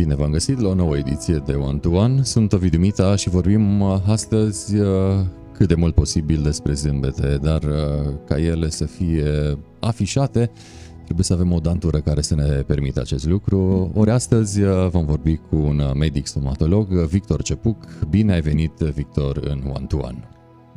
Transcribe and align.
Bine 0.00 0.14
v-am 0.14 0.30
găsit 0.30 0.60
la 0.60 0.68
o 0.68 0.74
nouă 0.74 0.96
ediție 0.96 1.42
de 1.46 1.52
One 1.52 1.78
to 1.78 1.90
One. 1.90 2.22
Sunt 2.22 2.52
Ovidiu 2.52 2.78
Mita 2.78 3.16
și 3.16 3.28
vorbim 3.28 3.80
uh, 3.80 3.96
astăzi 4.06 4.76
uh, 4.76 4.88
cât 5.52 5.68
de 5.68 5.74
mult 5.74 5.94
posibil 5.94 6.42
despre 6.42 6.72
zâmbete, 6.72 7.38
dar 7.42 7.62
uh, 7.62 8.14
ca 8.26 8.38
ele 8.38 8.68
să 8.68 8.84
fie 8.84 9.58
afișate, 9.80 10.50
trebuie 11.04 11.24
să 11.24 11.32
avem 11.32 11.52
o 11.52 11.58
dantură 11.58 11.98
care 11.98 12.20
să 12.20 12.34
ne 12.34 12.44
permită 12.44 13.00
acest 13.00 13.26
lucru. 13.26 13.90
Ori 13.94 14.10
astăzi 14.10 14.60
vom 14.88 15.04
vorbi 15.04 15.36
cu 15.36 15.56
un 15.56 15.82
medic 15.98 16.26
stomatolog, 16.26 16.88
Victor 16.88 17.42
Cepuc. 17.42 17.76
Bine 18.10 18.32
ai 18.32 18.40
venit, 18.40 18.72
Victor, 18.72 19.36
în 19.36 19.62
One 19.74 19.86
to 19.86 19.96
One. 19.96 20.28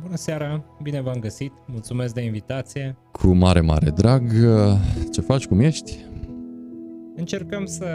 Bună 0.02 0.16
seara, 0.16 0.64
bine 0.82 1.00
v-am 1.00 1.18
găsit, 1.20 1.52
mulțumesc 1.66 2.14
de 2.14 2.20
invitație. 2.20 2.96
Cu 3.12 3.26
mare, 3.26 3.60
mare 3.60 3.90
drag. 3.90 4.22
Ce 5.12 5.20
faci, 5.20 5.46
cum 5.46 5.60
ești? 5.60 5.96
Încercăm 7.16 7.64
să 7.64 7.86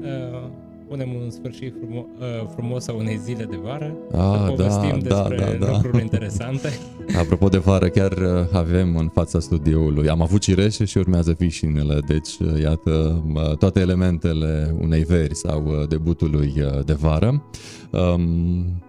uh, 0.00 0.50
punem 0.88 1.14
un 1.14 1.30
sfârșit 1.30 1.74
frumos, 1.80 2.04
uh, 2.18 2.48
frumos 2.52 2.88
a 2.88 2.92
unei 2.92 3.16
zile 3.16 3.44
de 3.44 3.56
vară, 3.62 3.96
ah, 4.12 4.18
să 4.18 4.44
povestim 4.48 4.98
da, 4.98 5.28
despre 5.28 5.56
da, 5.58 5.66
da, 5.66 5.72
lucruri 5.72 6.02
interesante. 6.02 6.68
Apropo 7.22 7.48
de 7.48 7.58
vară, 7.58 7.88
chiar 7.88 8.12
uh, 8.12 8.46
avem 8.52 8.96
în 8.96 9.08
fața 9.08 9.40
studioului, 9.40 10.08
am 10.08 10.22
avut 10.22 10.40
cireșe 10.40 10.84
și 10.84 10.98
urmează 10.98 11.34
vișinele, 11.38 11.98
deci 12.06 12.38
uh, 12.38 12.60
iată 12.60 13.24
toate 13.58 13.80
elementele 13.80 14.74
unei 14.80 15.02
veri 15.02 15.34
sau 15.34 15.64
uh, 15.66 15.88
debutului 15.88 16.52
de 16.84 16.92
vară. 16.92 17.42
Um, 17.90 18.82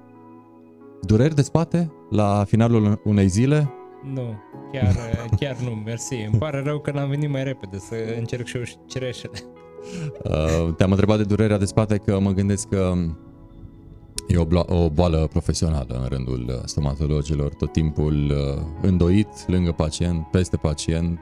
dureri 1.01 1.35
de 1.35 1.41
spate 1.41 1.91
la 2.09 2.43
finalul 2.47 3.01
unei 3.03 3.27
zile? 3.27 3.71
Nu, 4.13 4.33
chiar, 4.71 4.95
chiar 5.39 5.55
nu, 5.63 5.69
mersi. 5.69 6.15
Îmi 6.15 6.39
pare 6.39 6.61
rău 6.65 6.79
că 6.79 6.91
n-am 6.91 7.09
venit 7.09 7.29
mai 7.29 7.43
repede 7.43 7.77
să 7.77 7.95
încerc 8.17 8.45
și 8.45 8.57
eu 8.57 8.63
cireșele. 8.87 9.56
Uh, 10.23 10.73
te-am 10.75 10.91
întrebat 10.91 11.17
de 11.17 11.23
durerea 11.23 11.57
de 11.57 11.65
spate 11.65 11.97
că 11.97 12.19
mă 12.19 12.31
gândesc 12.31 12.67
că 12.69 12.93
e 14.27 14.37
o, 14.37 14.45
blo- 14.45 14.67
o 14.67 14.89
boală 14.89 15.27
profesională 15.31 15.99
în 16.01 16.07
rândul 16.07 16.45
uh, 16.47 16.55
stomatologilor, 16.65 17.53
tot 17.53 17.71
timpul 17.71 18.31
uh, 18.31 18.63
îndoit, 18.81 19.27
lângă 19.47 19.71
pacient, 19.71 20.25
peste 20.31 20.57
pacient. 20.57 21.19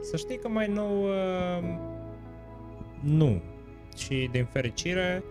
Să 0.00 0.16
știi 0.16 0.38
că 0.38 0.48
mai 0.48 0.70
nou 0.74 1.06
nu. 3.00 3.40
Și 3.96 4.28
din 4.32 4.48
fericire 4.52 5.24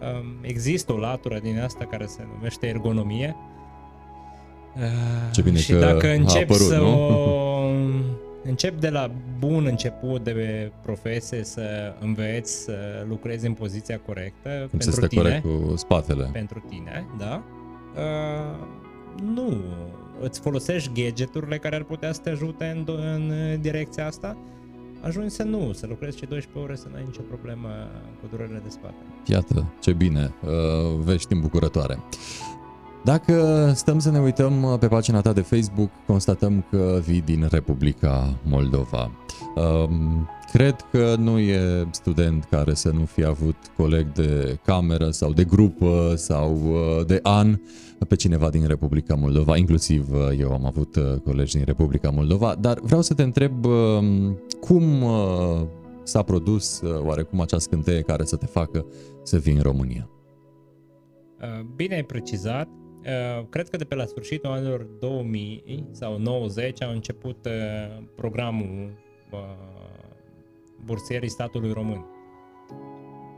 um, 0.00 0.38
există 0.40 0.92
o 0.92 0.96
latură 0.96 1.38
din 1.42 1.60
asta 1.60 1.84
care 1.84 2.06
se 2.06 2.26
numește 2.34 2.66
ergonomie. 2.66 3.36
Ce 5.32 5.42
bine 5.42 5.58
și 5.58 5.72
că 5.72 5.78
dacă 5.78 6.08
încep 6.08 6.50
apărut, 6.50 6.66
să 6.66 6.76
nu? 6.76 7.08
o 7.08 7.70
încep 8.44 8.80
de 8.80 8.88
la 8.88 9.10
bun 9.38 9.66
început 9.66 10.24
de 10.24 10.70
profesie 10.82 11.44
să 11.44 11.94
înveți 12.00 12.62
să 12.62 13.04
lucrezi 13.08 13.46
în 13.46 13.52
poziția 13.52 13.98
corectă 13.98 14.48
Cum 14.70 14.78
pentru 14.78 15.00
să 15.00 15.06
tine. 15.06 15.22
corect 15.22 15.42
cu 15.42 15.76
spatele. 15.76 16.30
Pentru 16.32 16.64
tine, 16.68 17.06
da. 17.18 17.42
Uh, 17.96 18.66
nu, 19.34 19.56
îți 20.20 20.40
folosești 20.40 21.02
gadgeturile 21.02 21.58
care 21.58 21.76
ar 21.76 21.82
putea 21.82 22.12
să 22.12 22.20
te 22.20 22.30
ajute 22.30 22.84
în, 22.86 22.94
în 23.14 23.32
direcția 23.60 24.06
asta, 24.06 24.36
ajungi 25.00 25.34
să 25.34 25.42
nu, 25.42 25.72
să 25.72 25.86
lucrezi 25.86 26.16
ce 26.16 26.26
12 26.26 26.64
ore, 26.64 26.76
să 26.76 26.86
nu 26.90 26.96
ai 26.96 27.04
nicio 27.06 27.20
problemă 27.28 27.68
cu 28.20 28.26
durerile 28.30 28.60
de 28.64 28.68
spate. 28.70 29.04
Iată, 29.26 29.72
ce 29.80 29.92
bine, 29.92 30.34
uh, 30.44 30.50
vești 30.98 31.32
îmbucurătoare. 31.32 31.98
Dacă 33.04 33.70
stăm 33.74 33.98
să 33.98 34.10
ne 34.10 34.18
uităm 34.18 34.62
uh, 34.62 34.78
pe 34.78 34.88
pagina 34.88 35.20
ta 35.20 35.32
de 35.32 35.40
Facebook, 35.40 35.90
constatăm 36.06 36.64
că 36.70 37.00
vii 37.06 37.20
din 37.20 37.46
Republica 37.50 38.38
Moldova. 38.42 39.10
Um, 39.54 40.28
cred 40.52 40.76
că 40.90 41.14
nu 41.18 41.38
e 41.38 41.86
student 41.90 42.44
care 42.44 42.74
să 42.74 42.90
nu 42.90 43.04
fie 43.04 43.24
avut 43.24 43.56
coleg 43.76 44.12
de 44.12 44.58
cameră 44.64 45.10
sau 45.10 45.32
de 45.32 45.44
grupă 45.44 46.12
sau 46.16 46.54
uh, 46.54 47.06
de 47.06 47.20
an 47.22 47.60
pe 48.08 48.16
cineva 48.16 48.50
din 48.50 48.66
Republica 48.66 49.14
Moldova, 49.14 49.56
inclusiv 49.56 50.12
uh, 50.12 50.38
eu 50.38 50.52
am 50.52 50.66
avut 50.66 50.96
colegi 51.24 51.56
din 51.56 51.64
Republica 51.64 52.10
Moldova, 52.10 52.54
dar 52.60 52.78
vreau 52.82 53.02
să 53.02 53.14
te 53.14 53.22
întreb 53.22 53.64
um, 53.64 54.38
cum 54.60 55.04
s-a 56.02 56.22
produs 56.22 56.80
oarecum 57.02 57.40
acea 57.40 57.58
scânteie 57.58 58.00
care 58.00 58.24
să 58.24 58.36
te 58.36 58.46
facă 58.46 58.86
să 59.22 59.36
vii 59.36 59.54
în 59.54 59.62
România. 59.62 60.08
Bine 61.76 61.94
ai 61.94 62.04
precizat. 62.04 62.68
Uh, 63.04 63.46
cred 63.48 63.68
că 63.68 63.76
de 63.76 63.84
pe 63.84 63.94
la 63.94 64.04
sfârșitul 64.04 64.50
anilor 64.50 64.82
2000 64.82 65.88
sau 65.90 66.18
90 66.18 66.82
a 66.82 66.90
început 66.90 67.46
uh, 67.46 68.04
programul 68.14 68.92
uh, 69.30 69.38
bursierii 70.84 71.28
statului 71.28 71.72
român. 71.72 72.06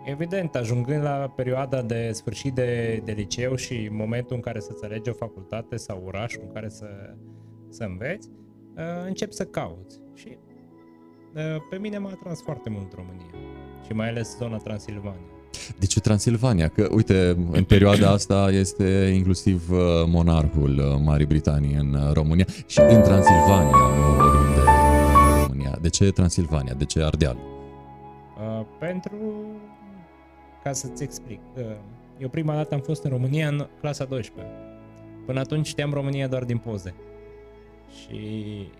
Evident, 0.05 0.55
ajungând 0.55 1.03
la 1.03 1.32
perioada 1.37 1.82
de 1.82 2.10
sfârșit 2.12 2.55
de, 2.55 3.00
de 3.05 3.12
liceu 3.12 3.55
și 3.55 3.88
momentul 3.91 4.37
în 4.37 4.43
care 4.43 4.60
să-ți 4.60 4.84
alegi 4.84 5.10
o 5.10 5.12
facultate 5.12 5.76
sau 5.76 6.03
orașul 6.06 6.43
în 6.47 6.53
care 6.53 6.69
să, 6.69 6.87
să 7.69 7.84
înveți, 7.84 8.28
încep 9.06 9.32
să 9.32 9.44
cauți. 9.44 10.00
Și 10.15 10.38
pe 11.71 11.76
mine 11.76 11.99
m-a 11.99 12.10
atras 12.10 12.43
foarte 12.43 12.71
mult 12.71 12.93
România 12.93 13.34
și 13.87 13.93
mai 13.93 14.09
ales 14.09 14.37
zona 14.37 14.56
Transilvania. 14.56 15.35
De 15.78 15.87
ce 15.87 16.00
Transilvania? 16.00 16.69
Că, 16.69 16.89
uite, 16.91 17.37
în 17.50 17.65
perioada 17.65 18.11
asta 18.11 18.49
este 18.50 19.12
inclusiv 19.15 19.71
uh, 19.71 19.78
monarhul 20.06 20.78
uh, 20.78 21.00
Marii 21.05 21.27
Britanii 21.27 21.75
în 21.75 21.94
uh, 21.94 22.12
România 22.12 22.47
și 22.67 22.81
din 22.89 23.00
Transilvania, 23.00 23.71
nu 23.71 24.27
oriunde 24.27 24.61
în 24.61 25.43
România. 25.43 25.78
De 25.81 25.89
ce 25.89 26.11
Transilvania? 26.11 26.75
De 26.75 26.84
ce 26.84 27.03
Ardeal? 27.03 27.37
Uh, 27.37 28.67
pentru... 28.78 29.17
ca 30.62 30.72
să-ți 30.72 31.03
explic. 31.03 31.41
Uh, 31.56 31.62
eu 32.19 32.28
prima 32.28 32.55
dată 32.55 32.75
am 32.75 32.81
fost 32.81 33.05
în 33.05 33.11
România 33.11 33.49
în 33.49 33.67
clasa 33.81 34.05
12. 34.05 34.55
Până 35.27 35.41
atunci 35.41 35.67
știam 35.67 35.93
România 35.93 36.27
doar 36.27 36.44
din 36.44 36.59
poze. 36.59 36.94
Și 38.00 38.19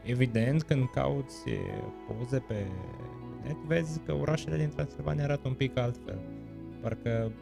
evident, 0.03 0.63
când 0.63 0.91
cauți 0.95 1.37
poze 2.07 2.39
pe 2.39 2.67
net, 3.45 3.57
vezi 3.67 4.01
că 4.07 4.15
orașele 4.21 4.57
din 4.57 4.69
Transilvania 4.69 5.25
arată 5.25 5.49
un 5.49 5.55
pic 5.55 5.79
altfel 5.79 6.19
parcă 6.81 7.33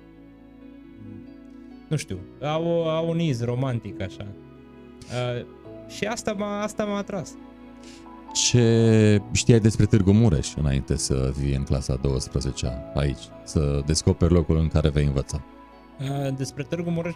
nu 1.89 1.97
știu, 1.97 2.19
au, 2.43 2.89
au 2.89 3.09
un 3.09 3.19
iz 3.19 3.43
romantic 3.43 4.01
așa. 4.01 4.27
Uh, 4.27 5.47
și 5.89 6.05
asta 6.05 6.33
m-a, 6.33 6.63
asta 6.63 6.85
m-a 6.85 6.97
atras. 6.97 7.35
Ce 8.33 9.23
știai 9.33 9.61
despre 9.61 9.87
Târgu 9.87 10.13
Mureș 10.13 10.55
înainte 10.55 10.97
să 10.97 11.33
vii 11.39 11.55
în 11.55 11.63
clasa 11.63 11.95
12 11.95 12.93
aici, 12.95 13.23
să 13.45 13.83
descoperi 13.87 14.33
locul 14.33 14.57
în 14.57 14.69
care 14.69 14.89
vei 14.89 15.05
învăța? 15.05 15.43
Uh, 16.01 16.37
despre 16.37 16.63
Târgu 16.63 16.91
Mureș 16.91 17.15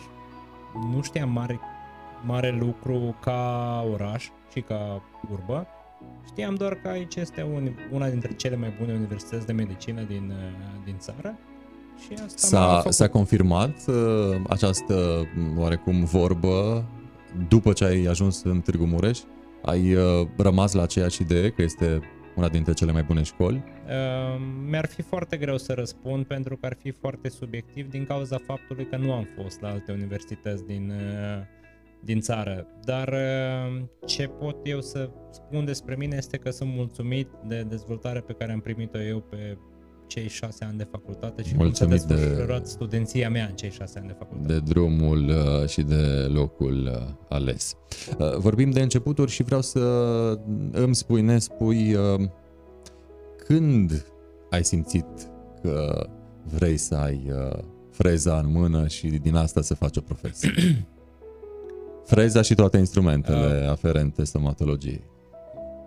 nu 0.91 1.03
știam 1.03 1.31
mare, 1.31 1.61
mare 2.25 2.57
lucru 2.61 3.17
ca 3.21 3.85
oraș 3.93 4.29
și 4.53 4.61
ca 4.61 5.03
urbă. 5.31 5.67
Știam 6.27 6.55
doar 6.55 6.75
că 6.75 6.89
aici 6.89 7.15
este 7.15 7.43
un, 7.43 7.71
una 7.91 8.09
dintre 8.09 8.33
cele 8.33 8.57
mai 8.57 8.75
bune 8.79 8.93
universități 8.93 9.47
de 9.47 9.53
medicină 9.53 10.03
din, 10.03 10.33
uh, 10.37 10.85
din 10.85 10.95
țară 10.99 11.39
și 11.99 12.13
asta 12.25 12.83
s-a, 12.83 12.91
s-a 12.91 13.09
confirmat 13.09 13.77
uh, 13.87 13.95
această 14.49 15.27
oarecum 15.57 16.05
vorbă 16.05 16.85
după 17.49 17.73
ce 17.73 17.85
ai 17.85 18.05
ajuns 18.05 18.43
în 18.43 18.61
Târgu 18.61 18.85
Mureș? 18.85 19.19
Ai 19.63 19.95
uh, 19.95 20.29
rămas 20.37 20.73
la 20.73 20.83
aceeași 20.83 21.23
idee 21.23 21.51
că 21.51 21.63
este 21.63 22.01
una 22.39 22.49
dintre 22.49 22.73
cele 22.73 22.93
mai 22.93 23.03
bune 23.03 23.23
școli? 23.23 23.57
Uh, 23.57 24.41
mi-ar 24.69 24.87
fi 24.87 25.03
foarte 25.03 25.37
greu 25.37 25.57
să 25.57 25.73
răspund 25.73 26.27
pentru 26.27 26.57
că 26.57 26.67
ar 26.67 26.77
fi 26.81 26.91
foarte 26.91 27.29
subiectiv 27.29 27.89
din 27.89 28.05
cauza 28.05 28.39
faptului 28.47 28.87
că 28.87 28.97
nu 28.97 29.13
am 29.13 29.27
fost 29.43 29.61
la 29.61 29.69
alte 29.69 29.93
universități 29.93 30.67
din, 30.67 30.91
uh, 30.91 31.45
din 32.05 32.21
țară. 32.21 32.67
Dar 32.85 33.09
uh, 33.09 33.83
ce 34.07 34.27
pot 34.27 34.57
eu 34.63 34.81
să 34.81 35.11
spun 35.31 35.65
despre 35.65 35.95
mine 35.99 36.17
este 36.17 36.37
că 36.37 36.51
sunt 36.51 36.71
mulțumit 36.75 37.29
de 37.47 37.63
dezvoltarea 37.63 38.21
pe 38.21 38.33
care 38.33 38.53
am 38.53 38.61
primit-o 38.61 39.01
eu 39.01 39.21
pe 39.21 39.59
cei 40.09 40.29
șase 40.29 40.65
ani 40.65 40.77
de 40.77 40.87
facultate 40.91 41.43
și 41.43 41.55
Mulțumit 41.57 41.99
cum 41.99 42.09
s-a 42.09 42.15
desfășurat 42.15 42.63
de, 42.63 42.69
studenția 42.69 43.31
mea 43.31 43.47
în 43.47 43.55
cei 43.55 43.71
șase 43.71 43.99
ani 43.99 44.07
de 44.07 44.15
facultate. 44.19 44.53
De 44.53 44.59
drumul 44.59 45.29
uh, 45.29 45.69
și 45.69 45.83
de 45.83 46.27
locul 46.33 46.91
uh, 46.93 47.15
ales. 47.29 47.77
Uh, 48.19 48.37
vorbim 48.37 48.71
de 48.71 48.81
începuturi 48.81 49.31
și 49.31 49.43
vreau 49.43 49.63
să 49.63 49.81
îmi 50.73 50.95
spui, 50.95 51.21
ne 51.21 51.39
spui, 51.39 51.95
uh, 51.95 52.29
când 53.37 54.07
ai 54.51 54.65
simțit 54.65 55.07
că 55.63 56.07
vrei 56.45 56.77
să 56.77 56.95
ai 56.95 57.33
uh, 57.33 57.59
freza 57.91 58.39
în 58.39 58.53
mână 58.53 58.87
și 58.87 59.07
din 59.07 59.35
asta 59.35 59.63
să 59.63 59.75
faci 59.75 59.97
o 59.97 60.01
profesie? 60.01 60.53
Freza 62.05 62.43
și 62.43 62.55
toate 62.55 62.79
instrumentele 62.79 63.61
uh, 63.63 63.71
aferente 63.71 64.25
stomatologiei. 64.25 65.05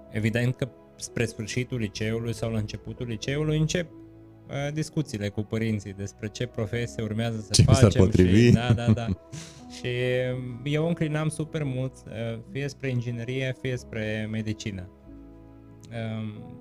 Evident 0.09 0.56
că 0.56 0.67
spre 0.95 1.25
sfârșitul 1.25 1.77
liceului 1.77 2.33
sau 2.33 2.51
la 2.51 2.57
începutul 2.57 3.07
liceului 3.07 3.57
încep 3.57 3.88
Uh, 3.91 4.00
discuțiile 4.73 5.29
cu 5.29 5.41
părinții 5.41 5.93
despre 5.93 6.27
ce 6.27 6.45
profesie 6.45 7.03
urmează 7.03 7.39
să 7.39 7.49
ce 7.51 7.61
facem. 7.61 7.89
Ce 7.89 7.97
potrivi. 7.97 8.45
Și, 8.45 8.51
da, 8.51 8.73
da, 8.73 8.91
da. 8.91 9.05
și 9.75 9.88
eu 10.63 10.88
înclinam 10.88 11.29
super 11.29 11.63
mult, 11.63 11.93
uh, 12.07 12.39
fie 12.51 12.67
spre 12.67 12.89
inginerie, 12.89 13.55
fie 13.61 13.77
spre 13.77 14.27
medicină. 14.31 14.89
Um, 15.89 16.59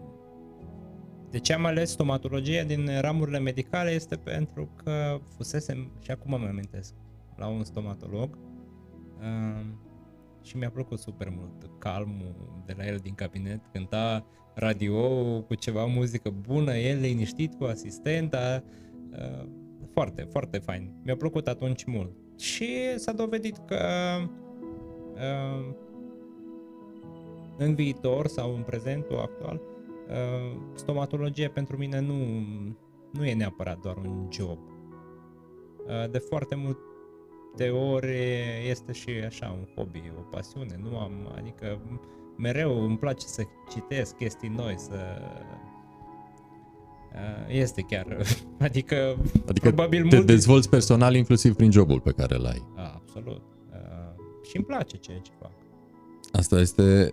De 1.31 1.39
ce 1.39 1.53
am 1.53 1.65
ales 1.65 1.91
stomatologia 1.91 2.63
din 2.63 2.91
ramurile 3.01 3.39
medicale 3.39 3.91
este 3.91 4.17
pentru 4.17 4.73
că 4.85 5.21
fusesem, 5.37 5.91
și 6.03 6.11
acum 6.11 6.41
mă 6.41 6.47
amintesc, 6.49 6.95
la 7.37 7.47
un 7.47 7.65
stomatolog 7.65 8.39
uh, 9.19 9.67
și 10.43 10.57
mi-a 10.57 10.71
plăcut 10.71 10.99
super 10.99 11.33
mult 11.37 11.71
calmul 11.79 12.63
de 12.67 12.75
la 12.77 12.87
el 12.87 12.97
din 12.97 13.15
cabinet, 13.15 13.61
cânta 13.73 14.27
radio 14.61 15.03
cu 15.43 15.55
ceva 15.55 15.85
muzică 15.85 16.31
bună, 16.47 16.77
el 16.77 17.01
liniștit 17.01 17.55
cu 17.55 17.65
asistenta, 17.65 18.63
uh, 19.11 19.49
foarte, 19.93 20.27
foarte 20.31 20.59
fain. 20.59 20.93
Mi-a 21.05 21.17
plăcut 21.17 21.49
atunci 21.49 21.85
mult. 21.85 22.11
Și 22.39 22.99
s-a 22.99 23.13
dovedit 23.13 23.57
că 23.67 23.81
uh, 25.15 25.75
în 27.59 27.75
viitor 27.75 28.27
sau 28.27 28.55
în 28.55 28.63
prezentul 28.63 29.19
actual, 29.19 29.61
uh, 30.09 30.61
stomatologia 30.75 31.49
pentru 31.49 31.77
mine 31.77 32.01
nu, 32.01 32.15
nu 33.13 33.25
e 33.25 33.35
neapărat 33.35 33.79
doar 33.79 33.97
un 33.97 34.29
job. 34.31 34.59
Uh, 35.87 36.11
de 36.11 36.19
foarte 36.19 36.55
multe 36.55 37.69
ori 37.69 38.17
este 38.69 38.93
și 38.93 39.11
așa 39.27 39.57
un 39.59 39.67
hobby, 39.75 40.03
o 40.19 40.21
pasiune. 40.21 40.81
Nu 40.83 40.99
am, 40.99 41.33
adică 41.37 41.81
mereu 42.41 42.85
îmi 42.85 42.99
place 42.99 43.27
să 43.27 43.43
citesc 43.71 44.17
chestii 44.17 44.49
noi, 44.49 44.75
să 44.79 44.95
uh, 47.13 47.55
este 47.57 47.83
chiar, 47.83 48.17
adică, 48.69 49.17
adică 49.47 49.67
probabil 49.67 50.09
te 50.09 50.15
mult... 50.15 50.27
dezvolți 50.27 50.69
personal 50.69 51.15
inclusiv 51.15 51.55
prin 51.55 51.71
jobul 51.71 52.01
pe 52.01 52.11
care 52.11 52.35
îl 52.35 52.47
ai. 52.47 52.63
A, 52.77 52.93
absolut. 52.95 53.43
Și 54.51 54.57
îmi 54.57 54.65
place 54.65 54.97
ceea 54.97 55.19
ce 55.19 55.31
fac. 55.41 55.51
Asta 56.33 56.61
este 56.61 57.13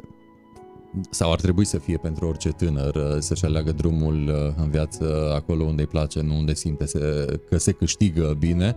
sau 1.09 1.31
ar 1.31 1.39
trebui 1.39 1.65
să 1.65 1.77
fie 1.77 1.97
pentru 1.97 2.27
orice 2.27 2.49
tânăr 2.49 2.95
uh, 2.95 3.17
să-și 3.19 3.45
aleagă 3.45 3.71
drumul 3.71 4.27
uh, 4.27 4.53
în 4.63 4.69
viață 4.69 5.31
acolo 5.35 5.63
unde 5.63 5.81
îi 5.81 5.87
place, 5.87 6.21
nu 6.21 6.37
unde 6.37 6.53
simte 6.53 6.85
că 7.49 7.57
se 7.57 7.71
câștigă 7.71 8.35
bine, 8.39 8.75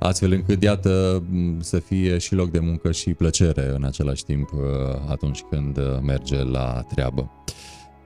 astfel 0.00 0.32
încât, 0.32 0.62
iată, 0.62 1.22
să 1.58 1.78
fie 1.78 2.18
și 2.18 2.34
loc 2.34 2.50
de 2.50 2.58
muncă 2.58 2.92
și 2.92 3.14
plăcere 3.14 3.72
în 3.74 3.84
același 3.84 4.24
timp 4.24 4.52
uh, 4.52 4.60
atunci 5.08 5.42
când 5.50 5.78
merge 6.02 6.42
la 6.42 6.82
treabă. 6.88 7.30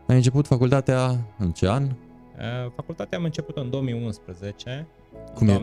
Ai 0.06 0.17
început 0.17 0.46
facultatea 0.46 1.26
în 1.38 1.50
ce 1.50 1.69
an? 1.69 1.88
Facultatea 2.76 3.19
am 3.19 3.25
început 3.25 3.56
în 3.56 3.70
2011, 3.70 4.87
cum, 5.35 5.49
e, 5.49 5.61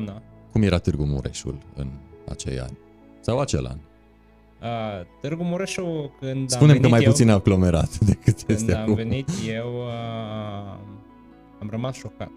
cum 0.52 0.62
era 0.62 0.78
Târgu 0.78 1.04
Mureșul 1.06 1.58
în 1.76 1.88
acei 2.30 2.60
ani? 2.60 2.78
Sau 3.20 3.40
acel 3.40 3.66
an? 3.66 3.78
Uh, 4.62 5.06
Târgu 5.22 5.44
Mureșu, 5.44 6.12
când 6.20 6.50
Spunem 6.50 6.76
am 6.76 6.82
că 6.82 6.88
mai 6.88 7.04
eu, 7.04 7.10
puțin 7.10 7.30
aglomerat 7.30 8.00
decât 8.12 8.42
când 8.42 8.58
este 8.60 8.74
am 8.74 8.82
acum. 8.82 8.94
venit 8.94 9.30
eu, 9.48 9.74
uh, 9.74 10.78
am 11.60 11.68
rămas 11.70 11.96
șocat 11.96 12.32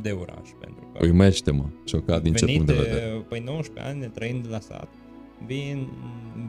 de 0.00 0.10
oraș. 0.10 0.48
Pentru 0.60 0.90
că 0.92 0.98
Uimește-mă, 1.04 1.64
șocat 1.84 2.22
din 2.22 2.32
venit, 2.32 2.48
ce 2.48 2.56
punct 2.56 2.66
de 2.66 2.72
vedere. 2.72 3.24
Păi 3.28 3.40
19 3.40 3.92
ani, 3.92 4.10
trăind 4.10 4.46
la 4.50 4.60
sat, 4.60 4.88
vin, 5.46 5.88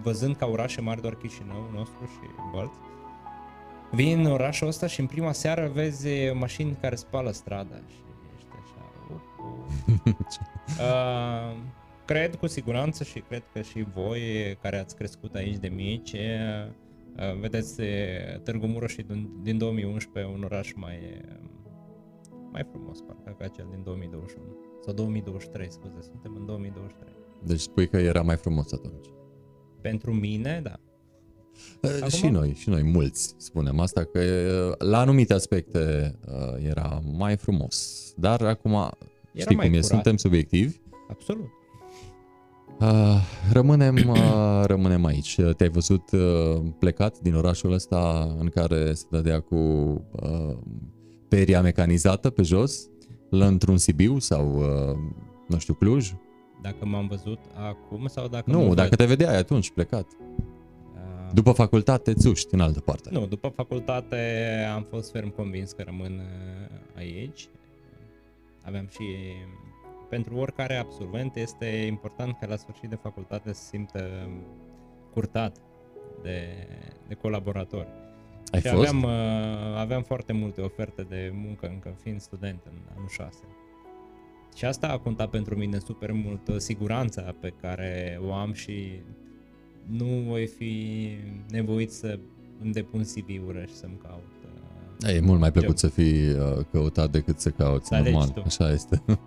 văzând 0.01 0.35
ca 0.35 0.45
orașe 0.45 0.81
mari 0.81 1.01
doar 1.01 1.15
Chișinău 1.15 1.69
nostru 1.73 2.05
și 2.05 2.29
Bălți, 2.51 2.77
vin 3.91 4.19
în 4.19 4.31
orașul 4.31 4.67
ăsta 4.67 4.87
și 4.87 4.99
în 4.99 5.05
prima 5.05 5.31
seară 5.31 5.71
vezi 5.73 6.07
mașini 6.33 6.77
care 6.81 6.95
spală 6.95 7.31
strada 7.31 7.75
și 7.75 7.95
ești 8.35 8.49
așa... 8.61 8.91
Uh, 9.09 9.19
uh. 10.05 10.13
uh, 10.79 11.57
cred 12.05 12.35
cu 12.35 12.47
siguranță 12.47 13.03
și 13.03 13.19
cred 13.19 13.43
că 13.53 13.61
și 13.61 13.85
voi 13.93 14.21
care 14.61 14.77
ați 14.77 14.95
crescut 14.95 15.35
aici 15.35 15.57
de 15.57 15.67
mici, 15.67 16.15
vedeți 17.39 17.81
Târgu 18.43 18.65
Mureș 18.65 18.95
din 19.41 19.57
2011 19.57 20.33
un 20.33 20.43
oraș 20.43 20.71
mai 20.75 20.99
mai 22.53 22.63
frumos 22.71 22.99
parcă 23.07 23.35
ca 23.39 23.47
cel 23.47 23.67
din 23.69 23.81
2021 23.83 24.45
sau 24.83 24.93
2023, 24.93 25.71
scuze, 25.71 26.01
suntem 26.01 26.35
în 26.39 26.45
2023. 26.45 27.13
Deci 27.43 27.59
spui 27.59 27.87
că 27.87 27.97
era 27.97 28.21
mai 28.21 28.35
frumos 28.35 28.71
atunci. 28.71 29.07
Pentru 29.81 30.13
mine, 30.13 30.59
da. 30.63 30.79
Acum... 31.95 32.09
Și 32.09 32.27
noi, 32.27 32.53
și 32.53 32.69
noi 32.69 32.83
mulți 32.83 33.35
spunem 33.37 33.79
asta, 33.79 34.03
că 34.03 34.21
la 34.77 34.99
anumite 34.99 35.33
aspecte 35.33 36.15
era 36.59 37.01
mai 37.17 37.37
frumos, 37.37 38.13
dar 38.17 38.41
acum 38.41 38.71
era 38.71 38.91
știi 39.35 39.55
cum 39.55 39.63
e, 39.65 39.67
curat. 39.67 39.83
suntem 39.83 40.17
subiectivi. 40.17 40.77
Absolut. 41.09 41.49
Uh, 42.79 43.21
rămânem, 43.51 43.95
uh, 44.07 44.61
rămânem 44.65 45.05
aici. 45.05 45.39
Te-ai 45.57 45.69
văzut 45.69 46.11
uh, 46.11 46.61
plecat 46.79 47.19
din 47.19 47.35
orașul 47.35 47.71
ăsta 47.71 48.33
în 48.39 48.47
care 48.47 48.93
se 48.93 49.05
dădea 49.09 49.39
cu 49.39 49.55
uh, 49.55 50.57
peria 51.35 51.61
mecanizată 51.61 52.29
pe 52.29 52.41
jos, 52.41 52.89
la 53.29 53.45
într-un 53.45 53.77
Sibiu 53.77 54.19
sau, 54.19 54.57
uh, 54.57 54.97
nu 55.47 55.57
știu, 55.57 55.73
Cluj? 55.73 56.11
Dacă 56.61 56.85
m-am 56.85 57.07
văzut 57.07 57.39
acum 57.53 58.07
sau 58.07 58.27
dacă 58.27 58.51
Nu, 58.51 58.73
dacă 58.73 58.89
ved... 58.89 58.97
te 58.97 59.05
vedeai 59.05 59.37
atunci 59.37 59.71
plecat. 59.71 60.07
Uh... 60.19 61.31
După 61.33 61.51
facultate, 61.51 62.13
țuști 62.13 62.53
în 62.53 62.59
altă 62.59 62.79
parte. 62.79 63.09
Nu, 63.11 63.25
după 63.25 63.47
facultate 63.47 64.17
am 64.75 64.85
fost 64.89 65.11
ferm 65.11 65.29
convins 65.29 65.71
că 65.71 65.83
rămân 65.85 66.21
aici. 66.95 67.49
Aveam 68.61 68.87
și 68.91 69.03
pentru 70.09 70.35
oricare 70.35 70.75
absolvent 70.75 71.35
este 71.35 71.65
important 71.65 72.37
ca 72.39 72.47
la 72.47 72.55
sfârșit 72.55 72.89
de 72.89 72.95
facultate 72.95 73.53
să 73.53 73.61
se 73.61 73.67
simtă 73.67 74.29
curtat 75.13 75.57
de, 76.21 76.67
de 77.07 77.13
colaboratori. 77.13 78.02
Ai 78.51 78.61
și 78.61 78.67
fost? 78.67 78.87
Aveam, 78.87 79.03
uh, 79.03 79.77
aveam 79.77 80.03
foarte 80.03 80.33
multe 80.33 80.61
oferte 80.61 81.01
de 81.09 81.31
muncă 81.33 81.67
încă 81.67 81.95
fiind 82.01 82.21
student 82.21 82.59
în 82.65 82.77
anul 82.95 83.07
6. 83.09 83.37
Și 84.55 84.65
asta 84.65 84.87
a 84.87 84.97
contat 84.97 85.29
pentru 85.29 85.55
mine 85.55 85.79
super 85.85 86.11
mult 86.11 86.47
uh, 86.47 86.57
siguranța 86.57 87.35
pe 87.39 87.53
care 87.61 88.19
o 88.27 88.33
am 88.33 88.53
și 88.53 89.01
nu 89.85 90.05
voi 90.05 90.47
fi 90.47 91.07
nevoit 91.49 91.91
să 91.91 92.19
îmi 92.61 92.71
depun 92.71 93.03
CV-uri 93.03 93.67
și 93.67 93.75
să-mi 93.75 93.97
caut 94.01 94.33
E 95.07 95.19
mult 95.19 95.39
mai 95.39 95.51
plăcut 95.51 95.79
să 95.79 95.87
fii 95.87 96.29
uh, 96.29 96.65
căutat 96.71 97.11
decât 97.11 97.39
să 97.39 97.49
cauți, 97.49 97.87
să 97.87 97.95
normal, 97.95 98.27
tu. 98.27 98.41
așa 98.45 98.71
este. 98.71 99.03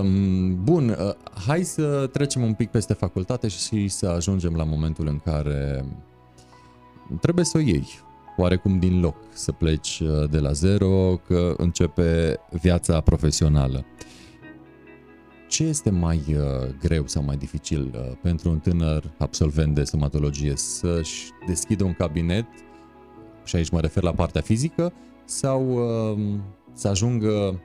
um, 0.00 0.64
bun, 0.64 0.88
uh, 0.88 1.14
hai 1.46 1.62
să 1.62 2.06
trecem 2.12 2.42
un 2.42 2.54
pic 2.54 2.70
peste 2.70 2.92
facultate 2.92 3.48
și 3.48 3.88
să 3.88 4.06
ajungem 4.06 4.54
la 4.54 4.64
momentul 4.64 5.06
în 5.06 5.18
care 5.18 5.84
trebuie 7.20 7.44
să 7.44 7.56
o 7.56 7.60
iei, 7.60 7.88
oarecum 8.36 8.78
din 8.78 9.00
loc, 9.00 9.16
să 9.32 9.52
pleci 9.52 10.00
uh, 10.00 10.30
de 10.30 10.38
la 10.38 10.52
zero, 10.52 11.20
că 11.26 11.54
începe 11.56 12.40
viața 12.50 13.00
profesională. 13.00 13.84
Ce 15.48 15.64
este 15.64 15.90
mai 15.90 16.22
uh, 16.28 16.74
greu 16.80 17.06
sau 17.06 17.22
mai 17.22 17.36
dificil 17.36 17.92
uh, 17.94 18.16
pentru 18.22 18.50
un 18.50 18.58
tânăr 18.58 19.14
absolvent 19.18 19.74
de 19.74 19.84
stomatologie? 19.84 20.56
Să-și 20.56 21.28
deschidă 21.46 21.84
un 21.84 21.92
cabinet 21.92 22.46
și 23.44 23.56
aici 23.56 23.70
mă 23.70 23.80
refer 23.80 24.02
la 24.02 24.12
partea 24.12 24.40
fizică, 24.40 24.92
sau 25.24 25.68
uh, 25.72 26.38
să 26.72 26.88
ajungă 26.88 27.60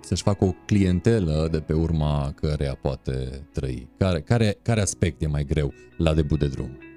să-și 0.00 0.22
facă 0.22 0.44
o 0.44 0.54
clientelă 0.66 1.48
de 1.50 1.60
pe 1.60 1.72
urma 1.72 2.32
căreia 2.34 2.74
poate 2.74 3.46
trăi? 3.52 3.88
Care, 3.98 4.20
care, 4.20 4.58
care 4.62 4.80
aspect 4.80 5.22
e 5.22 5.26
mai 5.26 5.44
greu 5.44 5.72
la 5.96 6.14
debut 6.14 6.38
de 6.38 6.46
drum? 6.46 6.87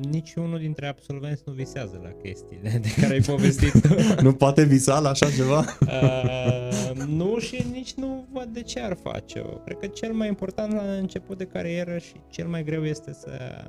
Niciunul 0.00 0.58
dintre 0.58 0.86
absolvenți 0.86 1.42
nu 1.46 1.52
visează 1.52 2.00
la 2.02 2.08
chestiile 2.08 2.78
de 2.82 2.88
care 3.00 3.12
ai 3.12 3.20
povestit 3.20 3.88
nu 4.26 4.32
poate 4.32 4.64
visa 4.64 4.98
la 4.98 5.08
așa 5.08 5.30
ceva? 5.30 5.64
uh, 5.80 7.04
nu 7.06 7.38
și 7.38 7.64
nici 7.72 7.94
nu 7.94 8.26
văd 8.32 8.46
de 8.46 8.62
ce 8.62 8.80
ar 8.80 8.96
face-o. 9.02 9.48
Cred 9.48 9.78
că 9.78 9.86
cel 9.86 10.12
mai 10.12 10.28
important 10.28 10.72
la 10.72 10.82
început 10.82 11.38
de 11.38 11.44
carieră 11.44 11.98
și 11.98 12.14
cel 12.30 12.46
mai 12.46 12.64
greu 12.64 12.84
este 12.84 13.12
să 13.12 13.64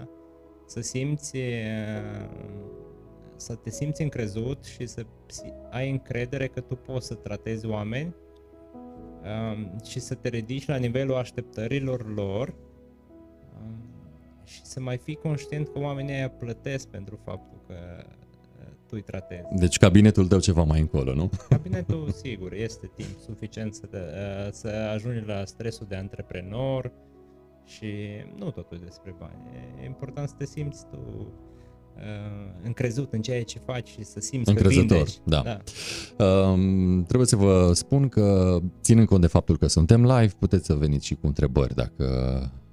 să 0.65 0.81
simți 0.81 1.37
să 3.35 3.55
te 3.55 3.69
simți 3.69 4.01
încrezut 4.01 4.63
și 4.63 4.85
să 4.85 5.05
ai 5.69 5.89
încredere 5.89 6.47
că 6.47 6.59
tu 6.59 6.75
poți 6.75 7.07
să 7.07 7.13
tratezi 7.13 7.65
oameni 7.65 8.15
um, 9.53 9.71
și 9.85 9.99
să 9.99 10.13
te 10.13 10.29
ridici 10.29 10.67
la 10.67 10.75
nivelul 10.75 11.15
așteptărilor 11.15 12.13
lor 12.15 12.55
um, 13.61 13.96
și 14.47 14.65
să 14.65 14.79
mai 14.79 14.97
fii 14.97 15.15
conștient 15.15 15.67
că 15.67 15.79
oamenii 15.79 16.13
aia 16.13 16.29
plătesc 16.29 16.87
pentru 16.87 17.19
faptul 17.23 17.61
că 17.67 17.75
tu 18.87 18.93
îi 18.95 19.01
tratezi. 19.01 19.47
Deci 19.55 19.77
cabinetul 19.77 20.27
tău 20.27 20.39
ceva 20.39 20.63
mai 20.63 20.79
încolo, 20.79 21.13
nu? 21.13 21.29
Cabinetul, 21.49 22.11
sigur, 22.11 22.53
este 22.53 22.91
timp 22.95 23.19
suficient 23.19 23.75
să, 23.75 23.85
te, 23.85 23.97
să 24.51 24.67
ajungi 24.67 25.25
la 25.25 25.45
stresul 25.45 25.85
de 25.89 25.95
antreprenor, 25.95 26.91
și 27.67 27.93
nu 28.35 28.51
totul 28.51 28.79
despre 28.83 29.15
bani. 29.17 29.41
E 29.81 29.85
important 29.85 30.29
să 30.29 30.35
te 30.37 30.45
simți 30.45 30.85
tu 30.85 31.31
încrezut 32.63 33.13
în 33.13 33.21
ceea 33.21 33.43
ce 33.43 33.59
faci 33.65 33.87
și 33.87 34.03
să 34.03 34.19
simți 34.19 34.49
Încrezător, 34.49 34.87
că 34.87 34.93
vindești. 34.93 35.21
da. 35.23 35.57
Um, 36.25 37.03
trebuie 37.03 37.27
să 37.27 37.35
vă 37.35 37.71
spun 37.73 38.07
că, 38.07 38.57
ținând 38.81 39.07
cont 39.07 39.21
de 39.21 39.27
faptul 39.27 39.57
că 39.57 39.67
suntem 39.67 40.01
live, 40.05 40.33
puteți 40.39 40.65
să 40.65 40.73
veniți 40.73 41.05
și 41.05 41.15
cu 41.15 41.27
întrebări 41.27 41.75
dacă 41.75 42.05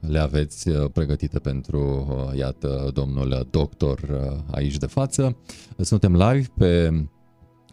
le 0.00 0.18
aveți 0.18 0.68
uh, 0.68 0.90
pregătite 0.92 1.38
pentru, 1.38 2.06
uh, 2.10 2.38
iată, 2.38 2.90
domnul 2.92 3.46
doctor 3.50 3.98
uh, 3.98 4.38
aici 4.50 4.76
de 4.76 4.86
față. 4.86 5.36
Suntem 5.78 6.16
live 6.16 6.46
pe 6.58 7.04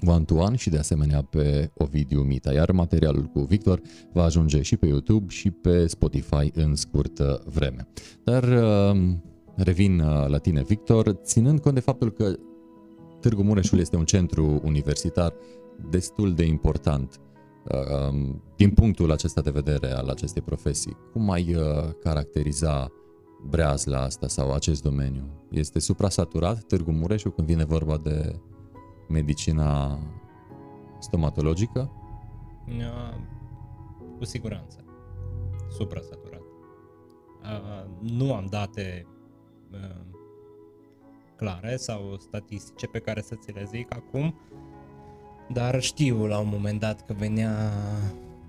one 0.05 0.24
to 0.24 0.36
one 0.36 0.55
și 0.55 0.70
de 0.70 0.77
asemenea 0.77 1.22
pe 1.22 1.72
Ovidiu 1.77 2.22
Mita, 2.22 2.53
iar 2.53 2.72
materialul 2.72 3.24
cu 3.24 3.39
Victor 3.39 3.81
va 4.13 4.24
ajunge 4.24 4.62
și 4.62 4.77
pe 4.77 4.88
YouTube 4.88 5.25
și 5.34 5.50
pe 5.50 5.88
Spotify 5.88 6.51
în 6.53 6.75
scurtă 6.75 7.43
vreme. 7.46 7.88
Dar 8.24 8.43
revin 9.55 9.98
la 10.27 10.38
tine, 10.38 10.63
Victor, 10.63 11.10
ținând 11.24 11.60
cont 11.60 11.75
de 11.75 11.81
faptul 11.81 12.12
că 12.12 12.36
Târgu 13.20 13.43
Mureșul 13.43 13.79
este 13.79 13.96
un 13.96 14.05
centru 14.05 14.62
universitar 14.63 15.34
destul 15.89 16.34
de 16.34 16.46
important 16.46 17.20
Um, 17.63 18.41
din 18.55 18.72
punctul 18.72 19.12
acesta 19.12 19.41
de 19.41 19.50
vedere 19.50 19.91
al 19.91 20.10
acestei 20.10 20.41
profesii, 20.41 20.98
cum 21.12 21.29
ai 21.29 21.55
uh, 21.55 21.89
caracteriza 22.03 22.91
breazla 23.50 24.01
asta 24.01 24.27
sau 24.27 24.53
acest 24.53 24.81
domeniu? 24.81 25.24
Este 25.51 25.79
suprasaturat 25.79 26.63
Târgu 26.63 26.91
Mureșul 26.91 27.31
când 27.31 27.48
vine 27.48 27.65
vorba 27.65 27.98
de 27.98 28.39
medicina 29.10 30.00
stomatologică? 31.00 31.91
Cu 34.17 34.25
siguranță. 34.25 34.86
Suprasaturat. 35.70 36.41
Nu 38.00 38.34
am 38.34 38.46
date 38.50 39.05
uh, 39.05 39.21
clare 41.36 41.75
sau 41.75 42.18
statistice 42.20 42.88
pe 42.88 43.00
care 43.00 43.22
să 43.22 43.36
ți 43.36 43.51
le 43.51 43.63
zic 43.63 43.94
acum, 43.94 44.40
dar 45.50 45.82
știu 45.82 46.25
la 46.25 46.40
un 46.40 46.48
moment 46.48 46.80
dat 46.80 47.06
că 47.06 47.13
venea 47.13 47.72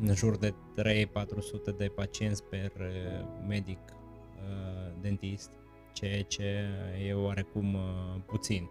în 0.01 0.15
jur 0.15 0.37
de 0.37 0.55
3-400 0.55 1.77
de 1.77 1.87
pacienți 1.87 2.45
per 2.45 2.73
uh, 2.81 3.27
medic 3.49 3.79
uh, 3.79 4.93
dentist, 5.01 5.51
ceea 5.93 6.23
ce 6.23 6.69
e 7.07 7.15
oarecum 7.15 7.75
uh, 7.75 7.81
puțin. 8.27 8.71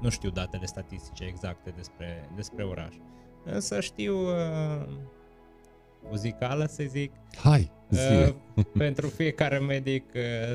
Nu 0.00 0.08
știu 0.08 0.30
datele 0.30 0.66
statistice 0.66 1.24
exacte 1.24 1.70
despre, 1.76 2.30
despre 2.34 2.64
oraș. 2.64 2.94
Însă 3.44 3.80
știu 3.80 4.16
o 6.10 6.16
zicală, 6.16 6.66
să 6.66 6.84
zic. 6.86 7.12
Hai, 7.36 7.70
zi. 7.90 8.34
pentru 8.78 9.06
fiecare 9.06 9.58
medic 9.58 10.04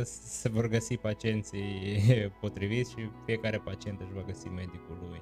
se 0.03 0.49
vor 0.49 0.67
găsi 0.67 0.97
pacienții 0.97 2.01
potriviți 2.41 2.91
și 2.91 3.09
fiecare 3.25 3.61
pacient 3.63 3.99
își 3.99 4.13
va 4.13 4.23
găsi 4.27 4.47
medicul 4.47 4.97
lui. 5.09 5.21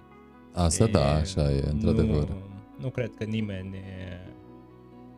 Asta 0.53 0.83
e, 0.83 0.87
da, 0.87 1.13
așa 1.13 1.51
e, 1.51 1.63
într-adevăr. 1.69 2.27
Nu, 2.27 2.53
nu 2.79 2.89
cred 2.89 3.11
că 3.17 3.23
nimeni 3.23 3.75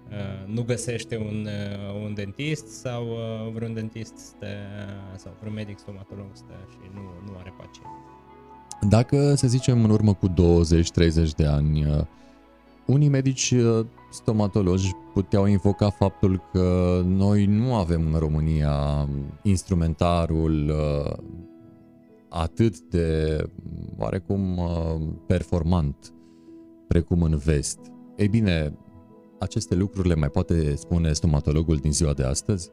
uh, 0.10 0.54
nu 0.54 0.62
găsește 0.62 1.18
un, 1.18 1.48
uh, 1.48 2.04
un 2.04 2.14
dentist 2.14 2.68
sau 2.68 3.08
uh, 3.08 3.52
vreun 3.54 3.74
dentist 3.74 4.18
stă, 4.18 4.48
sau 5.16 5.36
vreun 5.40 5.54
medic 5.54 5.80
stomatolog 5.80 6.30
stă 6.34 6.54
și 6.70 6.78
nu, 6.94 7.02
nu 7.26 7.38
are 7.38 7.54
pacient. 7.58 7.90
Dacă, 8.90 9.36
să 9.36 9.48
zicem, 9.48 9.84
în 9.84 9.90
urmă 9.90 10.14
cu 10.14 10.30
20-30 10.30 10.34
de 11.36 11.46
ani, 11.46 12.06
unii 12.86 13.10
medici 13.10 13.54
stomatologi 14.16 14.92
puteau 15.14 15.46
invoca 15.46 15.90
faptul 15.90 16.42
că 16.52 17.02
noi 17.06 17.46
nu 17.46 17.74
avem 17.74 18.10
în 18.14 18.20
România 18.20 19.08
instrumentarul 19.44 20.74
atât 22.30 22.80
de 22.80 23.38
oarecum 23.98 24.58
uh, 24.58 24.68
performant 25.28 26.14
precum 26.88 27.22
în 27.22 27.38
vest. 27.38 27.80
Ei 28.18 28.28
bine, 28.28 28.78
aceste 29.40 29.76
lucruri 29.76 30.08
le 30.08 30.16
mai 30.16 30.30
poate 30.30 30.76
spune 30.76 31.14
stomatologul 31.14 31.78
din 31.78 31.92
ziua 31.92 32.14
de 32.14 32.24
astăzi? 32.24 32.72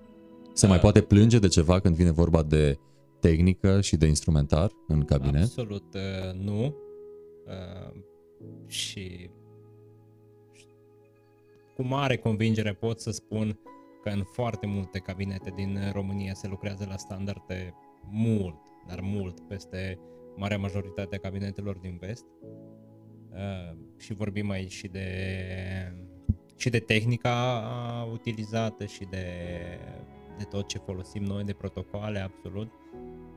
Se 0.52 0.66
mai 0.66 0.76
uh. 0.76 0.82
poate 0.82 1.00
plânge 1.00 1.38
de 1.38 1.48
ceva 1.48 1.80
când 1.80 1.94
vine 1.94 2.10
vorba 2.10 2.42
de 2.42 2.78
tehnică 3.20 3.80
și 3.80 3.96
de 3.96 4.06
instrumentar 4.06 4.70
în 4.88 5.04
cabinet? 5.04 5.42
Absolut 5.42 5.94
uh, 5.94 6.40
nu. 6.44 6.74
Uh, 7.46 8.00
și 8.66 9.30
cu 11.82 11.88
mare 11.88 12.16
convingere 12.16 12.72
pot 12.72 13.00
să 13.00 13.10
spun 13.10 13.58
că 14.02 14.08
în 14.08 14.22
foarte 14.22 14.66
multe 14.66 14.98
cabinete 14.98 15.52
din 15.54 15.78
România 15.92 16.34
se 16.34 16.48
lucrează 16.48 16.86
la 16.88 16.96
standarde 16.96 17.74
mult 18.10 18.56
dar 18.86 19.00
mult 19.00 19.40
peste 19.40 19.98
marea 20.36 20.58
majoritate 20.58 21.16
a 21.16 21.18
cabinetelor 21.18 21.76
din 21.76 21.96
vest. 22.00 22.24
Uh, 23.30 23.78
și 23.98 24.14
vorbim 24.14 24.50
aici 24.50 24.72
și 24.72 24.88
de, 24.88 25.08
și 26.56 26.70
de 26.70 26.78
tehnica 26.78 28.08
utilizată 28.12 28.86
și 28.86 29.04
de, 29.10 29.26
de 30.38 30.44
tot 30.44 30.68
ce 30.68 30.78
folosim 30.78 31.22
noi, 31.22 31.44
de 31.44 31.52
protocoale, 31.52 32.18
absolut. 32.18 32.72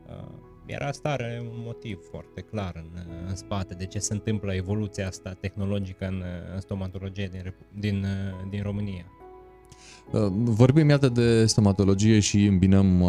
Uh, 0.07 0.54
iar 0.65 0.81
asta 0.81 1.09
are 1.09 1.47
un 1.51 1.61
motiv 1.65 1.99
foarte 2.09 2.41
clar 2.41 2.73
în, 2.75 3.01
în 3.27 3.35
spate 3.35 3.73
de 3.73 3.85
ce 3.85 3.99
se 3.99 4.13
întâmplă 4.13 4.53
evoluția 4.53 5.07
asta 5.07 5.37
tehnologică 5.39 6.05
în, 6.05 6.23
în 6.53 6.59
stomatologie 6.59 7.29
din, 7.31 7.53
din, 7.79 8.05
din 8.49 8.61
România. 8.61 9.05
Uh, 10.11 10.27
vorbim, 10.31 10.89
iată, 10.89 11.09
de 11.09 11.45
stomatologie 11.45 12.19
și 12.19 12.45
îmbinăm 12.45 13.01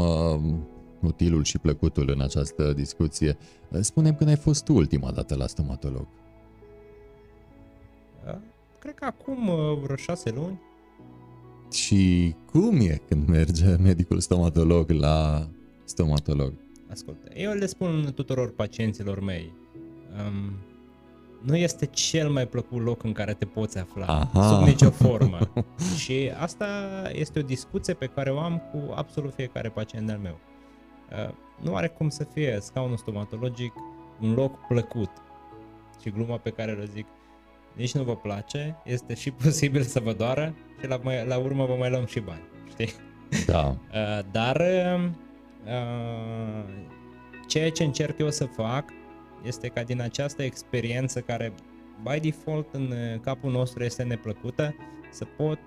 utilul 1.01 1.45
și 1.45 1.59
plăcutul 1.59 2.11
în 2.11 2.21
această 2.21 2.73
discuție. 2.73 3.37
Spunem 3.81 4.15
când 4.15 4.31
ai 4.31 4.37
fost 4.37 4.65
tu 4.65 4.75
ultima 4.75 5.11
dată 5.11 5.35
la 5.35 5.47
stomatolog. 5.47 6.07
Cred 8.87 8.99
că 8.99 9.05
acum 9.05 9.49
uh, 9.49 9.79
vreo 9.83 9.97
șase 9.97 10.31
luni. 10.31 10.61
Și 11.73 12.35
cum 12.51 12.81
e 12.81 13.01
când 13.09 13.29
merge 13.29 13.77
medicul 13.77 14.21
stomatolog 14.21 14.91
la 14.91 15.49
stomatolog? 15.85 16.53
Ascultă, 16.91 17.29
eu 17.35 17.53
le 17.53 17.67
spun 17.67 18.13
tuturor 18.15 18.53
pacienților 18.55 19.21
mei, 19.21 19.53
um, 20.27 20.53
nu 21.43 21.57
este 21.57 21.87
cel 21.87 22.29
mai 22.29 22.47
plăcut 22.47 22.83
loc 22.83 23.03
în 23.03 23.13
care 23.13 23.33
te 23.35 23.45
poți 23.45 23.79
afla, 23.79 24.07
Aha. 24.07 24.49
sub 24.49 24.67
nicio 24.67 24.91
formă. 24.91 25.39
și 26.03 26.31
asta 26.41 26.67
este 27.13 27.39
o 27.39 27.43
discuție 27.43 27.95
pe 27.95 28.07
care 28.07 28.31
o 28.31 28.39
am 28.39 28.63
cu 28.73 28.93
absolut 28.95 29.35
fiecare 29.35 29.69
pacient 29.69 30.11
al 30.11 30.19
meu. 30.19 30.39
Uh, 31.11 31.35
nu 31.63 31.75
are 31.75 31.89
cum 31.89 32.09
să 32.09 32.25
fie 32.25 32.59
scaunul 32.61 32.97
stomatologic 32.97 33.73
un 34.21 34.35
loc 34.35 34.67
plăcut. 34.67 35.11
Și 36.03 36.11
gluma 36.11 36.37
pe 36.37 36.51
care 36.51 36.79
o 36.83 36.85
zic, 36.85 37.07
nici 37.73 37.95
nu 37.95 38.03
vă 38.03 38.17
place, 38.17 38.77
este 38.85 39.15
și 39.15 39.31
posibil 39.43 39.83
să 39.83 40.01
vă 40.01 40.13
doară 40.13 40.55
și 40.81 40.87
la, 40.87 41.01
la 41.27 41.39
urmă 41.39 41.67
vă 41.67 41.75
mai 41.79 41.91
luăm 41.91 42.07
și 42.07 42.21
bani, 42.21 42.45
știi? 42.69 42.93
Da. 43.47 43.69
Uh, 43.97 44.25
dar 44.31 44.57
uh, 44.57 45.11
ceea 47.49 47.71
ce 47.71 47.85
încerc 47.85 48.19
eu 48.19 48.31
să 48.31 48.45
fac 48.45 48.85
este 49.45 49.69
ca 49.69 49.83
din 49.83 50.01
această 50.01 50.43
experiență 50.43 51.21
care 51.21 51.55
by 52.03 52.21
default 52.21 52.67
în 52.73 52.93
capul 53.21 53.51
nostru 53.51 53.85
este 53.85 54.03
neplăcută, 54.03 54.75
să 55.11 55.25
pot 55.25 55.59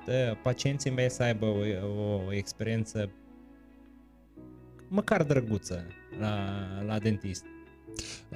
pacienții 0.44 0.92
mei 0.92 1.10
să 1.10 1.24
aibă 1.24 1.46
o, 1.46 1.58
o 2.28 2.34
experiență 2.34 3.10
măcar 4.88 5.24
drăguță 5.24 5.86
la, 6.20 6.36
la 6.86 7.00
dentist. 7.00 7.46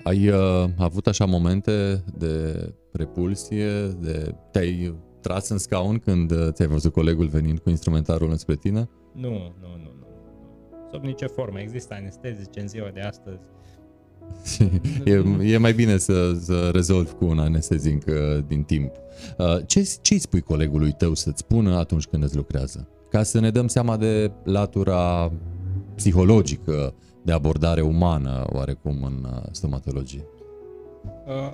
Ai 0.03 0.29
uh, 0.29 0.69
avut 0.77 1.07
așa 1.07 1.25
momente 1.25 2.03
de 2.17 2.53
repulsie, 2.91 3.87
de 3.87 4.35
te-ai 4.51 4.95
tras 5.21 5.49
în 5.49 5.57
scaun 5.57 5.99
când 5.99 6.31
uh, 6.31 6.47
ți-ai 6.51 6.67
văzut 6.67 6.93
colegul 6.93 7.27
venind 7.27 7.59
cu 7.59 7.69
instrumentarul 7.69 8.29
înspre 8.29 8.55
tine? 8.55 8.89
Nu, 9.13 9.29
nu, 9.29 9.67
nu, 9.77 9.93
nu. 9.99 10.02
Sub 10.93 11.03
nicio 11.03 11.27
formă. 11.27 11.59
Există 11.59 11.93
anestezice 11.93 12.59
în 12.59 12.67
ziua 12.67 12.89
de 12.93 13.01
astăzi. 13.01 13.41
e, 15.05 15.23
e 15.53 15.57
mai 15.57 15.73
bine 15.73 15.97
să, 15.97 16.33
să 16.33 16.69
rezolvi 16.73 17.11
cu 17.11 17.25
un 17.25 17.39
anestezic 17.39 18.05
uh, 18.07 18.43
din 18.47 18.63
timp. 18.63 18.91
Uh, 19.37 19.57
ce, 19.65 19.97
ce 20.01 20.13
îi 20.13 20.19
spui 20.19 20.41
colegului 20.41 20.91
tău 20.91 21.13
să-ți 21.13 21.39
spună 21.39 21.77
atunci 21.77 22.05
când 22.05 22.23
îți 22.23 22.35
lucrează? 22.35 22.87
Ca 23.09 23.23
să 23.23 23.39
ne 23.39 23.49
dăm 23.49 23.67
seama 23.67 23.97
de 23.97 24.31
latura 24.43 25.31
psihologică 25.95 26.93
de 27.21 27.31
abordare 27.31 27.81
umană 27.81 28.45
oarecum 28.51 29.03
în 29.03 29.27
uh, 29.31 29.41
stomatologie? 29.51 30.25
Uh, 31.25 31.51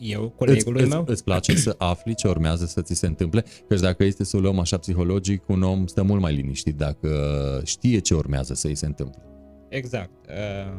eu, 0.00 0.28
colegului 0.28 0.80
îți, 0.80 0.90
meu? 0.90 1.00
Îți, 1.00 1.10
îți 1.10 1.24
place 1.24 1.56
să 1.56 1.74
afli 1.78 2.14
ce 2.14 2.28
urmează 2.28 2.66
să 2.66 2.82
ți 2.82 2.94
se 2.94 3.06
întâmple? 3.06 3.44
Căci 3.68 3.80
dacă 3.80 4.04
este 4.04 4.24
să 4.24 4.36
o 4.36 4.40
luăm 4.40 4.58
așa 4.58 4.78
psihologic, 4.78 5.48
un 5.48 5.62
om 5.62 5.86
stă 5.86 6.02
mult 6.02 6.20
mai 6.20 6.34
liniștit 6.34 6.76
dacă 6.76 7.10
știe 7.64 7.98
ce 7.98 8.14
urmează 8.14 8.54
să 8.54 8.66
îi 8.66 8.74
se 8.74 8.86
întâmple. 8.86 9.22
Exact. 9.68 10.10
Uh, 10.28 10.72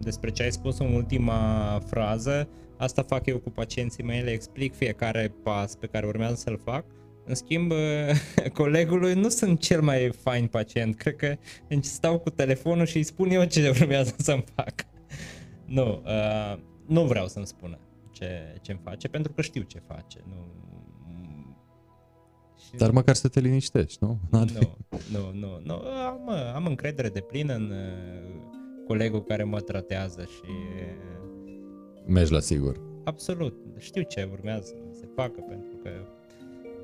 despre 0.00 0.30
ce 0.30 0.42
ai 0.42 0.52
spus 0.52 0.78
în 0.78 0.92
ultima 0.92 1.82
frază, 1.86 2.48
asta 2.76 3.02
fac 3.02 3.26
eu 3.26 3.38
cu 3.38 3.50
pacienții 3.50 4.04
mei, 4.04 4.22
le 4.22 4.30
explic 4.30 4.74
fiecare 4.74 5.34
pas 5.42 5.74
pe 5.74 5.86
care 5.86 6.06
urmează 6.06 6.34
să-l 6.34 6.60
fac 6.64 6.84
În 7.24 7.34
schimb, 7.34 7.72
colegului 8.54 9.14
nu 9.14 9.28
sunt 9.28 9.60
cel 9.60 9.80
mai 9.80 10.10
fain 10.22 10.46
pacient. 10.46 10.96
Cred 10.96 11.16
că 11.16 11.36
stau 11.80 12.18
cu 12.18 12.30
telefonul 12.30 12.86
și 12.86 12.96
îi 12.96 13.02
spun 13.02 13.30
eu 13.30 13.44
ce 13.44 13.68
urmează 13.80 14.14
să-mi 14.18 14.44
fac. 14.54 14.74
Nu, 15.64 16.02
uh, 16.04 16.58
nu 16.86 17.04
vreau 17.04 17.26
să-mi 17.26 17.46
spună 17.46 17.78
ce, 18.18 18.58
ce-mi 18.60 18.80
face, 18.82 19.08
pentru 19.08 19.32
că 19.32 19.42
știu 19.42 19.62
ce 19.62 19.78
face. 19.78 20.24
Nu, 20.28 20.58
și 22.58 22.76
Dar 22.76 22.90
măcar 22.90 23.14
să 23.14 23.28
te 23.28 23.40
liniștești, 23.40 23.98
nu? 24.00 24.18
Nu, 24.30 24.44
nu, 25.12 25.32
nu. 25.32 25.60
nu. 25.64 25.74
Am, 26.06 26.30
am 26.54 26.66
încredere 26.66 27.08
de 27.08 27.20
plină 27.20 27.54
în 27.54 27.70
uh, 27.70 28.38
colegul 28.86 29.24
care 29.24 29.44
mă 29.44 29.60
tratează 29.60 30.22
și... 30.22 30.50
Mergi 32.06 32.32
la 32.32 32.40
sigur. 32.40 32.80
Absolut. 33.04 33.54
Știu 33.78 34.02
ce 34.02 34.28
urmează 34.32 34.74
să 34.92 34.98
se 34.98 35.08
facă, 35.14 35.40
pentru 35.48 35.76
că... 35.82 35.90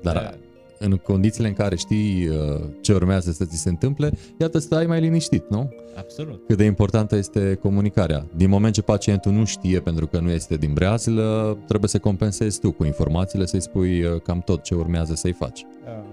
Dar 0.01 0.15
da, 0.15 0.37
în 0.79 0.97
condițiile 0.97 1.47
în 1.47 1.53
care 1.53 1.75
știi 1.75 2.27
uh, 2.27 2.35
ce 2.81 2.93
urmează 2.93 3.31
să 3.31 3.45
ți 3.45 3.57
se 3.57 3.69
întâmple, 3.69 4.11
iată, 4.39 4.59
stai 4.59 4.85
mai 4.85 4.99
liniștit, 4.99 5.49
nu? 5.49 5.73
Absolut. 5.95 6.43
Cât 6.47 6.57
de 6.57 6.63
importantă 6.63 7.15
este 7.15 7.53
comunicarea. 7.61 8.25
Din 8.35 8.49
moment 8.49 8.73
ce 8.73 8.81
pacientul 8.81 9.31
nu 9.31 9.45
știe 9.45 9.79
pentru 9.79 10.07
că 10.07 10.19
nu 10.19 10.29
este 10.29 10.55
din 10.55 10.73
breazlă, 10.73 11.57
trebuie 11.67 11.89
să 11.89 11.99
compensezi 11.99 12.59
tu 12.59 12.71
cu 12.71 12.85
informațiile, 12.85 13.45
să-i 13.45 13.61
spui 13.61 14.03
uh, 14.03 14.21
cam 14.21 14.41
tot 14.41 14.63
ce 14.63 14.75
urmează 14.75 15.15
să-i 15.15 15.33
faci. 15.33 15.65
Da. 15.85 16.05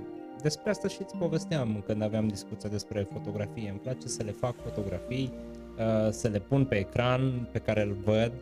Despre 0.42 0.70
asta 0.70 0.88
și 0.88 0.96
îți 1.00 1.16
povesteam 1.16 1.82
când 1.86 2.02
aveam 2.02 2.28
discuția 2.28 2.68
despre 2.68 3.08
fotografie. 3.12 3.68
Îmi 3.68 3.78
place 3.82 4.08
să 4.08 4.22
le 4.22 4.34
fac 4.40 4.54
fotografii, 4.62 5.32
uh, 5.78 6.10
să 6.10 6.28
le 6.28 6.38
pun 6.38 6.64
pe 6.64 6.74
ecran 6.74 7.48
pe 7.52 7.58
care 7.58 7.82
îl 7.82 7.96
văd 8.04 8.32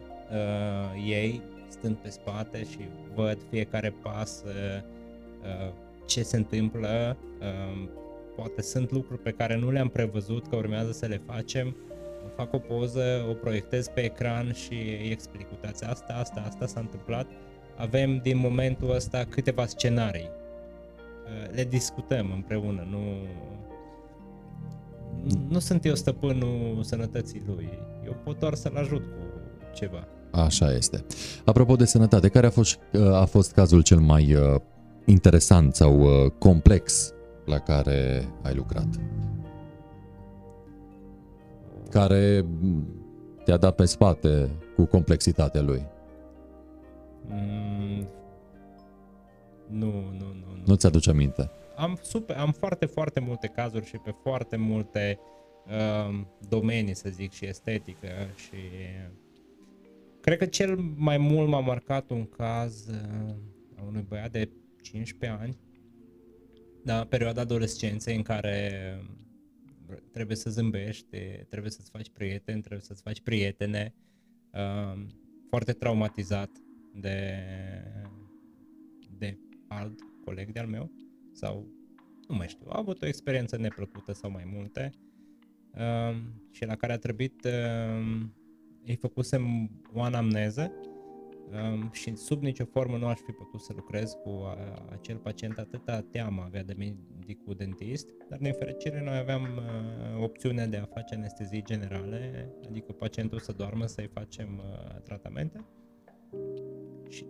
ei 1.08 1.42
stând 1.68 1.96
pe 1.96 2.08
spate 2.08 2.64
și 2.70 2.78
văd 3.14 3.38
fiecare 3.50 3.94
pas 4.02 4.42
ce 6.10 6.22
se 6.22 6.36
întâmplă, 6.36 7.16
um, 7.40 7.90
poate 8.36 8.62
sunt 8.62 8.90
lucruri 8.90 9.22
pe 9.22 9.30
care 9.30 9.56
nu 9.56 9.70
le-am 9.70 9.88
prevăzut 9.88 10.46
că 10.46 10.56
urmează 10.56 10.92
să 10.92 11.06
le 11.06 11.22
facem, 11.26 11.76
fac 12.36 12.52
o 12.52 12.58
poză, 12.58 13.26
o 13.30 13.32
proiectez 13.32 13.88
pe 13.88 14.00
ecran 14.00 14.52
și 14.52 14.72
îi 14.72 15.10
explic, 15.10 15.50
uitați, 15.50 15.84
asta, 15.84 16.12
asta, 16.12 16.44
asta 16.46 16.66
s-a 16.66 16.80
întâmplat, 16.80 17.26
avem 17.76 18.18
din 18.22 18.38
momentul 18.38 18.94
ăsta 18.94 19.26
câteva 19.28 19.66
scenarii, 19.66 20.28
uh, 20.28 21.54
le 21.54 21.64
discutăm 21.64 22.32
împreună, 22.34 22.86
nu, 22.90 23.02
nu 25.48 25.58
sunt 25.58 25.84
eu 25.84 25.94
stăpânul 25.94 26.78
sănătății 26.82 27.42
lui, 27.46 27.68
eu 28.06 28.16
pot 28.24 28.38
doar 28.38 28.54
să-l 28.54 28.76
ajut 28.76 29.02
cu 29.02 29.26
ceva. 29.74 30.08
Așa 30.30 30.72
este. 30.72 31.04
Apropo 31.44 31.76
de 31.76 31.84
sănătate, 31.84 32.28
care 32.28 32.46
a 32.46 32.50
fost, 32.50 32.78
uh, 32.92 33.12
a 33.12 33.24
fost 33.24 33.52
cazul 33.52 33.82
cel 33.82 33.98
mai 33.98 34.34
uh, 34.34 34.60
interesant 35.04 35.74
sau 35.74 36.00
uh, 36.00 36.30
complex 36.38 37.14
la 37.44 37.58
care 37.58 38.28
ai 38.42 38.54
lucrat? 38.54 38.88
Care 41.90 42.44
te-a 43.44 43.56
dat 43.56 43.74
pe 43.74 43.84
spate 43.84 44.50
cu 44.76 44.84
complexitatea 44.84 45.60
lui? 45.60 45.86
Mm, 47.26 48.06
nu, 49.66 49.90
nu, 49.92 50.18
nu, 50.18 50.54
nu. 50.56 50.62
Nu 50.66 50.74
ți-aduce 50.74 51.10
aminte? 51.10 51.50
Am, 51.76 51.98
super, 52.02 52.36
am 52.36 52.52
foarte, 52.52 52.86
foarte 52.86 53.20
multe 53.20 53.46
cazuri 53.46 53.86
și 53.86 53.96
pe 53.96 54.14
foarte 54.22 54.56
multe 54.56 55.18
uh, 55.66 56.20
domenii, 56.48 56.94
să 56.94 57.08
zic, 57.08 57.32
și 57.32 57.46
estetică 57.46 58.08
și 58.34 58.56
cred 60.20 60.38
că 60.38 60.46
cel 60.46 60.76
mai 60.96 61.18
mult 61.18 61.48
m-a 61.48 61.60
marcat 61.60 62.10
un 62.10 62.26
caz 62.26 62.86
uh, 62.88 63.34
a 63.78 63.82
unui 63.86 64.04
băiat 64.08 64.30
de 64.30 64.48
15 64.82 65.40
ani, 65.40 65.58
da, 66.84 67.04
perioada 67.04 67.40
adolescenței 67.40 68.16
în 68.16 68.22
care 68.22 68.70
trebuie 70.12 70.36
să 70.36 70.50
zâmbești, 70.50 71.18
trebuie 71.48 71.70
să-ți 71.70 71.90
faci 71.90 72.10
prieteni, 72.10 72.60
trebuie 72.60 72.80
să-ți 72.80 73.02
faci 73.02 73.20
prietene, 73.20 73.94
uh, 74.52 75.02
foarte 75.48 75.72
traumatizat 75.72 76.50
de, 76.94 77.42
de 79.18 79.38
alt 79.68 79.98
coleg 80.24 80.52
de-al 80.52 80.66
meu 80.66 80.92
sau 81.32 81.66
nu 82.28 82.36
mai 82.36 82.48
știu, 82.48 82.66
a 82.68 82.78
avut 82.78 83.02
o 83.02 83.06
experiență 83.06 83.56
neplăcută 83.56 84.12
sau 84.12 84.30
mai 84.30 84.44
multe 84.54 84.92
uh, 85.74 86.16
și 86.50 86.64
la 86.64 86.76
care 86.76 86.92
a 86.92 86.98
trebuit, 86.98 87.44
uh, 87.44 88.20
îi 88.84 88.96
făcusem 88.96 89.70
o 89.92 90.02
anamneză. 90.02 90.72
um, 90.72 90.89
și 91.92 92.16
sub 92.16 92.42
nicio 92.42 92.64
formă 92.64 92.96
nu 92.96 93.06
aș 93.06 93.18
fi 93.18 93.32
putut 93.32 93.60
să 93.60 93.72
lucrez 93.76 94.12
cu 94.12 94.28
a, 94.28 94.56
acel 94.90 95.16
pacient, 95.16 95.58
atâta 95.58 96.06
teamă 96.10 96.42
avea 96.44 96.62
de 96.62 96.74
medicul 96.78 97.54
dentist, 97.54 98.08
dar 98.28 98.38
din 98.38 98.52
fericire 98.52 99.02
noi 99.04 99.16
aveam 99.16 99.42
uh, 99.42 100.22
opțiunea 100.22 100.66
de 100.66 100.76
a 100.76 100.84
face 100.84 101.14
anestezii 101.14 101.62
generale, 101.64 102.50
adică 102.68 102.92
pacientul 102.92 103.38
să 103.38 103.52
doarmă, 103.52 103.86
să-i 103.86 104.10
facem 104.12 104.62
uh, 104.64 105.00
tratamente 105.02 105.64
și 107.08 107.26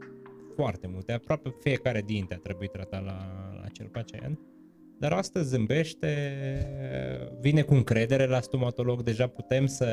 foarte 0.55 0.87
multe, 0.87 1.13
aproape 1.13 1.55
fiecare 1.61 2.01
dinte 2.01 2.35
a 2.35 2.39
trebuit 2.39 2.71
tratat 2.71 3.05
la, 3.05 3.51
la 3.55 3.63
acel 3.65 3.87
pacient. 3.87 4.41
Dar 4.99 5.13
astăzi 5.13 5.49
zâmbește, 5.49 6.09
vine 7.41 7.63
cu 7.63 7.75
încredere 7.75 8.27
la 8.27 8.41
stomatolog, 8.41 9.03
deja 9.03 9.27
putem 9.27 9.67
să, 9.67 9.87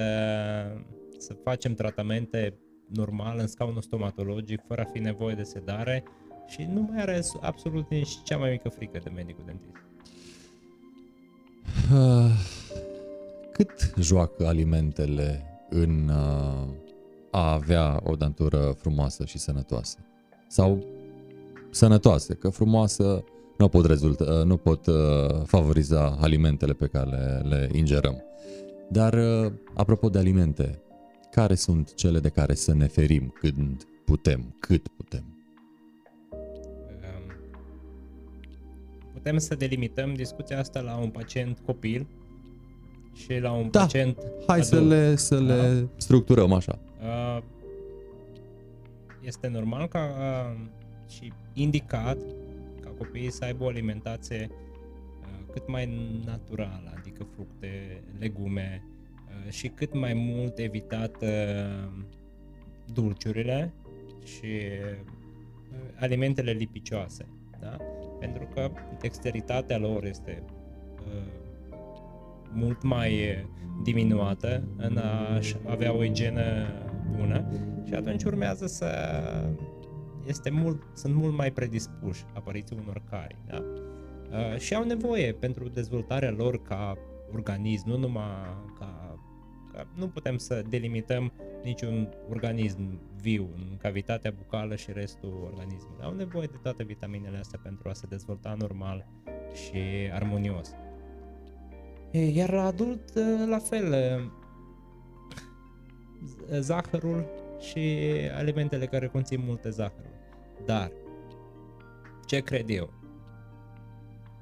să 1.18 1.34
facem 1.34 1.74
tratamente 1.74 2.58
normal 2.88 3.38
în 3.39 3.47
scaunul 3.47 3.82
stomatologic, 3.82 4.62
fără 4.67 4.82
a 4.82 4.89
fi 4.91 5.00
nevoie 5.00 5.36
de 5.36 5.43
sedare 5.43 6.04
și 6.47 6.67
nu 6.73 6.88
mai 6.89 7.02
are 7.02 7.21
absolut 7.41 7.89
nici 7.89 8.23
cea 8.23 8.38
mai 8.38 8.50
mică 8.52 8.69
frică 8.69 9.00
de 9.04 9.10
medicul 9.15 9.43
dentist. 9.45 9.76
Uh, 11.93 12.32
cât 13.52 13.93
joacă 14.00 14.47
alimentele 14.47 15.43
în 15.69 16.10
uh, 16.10 16.67
a 17.32 17.54
avea 17.54 18.02
o 18.04 18.15
dantură 18.15 18.76
frumoasă 18.78 19.26
și 19.26 19.38
sănătoasă? 19.38 19.97
Sau 20.47 20.86
sănătoasă, 21.69 22.34
că 22.34 22.50
frumoasă 22.50 23.23
nu 23.58 23.67
pot, 23.67 23.86
rezulta, 23.86 24.23
uh, 24.23 24.45
nu 24.45 24.58
pot 24.58 24.86
uh, 24.86 24.95
favoriza 25.45 26.17
alimentele 26.21 26.73
pe 26.73 26.88
care 26.88 27.10
le, 27.10 27.41
le 27.50 27.69
ingerăm. 27.73 28.23
Dar, 28.89 29.13
uh, 29.13 29.52
apropo 29.73 30.10
de 30.10 30.17
alimente, 30.17 30.82
care 31.32 31.56
sunt 31.56 31.94
cele 31.94 32.20
de 32.20 32.30
care 32.30 32.54
să 32.54 32.74
ne 32.74 32.88
ferim 32.88 33.34
când 33.40 33.88
putem, 34.06 34.56
cât 34.60 34.88
putem? 34.88 35.24
Putem 39.13 39.38
să 39.38 39.56
delimităm 39.56 40.13
discuția 40.13 40.60
asta 40.60 40.80
la 40.80 40.98
un 40.98 41.10
pacient 41.10 41.60
copil 41.66 42.08
și 43.13 43.40
la 43.40 43.52
un 43.52 43.68
da. 43.72 43.80
pacient 43.80 44.18
Hai 44.48 44.60
adult. 44.60 44.63
să 44.63 44.82
le, 44.82 45.16
să 45.16 45.40
le 45.40 45.80
da. 45.80 45.88
structurăm 45.98 46.54
așa. 46.54 46.80
Uh, 47.02 47.44
este 49.22 49.48
normal 49.48 49.88
ca 49.88 50.00
uh, 50.00 50.66
și 51.10 51.34
indicat 51.54 52.18
ca 52.82 52.90
copiii 52.98 53.32
să 53.32 53.44
aibă 53.44 53.63
o 53.63 53.68
alimentație 53.68 54.50
uh, 54.52 55.54
cât 55.54 55.68
mai 55.68 56.20
naturală, 56.26 56.94
adică 56.98 57.28
fructe, 57.34 58.04
legume, 58.20 58.84
și 59.49 59.67
cât 59.67 59.93
mai 59.93 60.13
mult 60.13 60.57
evitat 60.57 61.21
uh, 61.21 61.89
dulciurile 62.93 63.73
și 64.23 64.45
uh, 64.45 64.97
alimentele 65.99 66.51
lipicioase, 66.51 67.25
da? 67.60 67.77
pentru 68.19 68.47
că 68.53 68.71
dexteritatea 68.99 69.77
lor 69.77 70.05
este 70.05 70.43
uh, 71.05 71.36
mult 72.53 72.83
mai 72.83 73.45
diminuată 73.83 74.63
în 74.77 74.97
a 74.97 75.39
avea 75.65 75.95
o 75.95 76.03
igienă 76.03 76.67
bună 77.17 77.45
și 77.88 77.93
atunci 77.93 78.23
urmează 78.23 78.67
să 78.67 78.88
este 80.27 80.49
mult, 80.49 80.81
sunt 80.93 81.15
mult 81.15 81.36
mai 81.36 81.51
predispuși 81.51 82.23
apariției 82.33 82.79
unor 82.81 83.01
cari. 83.10 83.36
Da? 83.47 83.63
Uh, 84.31 84.57
și 84.57 84.73
au 84.73 84.83
nevoie 84.83 85.31
pentru 85.31 85.67
dezvoltarea 85.69 86.31
lor 86.31 86.62
ca 86.62 86.97
organism, 87.33 87.89
nu 87.89 87.97
numai 87.97 88.25
ca 88.79 88.96
că 89.78 89.86
nu 89.94 90.08
putem 90.08 90.38
să 90.38 90.63
delimităm 90.70 91.32
niciun 91.63 92.10
organism 92.30 93.00
viu 93.22 93.50
în 93.56 93.78
cavitatea 93.78 94.34
bucală 94.38 94.76
și 94.76 94.92
restul 94.92 95.50
organismului. 95.52 96.04
Au 96.04 96.13
nevoie 96.13 96.48
de 96.52 96.58
toate 96.62 96.84
vitaminele 96.84 97.38
astea 97.38 97.60
pentru 97.63 97.90
a 97.90 97.94
se 97.94 98.06
dezvolta 98.10 98.56
normal 98.60 99.06
și 99.54 100.10
armonios. 100.13 100.72
Iar 102.12 102.52
la 102.52 102.63
adult, 102.63 103.13
la 103.48 103.58
fel, 103.58 103.96
zahărul 106.60 107.26
și 107.60 108.00
alimentele 108.36 108.86
care 108.86 109.08
conțin 109.08 109.42
multe 109.46 109.70
zahăruri. 109.70 110.16
Dar, 110.66 110.92
ce 112.26 112.40
cred 112.40 112.70
eu? 112.70 112.94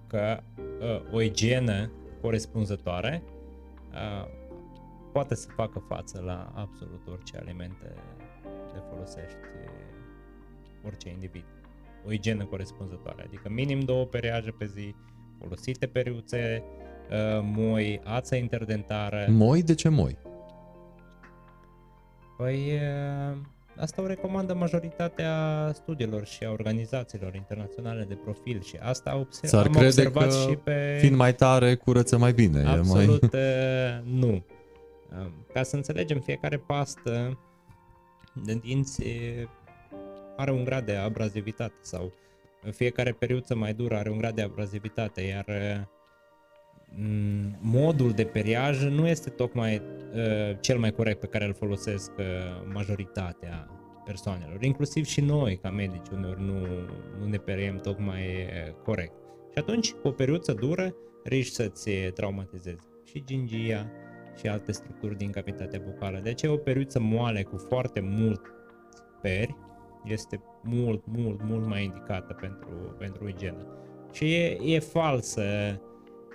Că 0.08 0.40
uh, 0.58 1.14
o 1.14 1.22
igienă 1.22 1.92
corespunzătoare 2.22 3.24
uh, 3.92 4.44
poate 5.16 5.36
să 5.36 5.48
facă 5.56 5.84
față 5.88 6.22
la 6.26 6.52
absolut 6.56 7.08
orice 7.12 7.38
alimente 7.38 7.94
le 8.74 8.84
folosești 8.90 9.38
orice 10.86 11.10
individ. 11.10 11.46
o 12.08 12.12
igienă 12.12 12.46
corespunzătoare, 12.46 13.24
adică 13.24 13.50
minim 13.50 13.80
două 13.80 14.06
periaje 14.06 14.52
pe 14.52 14.66
zi, 14.66 14.96
folosite 15.40 15.86
periuțe, 15.86 16.64
uh, 17.10 17.40
moi, 17.44 18.02
ață 18.04 18.36
interdentară. 18.36 19.26
Moi? 19.30 19.64
De 19.64 19.74
ce 19.74 19.90
moi? 19.90 20.18
Păi 22.38 22.72
uh, 22.74 23.38
asta 23.78 24.02
o 24.02 24.06
recomandă 24.06 24.54
majoritatea 24.54 25.36
studiilor 25.74 26.26
și 26.26 26.44
a 26.44 26.52
organizațiilor 26.52 27.36
internaționale 27.36 28.04
de 28.04 28.16
profil 28.16 28.62
și 28.62 28.78
asta 28.82 29.18
observ, 29.18 29.52
S-ar 29.52 29.66
am 29.66 29.72
crede 29.72 29.86
observat 29.86 30.30
că 30.30 30.36
și 30.36 30.56
pe... 30.56 30.98
fiind 31.00 31.16
mai 31.16 31.36
tare, 31.36 31.76
curăță 31.76 32.18
mai 32.18 32.34
bine. 32.34 32.60
E 32.60 32.68
Absolut 32.68 33.32
mai... 33.32 33.42
uh, 33.42 34.22
nu. 34.22 34.44
Uh, 35.12 35.28
Ca 35.54 35.64
să 35.64 35.76
înțelegem, 35.76 36.20
fiecare 36.20 36.58
pastă 36.58 37.40
de 38.44 38.54
dinți 38.54 39.04
e- 39.04 39.48
are 40.36 40.52
un 40.52 40.64
grad 40.64 40.86
de 40.86 40.96
abrazivitate 40.96 41.76
sau 41.82 42.14
fiecare 42.72 43.12
periuță 43.12 43.56
mai 43.56 43.74
dură 43.74 43.96
are 43.96 44.10
un 44.10 44.18
grad 44.18 44.36
de 44.36 44.42
abrazivitate, 44.42 45.22
iar 45.22 45.46
uh, 45.48 45.88
m, 46.98 47.58
modul 47.62 48.12
de 48.12 48.26
periaj 48.26 48.84
nu 48.84 49.08
este 49.08 49.30
tocmai 49.30 49.76
uh, 49.76 50.58
cel 50.60 50.78
mai 50.80 50.92
corect 50.92 51.20
pe 51.20 51.28
care 51.28 51.46
îl 51.46 51.54
folosesc 51.54 52.12
uh, 52.18 52.26
majoritatea 52.74 53.70
persoanelor, 54.06 54.64
inclusiv 54.64 55.06
și 55.06 55.22
noi 55.22 55.58
ca 55.58 55.70
medici 55.70 56.10
uneori 56.12 56.42
nu, 56.42 56.68
nu 57.20 57.26
ne 57.28 57.38
periem 57.38 57.78
tocmai 57.78 58.26
uh, 58.26 58.74
corect. 58.84 59.14
Și 59.52 59.58
atunci, 59.58 59.92
cu 59.92 60.08
o 60.08 60.12
periuță 60.12 60.54
dură, 60.54 60.96
riști 61.24 61.54
să-ți 61.54 61.90
traumatizezi 61.92 62.88
și 63.04 63.24
gingia 63.26 63.92
și 64.38 64.48
alte 64.48 64.72
structuri 64.72 65.18
din 65.18 65.32
cavitatea 65.32 65.82
bucală. 65.86 66.20
De 66.24 66.30
aceea 66.30 66.52
o 66.52 66.58
periuță 66.58 67.00
moale 67.00 67.44
cu 67.44 67.58
foarte 67.58 68.00
mult 68.00 68.42
peri 69.22 69.56
este 70.06 70.42
mult, 70.64 71.04
mult, 71.06 71.44
mult 71.44 71.68
mai 71.68 71.84
indicată 71.84 72.34
pentru, 72.34 72.96
pentru 72.98 73.28
igienă. 73.28 73.66
Și 74.12 74.34
e, 74.34 74.58
e 74.64 74.80
falsă 74.80 75.42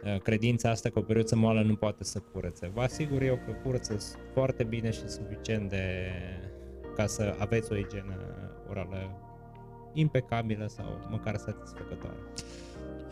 uh, 0.05 0.21
credința 0.21 0.71
asta 0.71 0.89
că 0.89 0.99
o 0.99 1.03
periuță 1.03 1.37
moală 1.37 1.63
nu 1.63 1.75
poate 1.75 2.05
să 2.05 2.23
curățe. 2.33 2.71
Vă 2.75 2.81
asigur 2.81 3.23
eu 3.23 3.35
că 3.35 3.53
curăță 3.65 3.97
foarte 4.33 4.65
bine 4.65 4.91
și 4.91 5.09
suficient 5.09 5.69
de 5.69 6.11
ca 6.97 7.07
să 7.07 7.35
aveți 7.39 7.73
o 7.73 7.77
igienă 7.77 8.15
orală 8.71 9.21
impecabilă 9.93 10.67
sau 10.69 10.85
măcar 11.11 11.37
satisfăcătoare. 11.37 12.17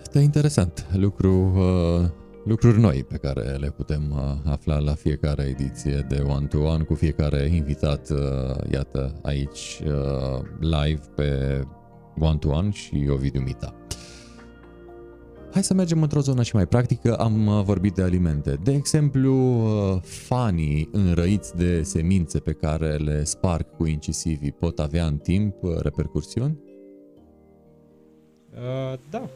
Este 0.01 0.19
interesant. 0.19 0.87
Lucru, 0.93 1.31
uh, 1.31 2.11
lucruri 2.45 2.81
noi 2.81 3.05
pe 3.05 3.17
care 3.17 3.43
le 3.43 3.71
putem 3.71 4.11
uh, 4.11 4.51
afla 4.53 4.79
la 4.79 4.95
fiecare 4.95 5.43
ediție 5.43 6.07
de 6.09 6.25
One 6.29 6.47
to 6.47 6.59
One 6.59 6.83
cu 6.83 6.95
fiecare 6.95 7.49
invitat, 7.55 8.11
uh, 8.11 8.19
iată, 8.73 9.13
aici 9.23 9.83
uh, 9.87 10.41
live 10.61 11.01
pe 11.15 11.61
One 12.19 12.39
to 12.39 12.49
One 12.49 12.71
și 12.71 13.09
Ovidiu 13.11 13.41
Mita. 13.41 13.75
Hai 15.53 15.63
să 15.63 15.75
mergem 15.75 16.03
într-o 16.03 16.21
zonă 16.21 16.43
și 16.43 16.55
mai 16.55 16.67
practică. 16.67 17.15
Am 17.17 17.47
uh, 17.47 17.63
vorbit 17.65 17.95
de 17.95 18.03
alimente. 18.03 18.59
De 18.63 18.73
exemplu, 18.73 19.35
uh, 19.35 20.03
fanii 20.03 20.89
înrăiți 20.93 21.57
de 21.57 21.83
semințe 21.83 22.39
pe 22.39 22.53
care 22.53 22.97
le 22.97 23.25
sparg 23.25 23.67
cu 23.77 23.87
incisivii 23.87 24.53
pot 24.53 24.79
avea 24.79 25.07
în 25.07 25.17
timp 25.17 25.63
uh, 25.63 25.77
repercursiuni? 25.81 26.59
Uh, 28.53 28.99
da, 29.11 29.29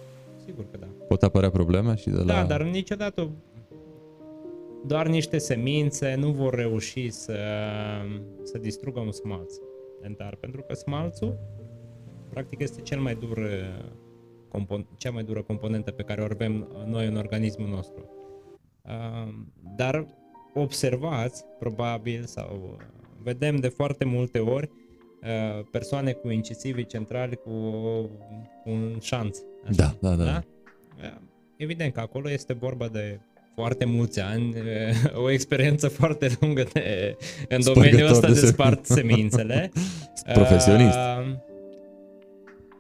sigur 0.44 0.66
că 0.70 0.76
da. 0.76 0.86
Pot 1.08 1.22
apărea 1.22 1.50
probleme 1.50 1.94
și 1.94 2.10
de 2.10 2.16
la... 2.16 2.24
Da, 2.24 2.44
dar 2.44 2.62
niciodată 2.62 3.30
doar 4.86 5.06
niște 5.06 5.38
semințe 5.38 6.14
nu 6.14 6.30
vor 6.30 6.54
reuși 6.54 7.10
să, 7.10 7.38
să 8.42 8.58
distrugă 8.58 9.00
un 9.00 9.12
smalț 9.12 9.54
dentar, 10.00 10.36
pentru 10.36 10.62
că 10.62 10.74
smalțul 10.74 11.38
practic 12.28 12.60
este 12.60 12.80
cel 12.80 13.00
mai 13.00 13.14
dur 13.14 13.36
uh, 13.36 13.84
compon- 14.48 14.96
cea 14.96 15.10
mai 15.10 15.22
dură 15.22 15.42
componentă 15.42 15.90
pe 15.90 16.02
care 16.02 16.20
o 16.20 16.24
avem 16.24 16.68
noi 16.86 17.06
în 17.06 17.16
organismul 17.16 17.68
nostru. 17.68 18.10
Uh, 18.82 19.34
Dar 19.76 20.06
observați, 20.54 21.44
probabil, 21.58 22.24
sau 22.24 22.78
vedem 23.22 23.56
de 23.56 23.68
foarte 23.68 24.04
multe 24.04 24.38
ori 24.38 24.70
uh, 24.72 24.81
persoane 25.70 26.12
cu 26.12 26.28
incisivii 26.30 26.86
centrali 26.86 27.36
cu 27.36 27.50
un 28.64 28.98
șanț. 29.00 29.38
așa. 29.64 29.72
Da, 30.00 30.08
da, 30.08 30.14
da. 30.16 30.24
da? 30.24 30.42
Evident 31.56 31.92
că 31.92 32.00
acolo 32.00 32.30
este 32.30 32.52
vorba 32.52 32.88
de 32.88 33.20
foarte 33.54 33.84
mulți 33.84 34.20
ani, 34.20 34.54
o 35.14 35.30
experiență 35.30 35.88
foarte 35.88 36.30
lungă 36.40 36.62
de, 36.72 37.16
în 37.48 37.60
Spărgător 37.62 37.74
domeniul 37.74 38.08
ăsta 38.08 38.26
de 38.26 38.32
de 38.32 38.38
se- 38.38 38.46
spart 38.46 38.84
semințele. 38.98 39.70
Profesionist. 40.32 40.96
Uh, 40.96 41.34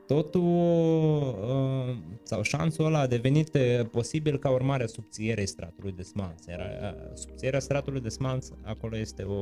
Totul 0.06 0.42
uh, 0.42 1.94
sau 2.22 2.42
șansul 2.42 2.84
ăla 2.84 2.98
a 2.98 3.06
devenit 3.06 3.54
uh, 3.54 3.86
posibil 3.90 4.38
ca 4.38 4.50
urmare 4.50 4.82
a 4.82 4.86
subțierii 4.86 5.46
stratului 5.46 5.92
de 5.96 6.02
smalț. 6.02 6.46
Era, 6.46 6.64
uh, 6.64 7.10
subțierea 7.14 7.58
stratului 7.60 8.00
de 8.00 8.08
smalț, 8.08 8.48
acolo 8.62 8.96
este 8.98 9.22
o, 9.22 9.32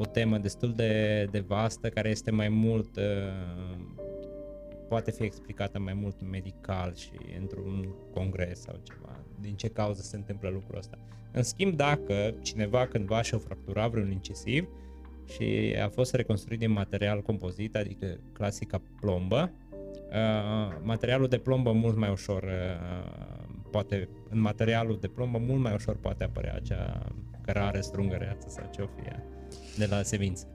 o 0.00 0.04
temă 0.04 0.38
destul 0.38 0.72
de, 0.72 1.24
de 1.30 1.38
vastă, 1.38 1.88
care 1.88 2.08
este 2.08 2.30
mai 2.30 2.48
mult, 2.48 2.96
uh, 2.96 3.76
poate 4.88 5.10
fi 5.10 5.22
explicată 5.22 5.78
mai 5.78 5.94
mult 5.94 6.30
medical 6.30 6.94
și 6.94 7.10
într-un 7.40 7.88
congres 8.14 8.60
sau 8.60 8.80
ceva, 8.82 9.20
din 9.40 9.54
ce 9.54 9.68
cauză 9.68 10.02
se 10.02 10.16
întâmplă 10.16 10.48
lucrul 10.48 10.78
ăsta. 10.78 10.98
În 11.32 11.42
schimb, 11.42 11.76
dacă 11.76 12.34
cineva 12.42 12.86
cândva 12.86 13.22
și-a 13.22 13.38
fracturat 13.38 13.90
vreun 13.90 14.10
incisiv, 14.10 14.68
și 15.28 15.76
a 15.82 15.88
fost 15.88 16.14
reconstruit 16.14 16.58
din 16.58 16.70
material 16.70 17.22
compozit, 17.22 17.76
adică 17.76 18.18
clasica 18.32 18.80
plombă. 19.00 19.52
Uh, 20.08 20.76
materialul 20.82 21.28
de 21.28 21.38
plombă 21.38 21.72
mult 21.72 21.96
mai 21.96 22.10
ușor 22.10 22.42
uh, 22.42 23.60
poate, 23.70 24.08
în 24.28 24.40
materialul 24.40 24.98
de 25.00 25.08
plombă 25.08 25.38
mult 25.38 25.60
mai 25.60 25.74
ușor 25.74 25.96
poate 25.96 26.24
apărea 26.24 26.54
acea 26.54 27.06
cărare, 27.40 27.80
strungăreață 27.80 28.48
sau 28.48 28.70
ce 28.74 28.82
o 28.82 28.86
fie 28.86 29.22
de 29.78 29.86
la 29.90 30.02
semințe. 30.02 30.46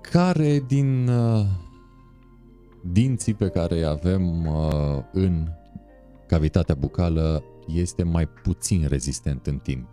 Care 0.00 0.64
din 0.66 1.08
uh, 1.08 1.44
dinții 2.82 3.34
pe 3.34 3.48
care 3.48 3.74
îi 3.74 3.84
avem 3.84 4.46
uh, 4.46 5.02
în 5.12 5.48
cavitatea 6.26 6.74
bucală 6.74 7.42
este 7.74 8.02
mai 8.02 8.26
puțin 8.26 8.86
rezistent 8.88 9.46
în 9.46 9.58
timp? 9.58 9.88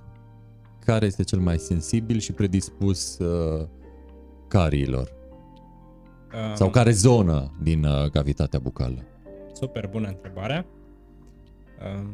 Care 0.85 1.05
este 1.05 1.23
cel 1.23 1.39
mai 1.39 1.57
sensibil 1.57 2.19
și 2.19 2.31
predispus 2.31 3.17
uh, 3.17 3.67
cariilor? 4.47 5.13
Uh, 6.33 6.53
Sau 6.55 6.69
care 6.69 6.91
zonă 6.91 7.51
din 7.61 7.83
uh, 7.83 8.09
cavitatea 8.09 8.59
bucală? 8.59 9.03
Super 9.53 9.87
bună 9.87 10.07
întrebare. 10.07 10.65
Uh, 11.79 12.05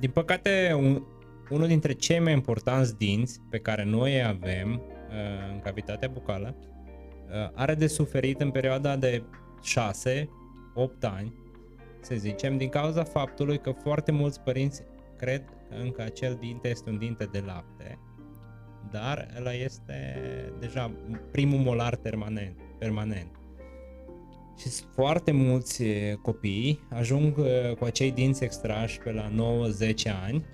Din 0.00 0.10
păcate, 0.10 0.74
un, 0.76 1.02
unul 1.50 1.66
dintre 1.66 1.92
cei 1.92 2.20
mai 2.20 2.32
importanți 2.32 2.96
dinți 2.96 3.40
pe 3.50 3.58
care 3.58 3.84
noi 3.84 4.12
îi 4.12 4.24
avem 4.24 4.70
uh, 4.72 4.94
în 5.52 5.60
cavitatea 5.60 6.08
bucală 6.08 6.54
uh, 6.58 7.50
are 7.54 7.74
de 7.74 7.86
suferit 7.86 8.40
în 8.40 8.50
perioada 8.50 8.96
de 8.96 9.22
6-8 9.22 11.00
ani, 11.00 11.32
să 12.00 12.14
zicem, 12.14 12.56
din 12.56 12.68
cauza 12.68 13.02
faptului 13.04 13.58
că 13.58 13.70
foarte 13.70 14.12
mulți 14.12 14.40
părinți 14.40 14.82
cred 15.16 15.44
că 15.44 15.74
încă 15.82 16.02
acel 16.02 16.36
dinte 16.40 16.68
este 16.68 16.90
un 16.90 16.98
dinte 16.98 17.24
de 17.32 17.42
lapte, 17.46 17.98
dar 18.90 19.28
ăla 19.38 19.52
este 19.52 20.22
deja 20.60 20.90
primul 21.30 21.58
molar 21.58 21.96
permanent. 21.96 22.56
permanent. 22.78 23.28
Și 24.58 24.68
s- 24.68 24.86
foarte 24.94 25.32
mulți 25.32 25.82
eh, 25.82 26.14
copii 26.14 26.80
ajung 26.90 27.34
eh, 27.38 27.74
cu 27.76 27.84
acei 27.84 28.12
dinți 28.12 28.44
extrași 28.44 28.98
pe 28.98 29.12
la 29.12 29.30
9-10 29.30 29.94
ani, 30.24 30.44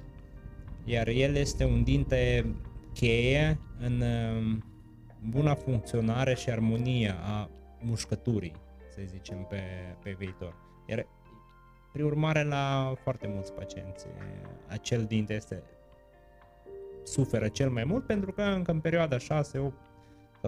iar 0.85 1.09
el 1.09 1.35
este 1.35 1.65
un 1.65 1.83
dinte 1.83 2.47
cheie 2.93 3.59
în 3.81 4.01
eh, 4.01 4.59
buna 5.29 5.55
funcționare 5.55 6.35
și 6.35 6.51
armonie 6.51 7.15
a 7.23 7.51
mușcăturii, 7.81 8.55
să 8.89 9.01
zicem, 9.05 9.47
pe, 9.49 9.61
pe 10.03 10.15
viitor. 10.19 10.55
Iar 10.87 11.07
prin 11.93 12.05
urmare 12.05 12.43
la 12.43 12.95
foarte 13.03 13.27
mulți 13.27 13.53
pacienți 13.53 14.07
eh, 14.07 14.49
acel 14.69 15.05
dinte 15.05 15.35
este 15.35 15.63
suferă 17.03 17.49
cel 17.49 17.71
mai 17.71 17.85
mult 17.85 18.07
pentru 18.07 18.33
că 18.33 18.43
încă 18.43 18.71
în 18.71 18.81
perioada 18.81 19.19
6, 19.19 19.59
8 19.59 19.75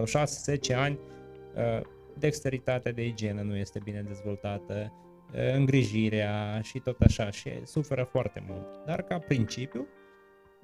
sau 0.05 0.25
6-10 0.75 0.75
ani 0.75 0.99
eh, 1.55 1.81
dexteritatea 2.17 2.91
de 2.91 3.05
igienă 3.05 3.41
nu 3.41 3.55
este 3.55 3.79
bine 3.83 4.01
dezvoltată, 4.01 4.93
eh, 5.33 5.53
îngrijirea 5.55 6.61
și 6.61 6.79
tot 6.79 7.01
așa 7.01 7.29
și 7.29 7.65
suferă 7.65 8.03
foarte 8.03 8.43
mult. 8.47 8.85
Dar 8.85 9.01
ca 9.01 9.17
principiu, 9.17 9.87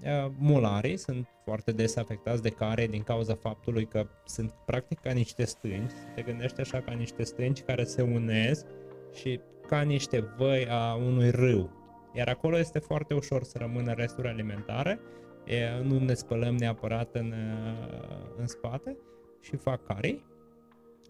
eh, 0.02 0.28
molarii 0.38 0.98
sunt 0.98 1.28
foarte 1.44 1.72
des 1.72 1.96
afectați 1.96 2.42
de 2.42 2.50
care 2.50 2.88
din 2.88 3.04
cauza 3.04 3.36
faptului 3.36 3.86
că 3.86 4.08
sunt 4.26 4.54
practic 4.66 5.00
ca 5.00 5.12
niște 5.12 5.46
stânci, 5.46 5.92
te 6.16 6.22
gândești 6.22 6.62
așa 6.62 6.82
ca 6.82 6.92
niște 6.92 7.24
stânci 7.24 7.62
care 7.62 7.84
se 7.84 8.02
unesc 8.02 8.66
și 9.14 9.40
ca 9.68 9.82
niște 9.82 10.34
văi 10.38 10.68
a 10.70 10.94
unui 10.96 11.30
râu. 11.30 11.78
Iar 12.14 12.28
acolo 12.28 12.58
este 12.58 12.80
foarte 12.80 13.14
ușor 13.14 13.44
să 13.44 13.58
rămână 13.58 13.92
resturi 13.92 14.28
alimentare, 14.28 15.00
e, 15.46 15.82
nu 15.84 16.00
ne 16.00 16.14
spălăm 16.14 16.56
neapărat 16.56 17.16
în, 17.16 17.32
eh, 17.32 18.38
în 18.38 18.48
spate 18.48 18.98
și 19.42 19.56
fac 19.56 19.86
carii. 19.86 20.28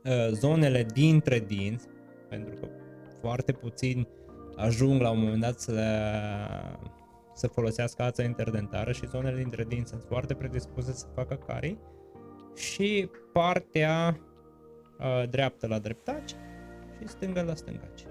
Uh, 0.05 0.27
zonele 0.31 0.85
dintre 0.93 1.39
dinți, 1.39 1.87
pentru 2.29 2.55
că 2.55 2.67
foarte 3.19 3.51
puțini 3.51 4.07
ajung 4.55 5.01
la 5.01 5.09
un 5.09 5.19
moment 5.19 5.41
dat 5.41 5.59
să, 5.59 5.73
să 7.39 7.47
folosească 7.47 8.03
ața 8.03 8.23
interdentară 8.23 8.91
și 8.91 9.07
zonele 9.07 9.37
dintre 9.37 9.65
dinți 9.67 9.89
sunt 9.89 10.03
foarte 10.07 10.33
predispuse 10.33 10.91
să 10.91 11.05
facă 11.15 11.39
carii 11.47 11.79
și 12.55 13.09
partea 13.33 14.19
uh, 14.99 15.29
dreaptă 15.29 15.67
la 15.67 15.79
dreptaci 15.79 16.29
și 16.99 17.07
stângă 17.07 17.41
la 17.41 17.55
stângaci. 17.55 18.05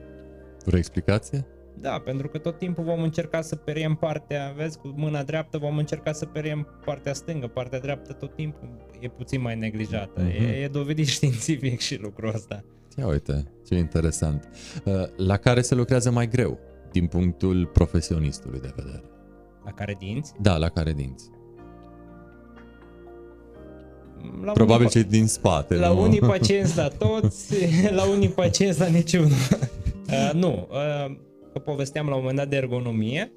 Vreo 0.64 0.78
explicație? 0.78 1.46
Da, 1.80 1.98
pentru 1.98 2.28
că 2.28 2.38
tot 2.38 2.58
timpul 2.58 2.84
vom 2.84 3.02
încerca 3.02 3.40
să 3.40 3.56
periem 3.56 3.94
partea, 3.94 4.52
vezi, 4.56 4.78
cu 4.78 4.92
mâna 4.96 5.22
dreaptă 5.22 5.58
vom 5.58 5.78
încerca 5.78 6.12
să 6.12 6.26
periem 6.26 6.66
partea 6.84 7.12
stângă, 7.12 7.46
partea 7.46 7.78
dreaptă 7.78 8.12
tot 8.12 8.34
timpul 8.34 8.68
e 9.00 9.08
puțin 9.08 9.40
mai 9.40 9.56
neglijată. 9.56 10.28
Mm-hmm. 10.28 10.40
E, 10.40 10.62
e 10.62 10.68
dovedit 10.68 11.06
științific 11.16 11.80
și 11.80 11.98
lucrul 12.00 12.34
ăsta. 12.34 12.64
Ia 12.96 13.06
uite, 13.06 13.44
ce 13.66 13.74
interesant. 13.74 14.48
Uh, 14.84 14.92
la 15.16 15.36
care 15.36 15.60
se 15.60 15.74
lucrează 15.74 16.10
mai 16.10 16.28
greu, 16.28 16.58
din 16.92 17.06
punctul 17.06 17.66
profesionistului 17.66 18.60
de 18.60 18.72
vedere? 18.76 19.02
La 19.68 19.74
care 19.74 19.96
dinți? 19.98 20.32
Da, 20.40 20.56
la 20.56 20.68
care 20.68 20.92
dinți. 20.92 21.30
La 24.44 24.52
Probabil 24.52 24.86
unii, 24.86 24.90
cei 24.90 25.04
din 25.04 25.26
spate. 25.26 25.74
La 25.74 25.92
nu? 25.92 26.02
unii 26.02 26.20
pacienți 26.20 26.76
la 26.82 26.88
toți, 26.88 27.54
la 27.90 28.08
unii 28.08 28.28
pacienți 28.28 28.80
la 28.80 28.86
niciunul. 28.86 29.30
Uh, 30.08 30.30
nu, 30.32 30.68
uh, 30.70 31.16
că 31.52 31.58
povesteam 31.58 32.06
la 32.08 32.14
un 32.14 32.20
moment 32.20 32.38
dat 32.38 32.48
de 32.48 32.56
ergonomie. 32.56 33.32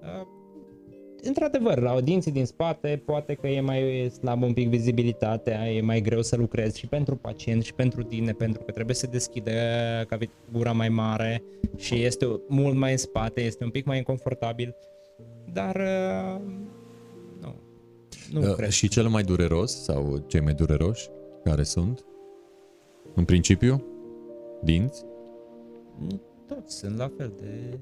Uh, 0.00 0.26
într-adevăr, 1.22 1.80
la 1.80 2.00
dinții 2.00 2.32
din 2.32 2.44
spate 2.44 3.02
poate 3.04 3.34
că 3.34 3.46
e 3.46 3.60
mai 3.60 4.10
slab 4.20 4.42
un 4.42 4.52
pic 4.52 4.68
vizibilitatea, 4.68 5.70
e 5.70 5.80
mai 5.80 6.00
greu 6.00 6.22
să 6.22 6.36
lucrezi 6.36 6.78
și 6.78 6.86
pentru 6.86 7.16
pacient 7.16 7.64
și 7.64 7.74
pentru 7.74 8.02
tine, 8.02 8.32
pentru 8.32 8.62
că 8.62 8.72
trebuie 8.72 8.94
să 8.94 9.06
deschide 9.06 9.52
gura 10.52 10.72
mai 10.72 10.88
mare 10.88 11.42
și 11.76 12.04
este 12.04 12.26
mult 12.48 12.76
mai 12.76 12.90
în 12.90 12.98
spate, 12.98 13.40
este 13.40 13.64
un 13.64 13.70
pic 13.70 13.84
mai 13.84 13.96
inconfortabil, 13.96 14.74
dar 15.52 15.76
uh, 15.76 16.40
nu, 17.40 17.54
nu 18.30 18.40
uh, 18.40 18.54
cred. 18.54 18.68
Și 18.68 18.88
cel 18.88 19.08
mai 19.08 19.22
dureros 19.22 19.82
sau 19.82 20.24
cei 20.26 20.40
mai 20.40 20.54
dureroși 20.54 21.08
care 21.44 21.62
sunt? 21.62 22.04
În 23.14 23.24
principiu? 23.24 23.84
Dinți? 24.62 25.04
Toți 26.46 26.76
sunt 26.76 26.96
la 26.96 27.10
fel 27.16 27.32
de 27.40 27.78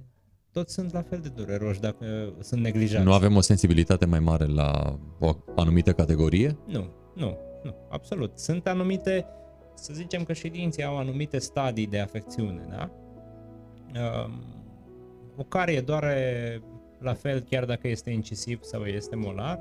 toți 0.53 0.73
sunt 0.73 0.93
la 0.93 1.03
fel 1.03 1.19
de 1.19 1.29
dureroși 1.29 1.81
dacă 1.81 2.35
sunt 2.41 2.61
neglijați. 2.61 3.05
Nu 3.05 3.13
avem 3.13 3.37
o 3.37 3.41
sensibilitate 3.41 4.07
mai 4.07 4.21
mare 4.21 4.47
la 4.47 4.99
o 5.21 5.37
anumită 5.57 5.93
categorie? 5.93 6.57
Nu, 6.67 6.91
nu, 7.15 7.37
nu, 7.63 7.75
absolut. 7.91 8.39
Sunt 8.39 8.67
anumite, 8.67 9.27
să 9.75 9.93
zicem 9.95 10.25
că 10.25 10.33
și 10.33 10.49
dinții 10.49 10.85
au 10.85 10.99
anumite 10.99 11.39
stadii 11.39 11.87
de 11.87 11.99
afecțiune, 11.99 12.67
da? 12.71 12.91
Um, 14.25 14.45
o 15.37 15.43
carie 15.43 15.81
doare 15.81 16.63
la 17.03 17.15
fel 17.15 17.41
chiar 17.41 17.65
dacă 17.65 17.89
este 17.89 18.11
incisiv 18.11 18.63
sau 18.63 18.85
este 18.85 19.17
molar. 19.17 19.61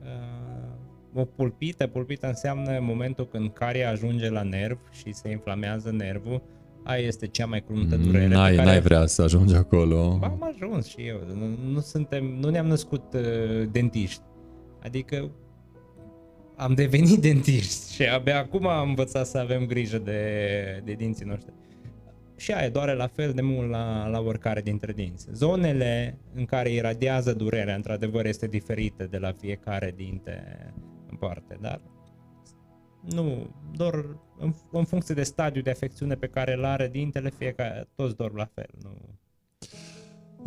Uh, 0.00 1.20
o 1.20 1.24
pulpită, 1.24 1.86
pulpită 1.86 2.26
înseamnă 2.26 2.78
momentul 2.80 3.28
când 3.28 3.52
caria 3.52 3.90
ajunge 3.90 4.30
la 4.30 4.42
nerv 4.42 4.78
și 4.90 5.12
se 5.12 5.30
inflamează 5.30 5.90
nervul 5.90 6.42
Aia 6.84 7.06
este 7.06 7.26
cea 7.26 7.46
mai 7.46 7.62
cruntă 7.62 7.96
mm, 7.96 8.02
durere. 8.02 8.26
N-ai, 8.26 8.54
care... 8.54 8.66
n-ai 8.66 8.80
vrea 8.80 9.06
să 9.06 9.22
ajungi 9.22 9.54
acolo. 9.54 10.16
Ba, 10.18 10.26
am 10.26 10.52
ajuns 10.54 10.86
și 10.86 11.00
eu. 11.00 11.20
Nu, 11.34 11.72
nu, 11.72 11.80
suntem, 11.80 12.24
nu 12.24 12.48
ne-am 12.48 12.66
născut 12.66 13.02
uh, 13.14 13.68
dentiști. 13.70 14.22
Adică 14.82 15.30
am 16.56 16.74
devenit 16.74 17.18
dentiști 17.28 17.94
și 17.94 18.02
abia 18.02 18.38
acum 18.38 18.66
am 18.66 18.88
învățat 18.88 19.26
să 19.26 19.38
avem 19.38 19.66
grijă 19.66 19.98
de, 19.98 20.20
de 20.84 20.92
dinții 20.92 21.26
noștri. 21.26 21.52
Și 22.42 22.52
aia 22.52 22.70
doare 22.70 22.94
la 22.94 23.06
fel 23.06 23.32
de 23.32 23.40
mult 23.40 23.70
la, 23.70 24.08
la 24.08 24.20
oricare 24.20 24.60
dintre 24.60 24.92
dinți. 24.92 25.26
Zonele 25.32 26.18
în 26.34 26.44
care 26.44 26.72
iradiază 26.72 27.32
durerea, 27.32 27.74
într-adevăr, 27.74 28.26
este 28.26 28.46
diferită 28.46 29.06
de 29.10 29.18
la 29.18 29.32
fiecare 29.32 29.92
dinte 29.96 30.42
în 31.10 31.16
parte, 31.16 31.58
dar 31.60 31.80
nu, 33.10 33.54
doar 33.76 33.94
în, 34.38 34.54
în 34.72 34.84
funcție 34.84 35.14
de 35.14 35.22
stadiu 35.22 35.62
de 35.62 35.70
afecțiune 35.70 36.14
pe 36.14 36.26
care 36.26 36.54
îl 36.54 36.64
are 36.64 36.88
dintele, 36.88 37.30
fiecare, 37.38 37.88
toți 37.94 38.16
dorm 38.16 38.36
la 38.36 38.48
fel. 38.54 38.68
Nu. 38.82 38.90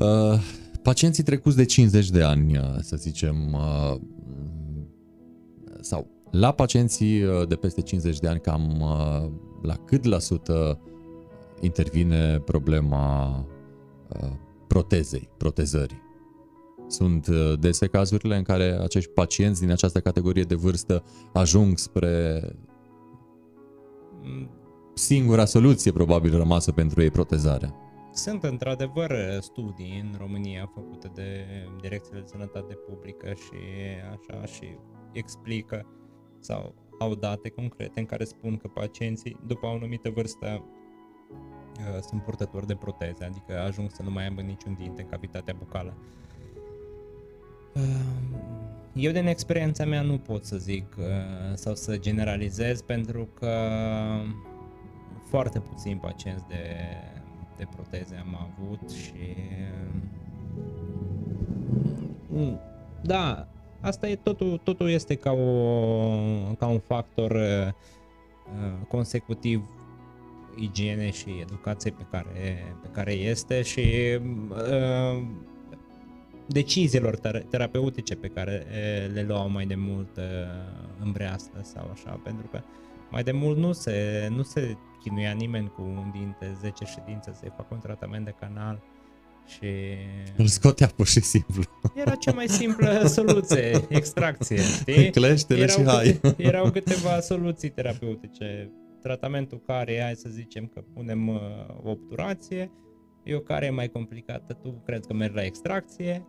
Uh, 0.05 0.39
pacienții 0.81 1.23
trecuți 1.23 1.55
de 1.55 1.65
50 1.65 2.09
de 2.09 2.23
ani, 2.23 2.57
uh, 2.57 2.63
să 2.79 2.95
zicem, 2.95 3.53
uh, 3.53 3.95
sau 5.81 6.07
la 6.31 6.51
pacienții 6.51 7.23
uh, 7.23 7.47
de 7.47 7.55
peste 7.55 7.81
50 7.81 8.19
de 8.19 8.27
ani, 8.27 8.39
cam 8.39 8.81
uh, 8.81 9.31
la 9.61 9.75
cât 9.75 10.03
la 10.03 10.19
sută 10.19 10.79
intervine 11.59 12.39
problema 12.39 13.37
uh, 14.09 14.29
protezei, 14.67 15.29
protezării? 15.37 16.03
Sunt 16.87 17.27
uh, 17.27 17.53
dese 17.59 17.87
cazurile 17.87 18.35
în 18.35 18.43
care 18.43 18.77
acești 18.81 19.09
pacienți 19.11 19.61
din 19.61 19.71
această 19.71 19.99
categorie 19.99 20.43
de 20.43 20.55
vârstă 20.55 21.03
ajung 21.33 21.77
spre 21.77 22.41
singura 24.93 25.45
soluție 25.45 25.91
probabil 25.91 26.35
rămasă 26.37 26.71
pentru 26.71 27.01
ei 27.01 27.09
protezarea. 27.09 27.75
Sunt 28.11 28.43
într-adevăr 28.43 29.13
studii 29.39 29.99
în 30.03 30.17
România 30.17 30.71
făcute 30.73 31.11
de 31.13 31.45
Direcțiile 31.81 32.19
de 32.19 32.25
Sănătate 32.27 32.73
Publică 32.73 33.27
și 33.27 33.57
așa 34.11 34.45
și 34.45 34.77
explică 35.11 35.85
sau 36.39 36.75
au 36.99 37.15
date 37.15 37.49
concrete 37.49 37.99
în 37.99 38.05
care 38.05 38.23
spun 38.23 38.57
că 38.57 38.67
pacienții 38.67 39.39
după 39.47 39.65
o 39.65 39.69
anumită 39.69 40.09
vârstă 40.09 40.63
uh, 41.79 42.01
sunt 42.01 42.21
purtători 42.23 42.67
de 42.67 42.75
proteze, 42.75 43.23
adică 43.23 43.59
ajung 43.59 43.91
să 43.91 44.03
nu 44.03 44.11
mai 44.11 44.23
aibă 44.23 44.41
niciun 44.41 44.75
dinte 44.79 45.01
în 45.01 45.07
cavitatea 45.07 45.55
bucală. 45.57 45.93
Ehm, 47.73 48.35
eu 48.93 49.11
din 49.11 49.27
experiența 49.27 49.85
mea 49.85 50.01
nu 50.01 50.17
pot 50.17 50.45
să 50.45 50.57
zic 50.57 50.95
uh, 50.97 51.05
sau 51.53 51.75
să 51.75 51.97
generalizez 51.97 52.81
pentru 52.81 53.27
că 53.33 53.51
foarte 55.23 55.59
puțini 55.59 55.99
pacienți 55.99 56.47
de, 56.47 56.75
de 57.57 57.67
proteze 57.75 58.15
am 58.15 58.49
avut 58.51 58.89
și 58.89 59.35
mm, 62.27 62.59
da, 63.01 63.47
asta 63.81 64.07
e 64.07 64.15
totul, 64.15 64.57
totul 64.63 64.89
este 64.89 65.15
ca, 65.15 65.31
o, 65.31 66.53
ca 66.57 66.67
un 66.67 66.79
factor 66.79 67.31
uh, 67.31 67.67
uh, 67.67 68.87
consecutiv 68.87 69.69
igiene 70.55 71.11
și 71.11 71.37
educație 71.41 71.91
pe 71.91 72.05
care, 72.11 72.75
pe 72.81 72.87
care 72.91 73.11
este 73.11 73.61
și 73.61 74.19
uh, 74.49 75.23
deciziilor 76.47 77.15
terapeutice 77.49 78.15
pe 78.15 78.27
care 78.27 78.65
le 79.13 79.25
luau 79.27 79.49
mai 79.49 79.65
de 79.65 79.75
mult 79.75 80.19
în 80.99 81.11
breastă 81.11 81.59
sau 81.63 81.89
așa, 81.93 82.19
pentru 82.23 82.47
că 82.51 82.61
mai 83.11 83.23
de 83.23 83.31
mult 83.31 83.57
nu 83.57 83.71
se, 83.71 84.27
nu 84.31 84.43
se 84.43 84.77
chinuia 85.01 85.31
nimeni 85.31 85.71
cu 85.75 85.81
un 85.81 86.11
dinte, 86.13 86.57
10 86.61 86.85
ședințe 86.85 87.31
să-i 87.33 87.51
facă 87.55 87.69
un 87.71 87.79
tratament 87.79 88.25
de 88.25 88.35
canal 88.39 88.81
și... 89.47 89.67
Îl 90.37 90.45
scotea 90.45 90.87
pur 90.87 91.07
și 91.07 91.19
simplu. 91.19 91.63
Era 91.95 92.15
cea 92.15 92.31
mai 92.31 92.47
simplă 92.47 93.05
soluție, 93.07 93.85
extracție, 93.89 94.61
știi? 94.61 95.09
Cleștele 95.09 95.61
erau 95.61 95.75
și 95.75 95.83
hai. 95.83 96.19
Câte, 96.21 96.43
erau 96.43 96.71
câteva 96.71 97.19
soluții 97.19 97.69
terapeutice. 97.69 98.71
Tratamentul 99.05 99.61
care, 99.65 100.01
hai 100.01 100.15
să 100.15 100.29
zicem 100.29 100.65
că 100.65 100.81
punem 100.93 101.27
uh, 101.27 101.39
obturație, 101.83 102.71
e 103.23 103.35
o 103.35 103.39
care 103.39 103.65
e 103.65 103.69
mai 103.69 103.87
complicată, 103.87 104.53
tu 104.53 104.81
crezi 104.85 105.07
că 105.07 105.13
mergi 105.13 105.35
la 105.35 105.43
extracție, 105.43 106.27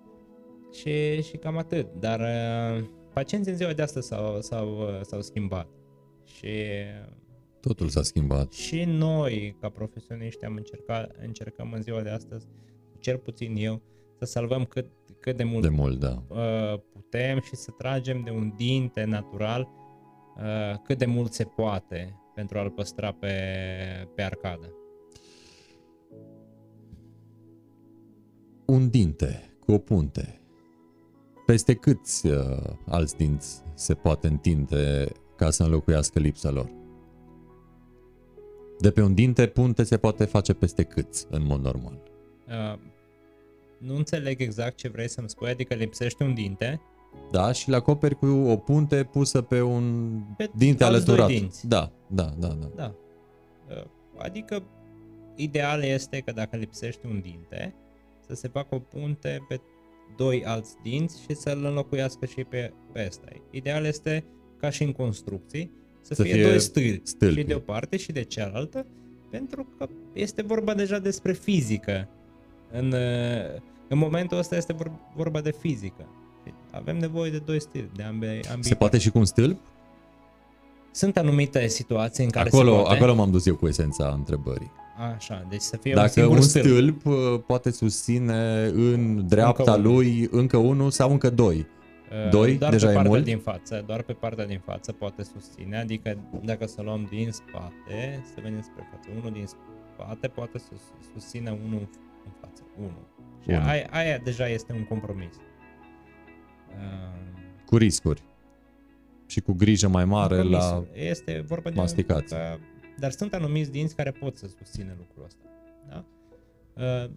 și, 0.72 1.22
și 1.22 1.36
cam 1.36 1.56
atât. 1.56 1.86
Dar 1.98 2.20
uh, 2.20 2.88
pacienții 3.12 3.50
în 3.50 3.56
ziua 3.56 3.72
de 3.72 3.82
astăzi 3.82 4.06
s-au, 4.06 4.40
s-au, 4.40 4.78
uh, 4.78 5.00
s-au 5.02 5.22
schimbat. 5.22 5.68
Și 6.24 6.48
Totul 7.60 7.88
s-a 7.88 8.02
schimbat. 8.02 8.52
Și 8.52 8.84
noi, 8.84 9.56
ca 9.60 9.68
profesioniști, 9.68 10.44
am 10.44 10.54
încercat, 10.54 11.16
încercăm 11.22 11.72
în 11.72 11.82
ziua 11.82 12.02
de 12.02 12.10
astăzi, 12.10 12.46
cel 12.98 13.18
puțin 13.18 13.54
eu, 13.56 13.82
să 14.18 14.24
salvăm 14.24 14.64
cât, 14.64 14.86
cât 15.20 15.36
de 15.36 15.44
mult, 15.44 15.62
de 15.62 15.68
mult 15.68 15.98
da. 15.98 16.22
Uh, 16.28 16.80
putem 16.92 17.40
și 17.40 17.54
să 17.56 17.70
tragem 17.70 18.22
de 18.24 18.30
un 18.30 18.52
dinte 18.56 19.04
natural 19.04 19.68
cât 20.84 20.98
de 20.98 21.06
mult 21.06 21.32
se 21.32 21.44
poate 21.44 22.25
pentru 22.37 22.59
a-l 22.59 22.70
păstra 22.70 23.12
pe, 23.12 23.33
pe 24.14 24.22
arcadă. 24.22 24.72
Un 28.66 28.90
dinte 28.90 29.57
cu 29.64 29.72
o 29.72 29.79
punte 29.79 30.40
peste 31.46 31.75
câți 31.75 32.27
uh, 32.27 32.57
alți 32.87 33.16
dinți 33.16 33.62
se 33.75 33.94
poate 33.94 34.27
întinde 34.27 35.09
ca 35.37 35.51
să 35.51 35.62
înlocuiască 35.62 36.18
lipsa 36.18 36.51
lor? 36.51 36.70
De 38.79 38.90
pe 38.90 39.03
un 39.03 39.14
dinte 39.14 39.46
punte 39.46 39.83
se 39.83 39.96
poate 39.96 40.25
face 40.25 40.53
peste 40.53 40.83
câți, 40.83 41.27
în 41.31 41.46
mod 41.46 41.61
normal? 41.61 42.03
Uh, 42.49 42.79
nu 43.79 43.96
înțeleg 43.96 44.40
exact 44.40 44.77
ce 44.77 44.88
vrei 44.88 45.09
să-mi 45.09 45.29
spui, 45.29 45.49
adică 45.49 45.75
lipsește 45.75 46.25
un 46.25 46.35
dinte. 46.35 46.81
Da, 47.31 47.52
și 47.52 47.70
la 47.70 47.76
acoperi 47.76 48.14
cu 48.14 48.26
o 48.26 48.57
punte 48.57 49.05
pusă 49.05 49.42
pe 49.42 49.61
un 49.61 50.18
pe 50.37 50.50
dinte 50.55 50.85
alăturat. 50.85 51.26
Dinți. 51.26 51.68
Da, 51.68 51.90
da, 52.07 52.33
da, 52.38 52.48
da. 52.48 52.70
da. 52.74 52.94
Uh, 53.70 53.85
adică 54.18 54.62
ideal 55.35 55.83
este 55.83 56.18
că 56.18 56.33
dacă 56.33 56.57
lipsește 56.57 57.07
un 57.07 57.20
dinte, 57.20 57.74
să 58.26 58.35
se 58.35 58.48
facă 58.48 58.74
o 58.74 58.79
punte 58.79 59.44
pe 59.48 59.61
doi 60.16 60.44
alți 60.44 60.74
dinți 60.83 61.20
și 61.22 61.35
să-l 61.35 61.64
înlocuiască 61.64 62.26
și 62.26 62.44
pe, 62.44 62.72
pe 62.92 63.05
ăsta. 63.09 63.29
Ideal 63.50 63.85
este, 63.85 64.24
ca 64.57 64.70
și 64.70 64.83
în 64.83 64.92
construcții, 64.92 65.70
să, 66.00 66.14
Să 66.14 66.22
fie, 66.22 66.33
fie 66.33 66.42
doi 66.42 66.61
stâlpi, 66.61 67.00
stâlpi. 67.02 67.40
și 67.40 67.46
de 67.46 67.55
o 67.55 67.59
parte 67.59 67.96
și 67.96 68.12
de 68.12 68.22
cealaltă, 68.22 68.87
pentru 69.31 69.68
că 69.79 69.88
este 70.12 70.42
vorba 70.42 70.74
deja 70.74 70.98
despre 70.98 71.33
fizică. 71.33 72.09
În, 72.72 72.92
uh, 72.92 73.61
în 73.88 73.98
momentul 73.98 74.38
ăsta 74.38 74.57
este 74.57 74.72
vor- 74.72 74.92
vorba 75.16 75.40
de 75.40 75.50
fizică. 75.52 76.09
Avem 76.76 76.96
nevoie 76.98 77.30
de 77.30 77.38
doi 77.38 77.60
stâlpi, 77.60 77.96
de 77.96 78.02
ambii, 78.02 78.28
ambii 78.50 78.64
Se 78.68 78.74
poate 78.74 78.98
și 78.98 79.10
cu 79.10 79.18
un 79.18 79.24
stâlp? 79.24 79.58
Sunt 80.90 81.16
anumite 81.16 81.66
situații 81.68 82.24
în 82.24 82.30
care 82.30 82.48
Acolo, 82.48 82.76
se 82.76 82.80
poate. 82.82 82.96
acolo 82.96 83.14
m-am 83.14 83.30
dus 83.30 83.46
eu 83.46 83.54
cu 83.56 83.66
esența 83.66 84.12
întrebării. 84.16 84.70
Așa, 85.16 85.46
deci 85.50 85.60
să 85.60 85.76
fie 85.76 85.90
un 85.90 85.96
Dacă 85.96 86.10
singur 86.10 86.36
un 86.36 86.42
stâlp. 86.42 86.64
stâlp 86.64 87.06
uh, 87.06 87.40
poate 87.46 87.70
susține 87.70 88.64
în 88.74 89.26
dreapta 89.26 89.72
Încă 89.72 89.88
unul. 89.88 89.92
lui 89.94 90.28
încă 90.30 90.56
unul 90.56 90.90
sau 90.90 91.10
încă 91.10 91.30
doi. 91.30 91.66
Uh, 92.24 92.30
Doi? 92.30 92.54
doar 92.56 92.70
Deja 92.70 92.86
pe 92.86 92.92
e 92.92 92.94
partea 92.94 93.10
mult? 93.12 93.24
din 93.24 93.38
față, 93.38 93.82
doar 93.86 94.02
pe 94.02 94.12
partea 94.12 94.46
din 94.46 94.60
față 94.64 94.92
poate 94.92 95.22
susține, 95.22 95.78
adică 95.78 96.18
dacă 96.44 96.66
să 96.66 96.82
luăm 96.82 97.06
din 97.10 97.30
spate, 97.30 98.22
să 98.34 98.40
venim 98.42 98.60
spre 98.62 98.88
față, 98.90 99.08
unul 99.18 99.30
din 99.32 99.46
spate 99.94 100.28
poate 100.28 100.58
să 100.58 100.64
sus- 100.70 101.08
susține 101.12 101.50
unul 101.66 101.88
în 102.26 102.32
față, 102.40 102.62
unul. 102.78 103.04
Și 103.42 103.48
Unul. 103.50 103.62
aia, 103.62 103.86
aia 103.90 104.18
deja 104.24 104.48
este 104.48 104.72
un 104.72 104.84
compromis. 104.84 105.34
Uh, 106.68 107.64
Cu 107.66 107.76
riscuri. 107.76 108.22
Și 109.26 109.40
cu 109.40 109.52
grijă 109.52 109.88
mai 109.88 110.05
mare 110.05 110.37
compromis. 110.37 110.64
la... 110.64 110.85
Este 110.92 111.44
vorba 111.46 111.70
de... 111.70 111.76
masticați. 111.76 112.35
Că, 112.35 112.57
dar 112.98 113.11
sunt 113.11 113.35
anumiți 113.35 113.70
dinți 113.70 113.96
care 113.96 114.11
pot 114.11 114.37
să 114.37 114.46
susțină 114.59 114.94
lucrul 114.98 115.24
ăsta. 115.24 115.44
Da? 115.88 116.05
Uh, 116.83 117.11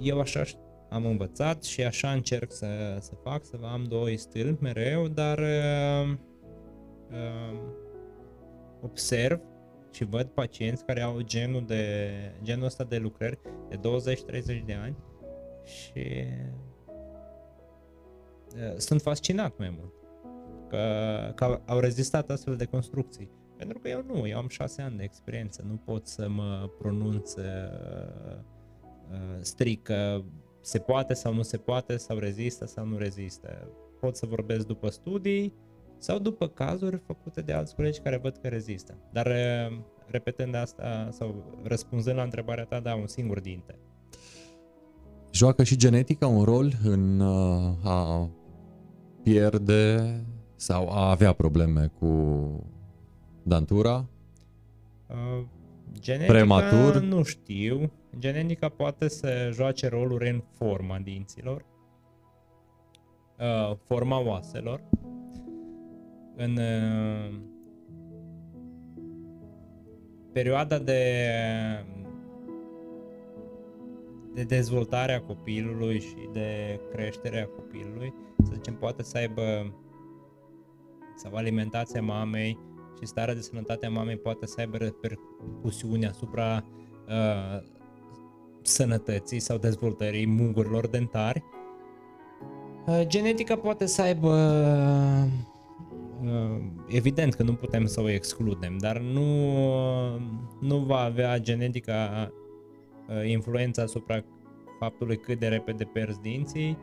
Eu 0.00 0.20
așa 0.20 0.42
ș- 0.44 0.58
am 0.90 1.06
învățat 1.06 1.64
și 1.64 1.82
așa 1.84 2.12
încerc 2.12 2.52
să, 2.52 2.96
să 3.00 3.12
fac, 3.22 3.44
să 3.44 3.58
am 3.62 3.84
doi 3.84 4.16
stâlpi 4.16 4.62
mereu, 4.62 5.08
dar 5.08 5.38
uh, 5.38 6.14
uh, 7.10 7.58
observ 8.82 9.40
și 9.92 10.04
văd 10.04 10.26
pacienți 10.26 10.84
care 10.84 11.02
au 11.02 11.20
genul, 11.20 11.64
de, 11.66 12.08
genul 12.42 12.64
ăsta 12.64 12.84
de 12.84 12.96
lucrări 12.96 13.38
de 13.68 13.76
20-30 14.60 14.64
de 14.64 14.72
ani 14.72 14.96
și 15.64 15.92
uh, 15.98 16.66
sunt 18.76 19.02
fascinat 19.02 19.58
mai 19.58 19.74
mult 19.78 19.92
că, 20.68 21.32
că 21.34 21.60
au 21.66 21.78
rezistat 21.78 22.30
astfel 22.30 22.56
de 22.56 22.64
construcții. 22.64 23.30
Pentru 23.56 23.78
că 23.78 23.88
eu 23.88 24.04
nu, 24.06 24.26
eu 24.26 24.38
am 24.38 24.48
șase 24.48 24.82
ani 24.82 24.96
de 24.96 25.02
experiență, 25.02 25.64
nu 25.68 25.74
pot 25.84 26.06
să 26.06 26.28
mă 26.28 26.70
pronunț 26.78 27.34
uh, 27.34 27.44
uh, 29.10 29.38
strict 29.40 29.84
că 29.84 30.22
se 30.60 30.78
poate 30.78 31.14
sau 31.14 31.34
nu 31.34 31.42
se 31.42 31.56
poate, 31.56 31.96
sau 31.96 32.18
rezistă 32.18 32.66
sau 32.66 32.86
nu 32.86 32.96
rezistă. 32.96 33.68
Pot 34.00 34.16
să 34.16 34.26
vorbesc 34.26 34.66
după 34.66 34.88
studii 34.88 35.54
sau 35.98 36.18
după 36.18 36.48
cazuri 36.48 36.96
făcute 37.06 37.40
de 37.40 37.52
alți 37.52 37.74
colegi 37.74 38.00
care 38.00 38.16
văd 38.16 38.36
că 38.36 38.48
rezistă. 38.48 38.98
Dar 39.12 39.26
uh, 39.26 39.78
repetând 40.06 40.54
asta 40.54 41.08
sau 41.10 41.60
răspunzând 41.62 42.16
la 42.16 42.22
întrebarea 42.22 42.64
ta, 42.64 42.80
da, 42.80 42.94
un 42.94 43.06
singur 43.06 43.40
dinte. 43.40 43.78
Joacă 45.32 45.62
și 45.62 45.76
genetica 45.76 46.26
un 46.26 46.44
rol 46.44 46.72
în 46.84 47.20
uh, 47.20 47.84
a 47.84 48.30
pierde 49.28 50.14
sau 50.56 50.90
a 50.90 51.10
avea 51.10 51.32
probleme 51.32 51.90
cu 51.98 52.64
dantura? 53.42 54.08
Uh, 55.06 55.44
Genetica 56.00 56.32
Prematur? 56.32 57.00
nu 57.00 57.22
știu. 57.22 57.90
Genetica 58.18 58.68
poate 58.68 59.08
să 59.08 59.50
joace 59.52 59.88
roluri 59.88 60.30
în 60.30 60.42
forma 60.54 60.98
dinților, 60.98 61.64
uh, 63.38 63.76
forma 63.86 64.20
oaselor, 64.20 64.82
în 66.36 66.56
uh, 66.56 67.40
perioada 70.32 70.78
de 70.78 71.02
de 74.34 74.44
dezvoltare 74.44 75.12
a 75.12 75.20
copilului 75.20 76.00
și 76.00 76.28
de 76.32 76.80
creștere 76.92 77.40
a 77.40 77.46
copilului, 77.46 78.14
să 78.44 78.52
zicem, 78.54 78.74
poate 78.74 79.02
să 79.02 79.16
aibă 79.16 79.74
sau 81.16 81.34
alimentația 81.34 82.02
mamei 82.02 82.58
și 83.00 83.06
starea 83.06 83.34
de 83.34 83.40
sănătate 83.40 83.86
a 83.86 83.90
mamei 83.90 84.16
poate 84.16 84.46
să 84.46 84.54
aibă 84.58 84.76
repercusiuni 84.76 86.06
asupra 86.06 86.64
uh, 87.08 87.62
sănătății 88.62 89.40
sau 89.40 89.56
dezvoltării 89.56 90.26
mungurilor 90.26 90.86
dentari. 90.86 91.44
Uh, 92.86 93.02
genetica 93.06 93.56
poate 93.56 93.86
să 93.86 94.02
aibă 94.02 94.34
uh, 96.24 96.60
evident 96.88 97.34
că 97.34 97.42
nu 97.42 97.54
putem 97.54 97.86
să 97.86 98.00
o 98.00 98.08
excludem, 98.08 98.76
dar 98.78 98.98
nu, 98.98 99.24
nu 100.60 100.78
va 100.78 100.98
avea 100.98 101.38
genetica 101.38 102.32
uh, 103.08 103.28
influența 103.28 103.82
asupra 103.82 104.24
faptului 104.78 105.16
cât 105.16 105.38
de 105.38 105.48
repede 105.48 105.84
pierzi 105.84 106.20
dinții 106.20 106.78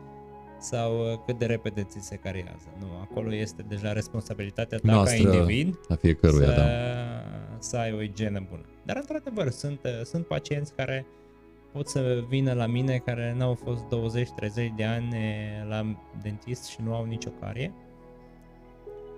sau 0.58 0.98
uh, 0.98 1.18
cât 1.26 1.38
de 1.38 1.46
repede 1.46 1.82
ți 1.82 2.00
se 2.00 2.16
cariază. 2.16 2.68
Nu, 2.78 2.86
acolo 3.00 3.34
este 3.34 3.64
deja 3.68 3.92
responsabilitatea 3.92 4.78
ta 4.78 4.92
Noastră, 4.92 5.22
ca 5.24 5.36
individ 5.36 5.78
A 5.88 5.94
fiecăruia, 5.94 6.46
să, 6.48 6.54
da. 6.54 6.66
să 7.58 7.76
ai 7.76 7.92
o 7.92 8.02
igienă 8.02 8.46
bună. 8.50 8.64
Dar 8.84 8.96
într-adevăr 8.96 9.50
sunt, 9.50 9.80
uh, 9.84 10.04
sunt 10.04 10.26
pacienți 10.26 10.72
care 10.74 11.06
pot 11.72 11.88
să 11.88 12.24
vină 12.28 12.52
la 12.52 12.66
mine 12.66 12.96
care 13.04 13.34
n-au 13.38 13.54
fost 13.64 13.84
20-30 13.84 14.74
de 14.76 14.84
ani 14.84 15.08
eh, 15.16 15.68
la 15.68 15.96
dentist 16.22 16.64
și 16.66 16.76
nu 16.84 16.94
au 16.94 17.04
nicio 17.04 17.30
carie. 17.40 17.72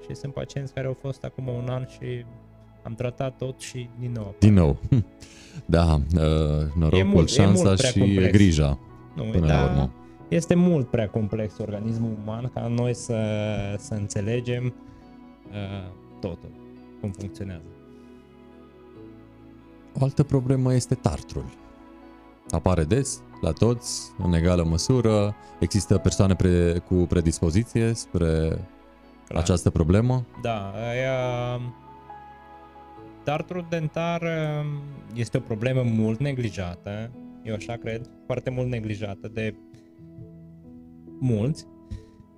Și 0.08 0.14
sunt 0.14 0.32
pacienți 0.32 0.72
care 0.74 0.86
au 0.86 0.96
fost 1.00 1.24
acum 1.24 1.48
un 1.48 1.68
an 1.68 1.86
și 1.86 2.24
am 2.82 2.94
tratat 2.94 3.36
tot 3.36 3.60
și 3.60 3.88
din 3.98 4.12
nou. 4.12 4.34
Din 4.38 4.52
nou. 4.54 4.76
Da, 5.64 5.94
uh, 5.94 6.72
norocul, 6.74 7.04
mult- 7.04 7.28
e 7.28 7.32
șansa 7.32 7.62
mult 7.62 7.76
prea 7.78 7.90
și 7.90 7.98
complex. 7.98 8.32
grija 8.32 8.78
Nu, 9.14 9.22
până 9.22 9.46
la 9.46 9.52
dar 9.52 9.70
urmă. 9.70 9.92
Este 10.28 10.54
mult 10.54 10.90
prea 10.90 11.08
complex 11.08 11.58
organismul 11.58 12.16
uman 12.22 12.50
ca 12.54 12.66
noi 12.66 12.94
să, 12.94 13.16
să 13.78 13.94
înțelegem 13.94 14.74
uh, 15.48 15.92
totul, 16.20 16.50
cum 17.00 17.10
funcționează. 17.10 17.66
O 20.00 20.04
altă 20.04 20.22
problemă 20.22 20.74
este 20.74 20.94
tartrul. 20.94 21.44
Apare 22.50 22.84
des, 22.84 23.22
la 23.40 23.52
toți, 23.52 24.12
în 24.18 24.32
egală 24.32 24.64
măsură. 24.64 25.34
Există 25.60 25.98
persoane 25.98 26.34
pre- 26.34 26.78
cu 26.78 26.94
predispoziție 26.94 27.92
spre 27.92 28.58
Clar. 29.28 29.42
această 29.42 29.70
problemă? 29.70 30.24
Da, 30.42 30.72
aia... 30.90 31.60
Tartrul 33.22 33.66
dentar 33.68 34.22
um, 34.22 34.80
este 35.14 35.36
o 35.36 35.40
problemă 35.40 35.82
mult 35.82 36.20
neglijată, 36.20 37.10
eu 37.42 37.54
așa 37.54 37.76
cred, 37.76 38.10
foarte 38.26 38.50
mult 38.50 38.68
neglijată 38.68 39.28
de 39.32 39.54
mulți. 41.20 41.66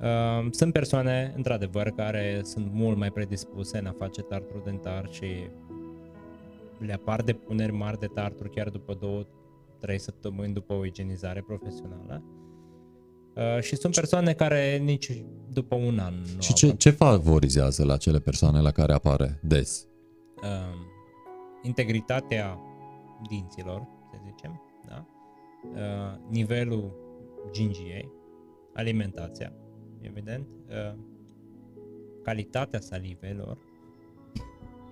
Um, 0.01 0.51
Sunt 0.51 0.73
persoane, 0.73 1.33
într-adevăr, 1.37 1.91
care 1.91 2.41
sunt 2.43 2.73
mult 2.73 2.97
mai 2.97 3.11
predispuse 3.11 3.79
în 3.79 3.87
a 3.87 3.95
face 3.99 4.23
tartrul 4.23 4.63
dentar 4.65 5.09
și 5.11 5.27
le 6.79 6.93
apar 6.93 7.23
depuneri 7.23 7.73
mari 7.73 7.99
de 7.99 8.07
tartru 8.07 8.49
chiar 8.49 8.69
după 8.69 8.95
două, 9.01 9.27
trei 9.81 9.99
săptămâni 9.99 10.53
după 10.53 10.73
o 10.73 10.85
igienizare 10.85 11.45
profesională. 11.47 12.23
Uh, 13.35 13.63
și 13.63 13.77
sunt 13.77 13.95
persoane 13.95 14.33
care 14.33 14.77
nici 14.77 15.25
după 15.53 15.75
un 15.75 15.99
an 15.99 16.15
nu 16.15 16.41
Și 16.41 16.51
au 16.51 16.57
ce, 16.57 16.77
ce 16.77 16.91
favorizează 16.91 17.85
la 17.85 17.97
cele 17.97 18.19
persoane 18.19 18.61
la 18.61 18.71
care 18.71 18.93
apare 18.93 19.41
des? 19.43 19.87
uh, 20.43 20.89
integritatea 21.63 22.59
dinților, 23.29 23.87
să 24.11 24.19
zicem, 24.27 24.63
da? 24.89 25.07
uh, 25.75 26.19
nivelul 26.29 27.10
gingiei, 27.51 28.09
alimentația, 28.75 29.53
evident, 30.01 30.47
uh, 30.69 30.99
calitatea 32.23 32.81
salivelor, 32.81 33.59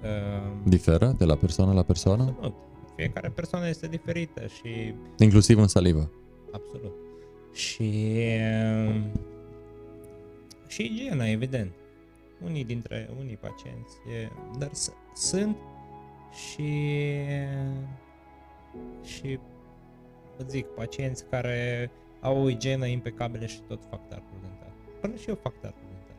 uh, 0.02 0.52
Diferă 0.64 1.14
de 1.18 1.24
la 1.24 1.34
persoană 1.37 1.72
la 1.72 1.82
persoană? 1.82 2.22
absolut. 2.22 2.54
Fiecare 2.96 3.28
persoană 3.28 3.68
este 3.68 3.86
diferită 3.86 4.46
și 4.46 4.94
Inclusiv 5.18 5.59
în 5.59 5.66
salivă. 5.68 6.11
Absolut. 6.53 6.92
Și 7.53 8.05
uh, 8.88 9.03
și 10.66 10.82
igiena, 10.84 11.28
evident. 11.28 11.72
Unii 12.44 12.64
dintre 12.64 13.11
unii 13.18 13.36
pacienți, 13.36 13.94
e, 14.22 14.28
dar 14.59 14.68
s- 14.72 14.92
sunt 15.14 15.57
și 16.32 16.92
și 19.03 19.38
vă 20.36 20.44
zic, 20.49 20.66
pacienți 20.66 21.24
care 21.30 21.90
au 22.21 22.43
o 22.43 22.49
igienă 22.49 22.87
impecabilă 22.87 23.47
și 23.47 23.61
tot 23.69 23.81
fac 23.91 24.09
tartrul 24.09 24.39
dentar. 24.41 24.73
Până 25.01 25.14
și 25.16 25.29
eu 25.29 25.39
fac 25.43 25.53
tartrul 25.61 25.83
dentar. 25.89 26.16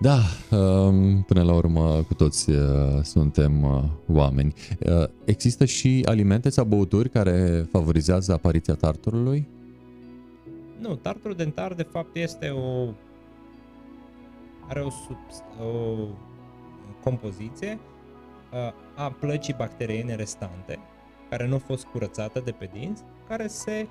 Da, 0.00 0.18
um, 0.56 1.22
până 1.22 1.42
la 1.42 1.54
urmă 1.54 2.02
cu 2.06 2.14
toți 2.14 2.50
uh, 2.50 2.58
suntem 3.02 3.62
uh, 3.62 3.82
oameni. 4.08 4.54
Uh, 4.86 5.08
există 5.24 5.64
și 5.64 6.02
alimente 6.08 6.50
sau 6.50 6.64
băuturi 6.64 7.08
care 7.08 7.66
favorizează 7.70 8.32
apariția 8.32 8.74
tarturului? 8.74 9.48
Nu, 10.78 10.94
tarturul 10.94 11.36
dentar 11.36 11.74
de 11.74 11.82
fapt 11.82 12.16
este 12.16 12.48
o 12.48 12.92
are 14.68 14.80
o, 14.80 14.90
sub, 14.90 15.16
o 15.60 15.96
compoziție 17.02 17.78
a 18.94 19.10
plăcii 19.10 19.54
bacteriene 19.58 20.14
restante 20.14 20.78
care 21.30 21.46
nu 21.46 21.54
a 21.54 21.58
fost 21.58 21.84
curățată 21.84 22.40
de 22.44 22.50
pe 22.50 22.70
dinți, 22.72 23.02
care 23.28 23.46
se 23.46 23.86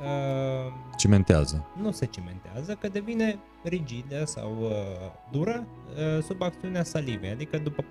uh, 0.00 0.72
cimentează. 0.96 1.66
Nu 1.76 1.90
se 1.90 2.06
cimentează, 2.06 2.74
că 2.74 2.88
devine 2.88 3.38
rigidă 3.64 4.24
sau 4.24 4.56
uh, 4.60 4.70
dură 5.30 5.66
uh, 6.16 6.22
sub 6.22 6.42
acțiunea 6.42 6.82
salivei, 6.82 7.30
adică 7.30 7.58
după 7.58 7.84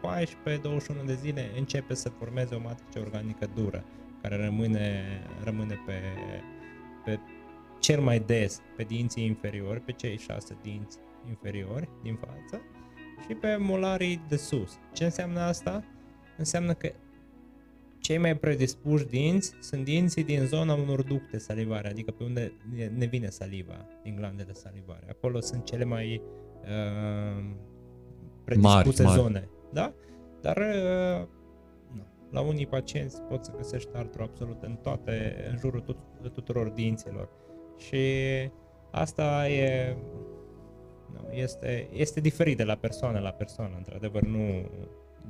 14-21 1.01 1.05
de 1.05 1.13
zile 1.13 1.51
începe 1.57 1.93
să 1.93 2.09
formeze 2.09 2.55
o 2.55 2.59
matrice 2.59 2.99
organică 2.99 3.47
dură, 3.55 3.83
care 4.21 4.43
rămâne, 4.43 5.03
rămâne 5.43 5.79
pe, 5.85 6.01
pe 7.05 7.19
cel 7.79 8.01
mai 8.01 8.19
des 8.19 8.61
pe 8.75 8.83
dinții 8.83 9.25
inferiori, 9.25 9.79
pe 9.79 9.91
cei 9.91 10.17
șase 10.17 10.57
dinți 10.61 10.97
inferiori 11.27 11.89
din 12.03 12.15
față 12.15 12.61
și 13.27 13.33
pe 13.33 13.55
molarii 13.55 14.21
de 14.27 14.35
sus. 14.35 14.79
Ce 14.93 15.03
înseamnă 15.03 15.39
asta? 15.39 15.83
Înseamnă 16.37 16.73
că 16.73 16.91
cei 18.01 18.17
mai 18.17 18.37
predispuși 18.37 19.05
dinți 19.05 19.53
sunt 19.59 19.83
dinții 19.83 20.23
din 20.23 20.45
zona 20.45 20.73
unor 20.73 21.03
ducte 21.03 21.37
salivare, 21.37 21.89
adică 21.89 22.11
pe 22.11 22.23
unde 22.23 22.53
ne 22.97 23.05
vine 23.05 23.29
saliva, 23.29 23.87
din 24.03 24.15
glandele 24.15 24.53
salivare. 24.53 25.05
Acolo 25.09 25.39
sunt 25.39 25.65
cele 25.65 25.83
mai 25.83 26.21
uh, 26.61 27.45
predispuse 28.43 29.03
mari, 29.03 29.15
zone. 29.15 29.33
Mari. 29.33 29.49
Da? 29.73 29.93
Dar 30.41 30.57
uh, 30.57 31.27
nu. 31.95 32.03
la 32.31 32.41
unii 32.41 32.67
pacienți 32.67 33.21
poți 33.21 33.45
să 33.45 33.55
găsești 33.55 33.89
artru 33.93 34.23
absolut 34.23 34.61
în 34.61 34.75
toate, 34.75 35.45
în 35.51 35.57
jurul 35.57 35.79
tut- 35.79 36.31
tuturor 36.33 36.69
dinților. 36.69 37.29
Și 37.77 38.05
asta 38.91 39.49
e 39.49 39.97
este, 41.29 41.89
este 41.91 42.19
diferit 42.19 42.57
de 42.57 42.63
la 42.63 42.75
persoană 42.75 43.19
la 43.19 43.31
persoană, 43.31 43.73
într-adevăr, 43.77 44.21
nu, 44.21 44.69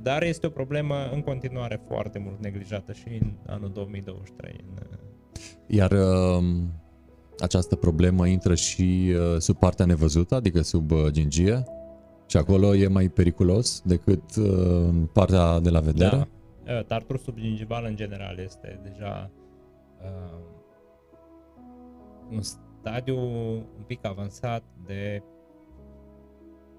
dar 0.02 0.22
este 0.22 0.46
o 0.46 0.50
problemă 0.50 0.94
în 1.12 1.20
continuare 1.20 1.80
foarte 1.88 2.18
mult 2.18 2.40
neglijată 2.40 2.92
și 2.92 3.08
în 3.20 3.32
anul 3.46 3.70
2023. 3.72 4.64
Iar 5.66 5.90
uh, 5.90 6.44
această 7.38 7.76
problemă 7.76 8.26
intră 8.26 8.54
și 8.54 9.14
uh, 9.14 9.38
sub 9.38 9.56
partea 9.56 9.84
nevăzută, 9.84 10.34
adică 10.34 10.60
sub 10.60 10.90
uh, 10.90 11.06
gingie? 11.10 11.64
Și 12.26 12.36
acolo 12.36 12.74
e 12.74 12.88
mai 12.88 13.08
periculos 13.08 13.80
decât 13.84 14.36
uh, 14.36 14.46
în 14.88 15.06
partea 15.12 15.60
de 15.60 15.70
la 15.70 15.80
vedere? 15.80 16.16
Da. 16.16 16.26
Uh, 16.78 16.84
tartrul 16.84 17.18
subgingival 17.18 17.84
în 17.84 17.96
general 17.96 18.38
este 18.38 18.80
deja 18.82 19.30
uh, 20.02 20.38
un 22.30 22.42
stadiu 22.42 23.18
un 23.76 23.82
pic 23.86 24.06
avansat 24.06 24.62
de 24.86 25.22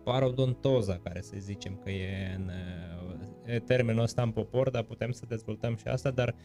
parodontoza, 0.03 0.99
care 1.03 1.21
să 1.21 1.33
zicem 1.37 1.79
că 1.83 1.91
e 1.91 2.35
în 2.35 2.49
e 3.45 3.59
termenul 3.59 4.01
ăsta 4.01 4.21
în 4.21 4.31
popor, 4.31 4.69
dar 4.69 4.83
putem 4.83 5.11
să 5.11 5.25
dezvoltăm 5.27 5.75
și 5.75 5.87
asta, 5.87 6.11
dar 6.11 6.35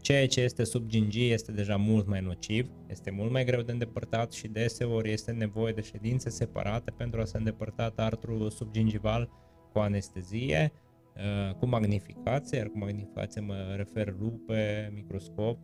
ceea 0.00 0.26
ce 0.26 0.40
este 0.40 0.64
sub 0.64 0.86
gingii 0.86 1.32
este 1.32 1.52
deja 1.52 1.76
mult 1.76 2.06
mai 2.06 2.20
nociv, 2.20 2.70
este 2.86 3.10
mult 3.10 3.30
mai 3.30 3.44
greu 3.44 3.62
de 3.62 3.72
îndepărtat 3.72 4.32
și 4.32 4.48
deseori 4.48 5.12
este 5.12 5.30
nevoie 5.30 5.72
de 5.72 5.80
ședințe 5.80 6.30
separate 6.30 6.90
pentru 6.90 7.20
a 7.20 7.24
se 7.24 7.36
îndepărta 7.36 7.92
artrul 7.96 8.50
subgingival 8.50 9.30
cu 9.72 9.78
anestezie, 9.78 10.72
uh, 11.16 11.54
cu 11.54 11.66
magnificație, 11.66 12.58
iar 12.58 12.66
cu 12.66 12.78
magnificație 12.78 13.40
mă 13.40 13.74
refer 13.76 14.14
lupe, 14.18 14.90
microscop. 14.94 15.58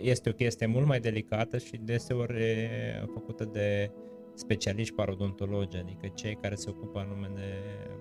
Este 0.00 0.28
o 0.28 0.32
chestie 0.32 0.66
mult 0.66 0.86
mai 0.86 1.00
delicată 1.00 1.58
și 1.58 1.80
deseori 1.82 2.42
făcută 3.12 3.44
de 3.44 3.90
specialiști 4.34 4.94
parodontologi, 4.94 5.76
adică 5.76 6.06
cei 6.14 6.38
care 6.40 6.54
se 6.54 6.70
ocupă 6.70 6.98
anume 6.98 7.30
de 7.34 7.50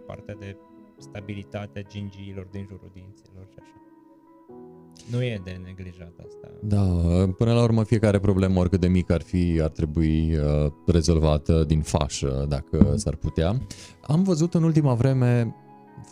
partea 0.05 0.35
de 0.39 0.57
stabilitate 0.97 1.79
a 1.79 1.89
gingiilor 1.89 2.47
din 2.51 2.65
jurul 2.69 2.91
dinților 2.93 3.47
și 3.51 3.57
așa. 3.59 3.77
Nu 5.11 5.23
e 5.23 5.41
de 5.43 5.61
neglijat 5.63 6.13
asta. 6.25 6.47
Da, 6.61 6.83
până 7.37 7.53
la 7.53 7.63
urmă 7.63 7.83
fiecare 7.83 8.19
problemă, 8.19 8.59
oricât 8.59 8.79
de 8.79 8.87
mică 8.87 9.13
ar 9.13 9.21
fi, 9.21 9.59
ar 9.63 9.69
trebui 9.69 10.37
uh, 10.37 10.71
rezolvată 10.85 11.63
din 11.63 11.81
fașă, 11.81 12.45
dacă 12.49 12.93
s-ar 12.95 13.15
putea. 13.15 13.57
Am 14.01 14.23
văzut 14.23 14.53
în 14.53 14.63
ultima 14.63 14.93
vreme 14.93 15.55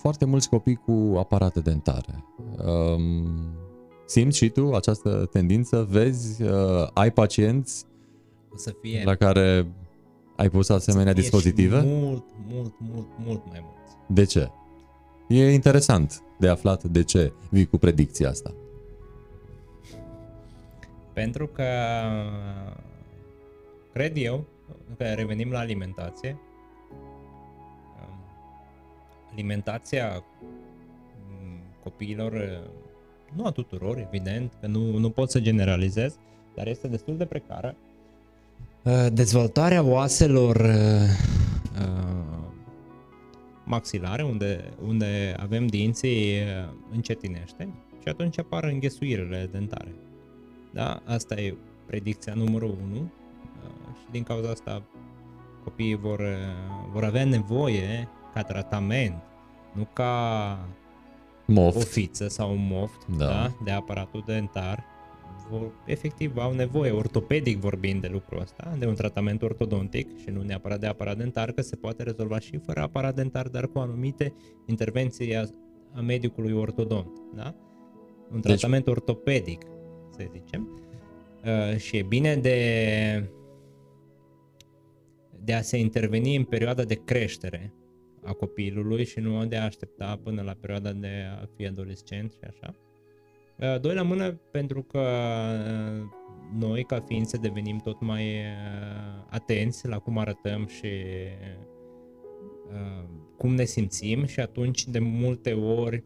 foarte 0.02 0.26
mulți 0.26 0.50
copii 0.50 0.76
cu 0.76 1.16
aparate 1.18 1.60
dentare. 1.60 2.26
Um, 2.66 3.28
simți 4.06 4.38
și 4.38 4.50
tu 4.50 4.74
această 4.74 5.28
tendință? 5.32 5.88
Vezi, 5.90 6.44
uh, 6.44 6.88
ai 6.94 7.12
pacienți 7.12 7.86
o 8.54 8.58
să 8.58 8.76
fie 8.82 9.02
la 9.06 9.16
care 9.16 9.72
ai 10.42 10.50
pus 10.50 10.70
asemenea 10.70 11.14
dispozitive? 11.14 11.82
Mult, 11.82 12.24
mult, 12.48 12.74
mult, 12.80 13.08
mult 13.26 13.42
mai 13.50 13.60
mult. 13.62 13.98
De 14.08 14.24
ce? 14.24 14.52
E 15.28 15.54
interesant 15.54 16.24
de 16.40 16.48
aflat 16.48 16.84
de 16.84 17.04
ce 17.04 17.34
vii 17.50 17.66
cu 17.66 17.78
predicția 17.78 18.30
asta. 18.30 18.54
Pentru 21.14 21.48
că 21.48 21.64
cred 23.94 24.12
eu 24.16 24.46
că 24.98 25.04
revenim 25.04 25.52
la 25.52 25.60
alimentație. 25.60 26.38
Alimentația 29.32 30.24
copiilor, 31.84 32.62
nu 33.36 33.46
a 33.46 33.52
tuturor, 33.52 33.98
evident, 33.98 34.54
că 34.60 34.68
nu, 34.68 34.98
nu 34.98 35.10
pot 35.10 35.30
să 35.30 35.40
generalizez, 35.40 36.16
dar 36.56 36.68
este 36.68 36.88
destul 36.88 37.18
de 37.18 37.26
precară 37.26 37.76
Uh, 37.76 37.91
dezvoltarea 39.12 39.84
oaselor 39.84 40.56
uh, 40.56 41.10
uh, 41.80 42.50
maxilare, 43.64 44.24
unde, 44.24 44.74
unde 44.86 45.36
avem 45.40 45.68
dinții, 45.68 46.38
încetinește 46.92 47.70
și 48.02 48.08
atunci 48.08 48.40
apar 48.40 48.64
înghesuirile 48.64 49.50
dentare. 49.52 49.96
Da? 50.72 51.02
Asta 51.06 51.36
e 51.36 51.56
predicția 51.86 52.34
numărul 52.34 52.78
1 52.92 53.12
și 54.00 54.12
din 54.12 54.24
cauza 54.24 54.50
asta 54.50 54.84
copiii 55.64 55.96
vor, 55.96 56.22
vor 56.92 57.04
avea 57.04 57.26
nevoie 57.26 58.08
ca 58.34 58.44
tratament, 58.44 59.22
nu 59.72 59.88
ca 59.94 60.66
moft. 61.46 61.78
o 61.78 61.80
fiță 61.80 62.28
sau 62.28 62.52
un 62.52 62.68
moft 62.68 63.06
da. 63.18 63.26
Da? 63.26 63.52
de 63.64 63.72
aparatul 63.72 64.24
dentar, 64.26 64.78
vor, 64.78 64.91
efectiv 65.86 66.38
au 66.38 66.54
nevoie, 66.54 66.92
ortopedic 66.92 67.58
vorbind 67.58 68.02
de 68.02 68.08
lucrul 68.08 68.42
ăsta, 68.42 68.76
de 68.80 68.86
un 68.86 68.96
tratament 68.96 69.42
ortodontic 69.42 70.18
și 70.18 70.30
nu 70.30 70.42
neapărat 70.42 70.80
de 70.80 70.88
aparat 70.88 71.18
dentar, 71.18 71.52
că 71.52 71.62
se 71.62 71.76
poate 71.76 72.04
rezolva 72.04 72.40
și 72.40 72.58
fără 72.58 72.82
aparat 72.82 73.16
dentar, 73.16 73.48
dar 73.48 73.68
cu 73.68 73.80
anumite 73.80 74.34
intervenții 74.66 75.36
a, 75.36 75.44
a 75.94 76.02
medicului 76.02 76.52
ortodont. 76.52 77.22
Da? 77.36 77.56
Un 78.32 78.42
deci... 78.42 78.44
tratament 78.44 78.88
ortopedic, 78.88 79.62
să 80.10 80.26
zicem. 80.32 80.70
Uh, 81.46 81.78
și 81.78 81.98
e 81.98 82.04
bine 82.04 82.36
de, 82.36 83.30
de 85.44 85.54
a 85.54 85.62
se 85.62 85.78
interveni 85.78 86.36
în 86.36 86.44
perioada 86.44 86.84
de 86.84 87.02
creștere 87.04 87.74
a 88.24 88.34
copilului 88.34 89.06
și 89.06 89.20
nu 89.20 89.46
de 89.46 89.58
a 89.58 89.64
aștepta 89.64 90.20
până 90.24 90.42
la 90.42 90.54
perioada 90.54 90.92
de 90.92 91.26
a 91.42 91.46
fi 91.56 91.66
adolescent 91.66 92.32
și 92.32 92.40
așa. 92.48 92.76
Uh, 93.62 93.80
doi 93.80 93.96
la 93.96 94.02
mână 94.02 94.32
pentru 94.52 94.82
că 94.82 95.00
uh, 95.00 96.10
noi 96.58 96.84
ca 96.84 97.00
ființe 97.00 97.38
devenim 97.38 97.78
tot 97.78 98.00
mai 98.00 98.26
uh, 98.26 99.26
atenți 99.30 99.88
la 99.88 100.00
cum 100.00 100.18
arătăm 100.18 100.68
și 100.68 100.90
cum 103.38 103.56
ne 103.56 103.64
simțim 103.64 104.26
și 104.26 104.40
atunci 104.40 104.88
de 104.88 105.00
multe 105.00 105.54
ori 105.54 106.04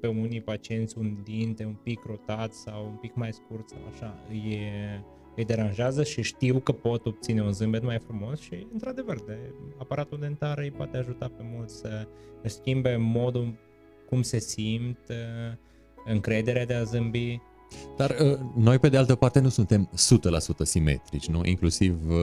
pe 0.00 0.06
unii 0.06 0.40
pacienți 0.40 0.98
un 0.98 1.16
dinte 1.22 1.64
un 1.64 1.74
pic 1.82 2.02
rotat 2.06 2.52
sau 2.52 2.86
un 2.86 2.94
pic 2.94 3.14
mai 3.14 3.32
scurt 3.32 3.68
sau 3.68 3.78
așa 3.90 4.24
e, 4.50 5.00
îi 5.36 5.44
deranjează 5.44 6.04
și 6.04 6.22
știu 6.22 6.58
că 6.58 6.72
pot 6.72 7.06
obține 7.06 7.42
un 7.42 7.52
zâmbet 7.52 7.82
mai 7.82 7.98
frumos 7.98 8.40
și 8.40 8.66
într-adevăr 8.72 9.24
de 9.24 9.38
aparatul 9.78 10.18
dentar 10.18 10.58
îi 10.58 10.70
poate 10.70 10.96
ajuta 10.96 11.28
pe 11.28 11.42
mulți 11.54 11.76
să 11.76 12.08
schimbe 12.44 12.96
modul 12.96 13.58
cum 14.08 14.22
se 14.22 14.38
simt, 14.38 14.98
uh, 15.08 15.56
încrederea 16.04 16.66
de 16.66 16.74
a 16.74 16.82
zâmbi. 16.82 17.40
Dar 17.96 18.16
uh, 18.20 18.38
noi, 18.54 18.78
pe 18.78 18.88
de 18.88 18.96
altă 18.96 19.14
parte, 19.14 19.40
nu 19.40 19.48
suntem 19.48 19.90
100% 19.90 19.96
simetrici, 20.62 21.26
nu? 21.26 21.40
Inclusiv 21.44 21.98
uh, 22.08 22.16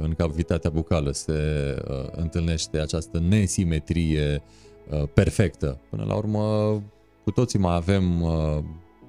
în 0.00 0.14
cavitatea 0.14 0.70
bucală 0.70 1.10
se 1.10 1.32
uh, 1.88 1.94
întâlnește 2.10 2.78
această 2.78 3.18
nesimetrie 3.18 4.42
perfectă. 5.14 5.80
Până 5.90 6.04
la 6.06 6.14
urmă, 6.14 6.42
cu 7.24 7.30
toții 7.30 7.58
mai 7.58 7.74
avem, 7.74 8.02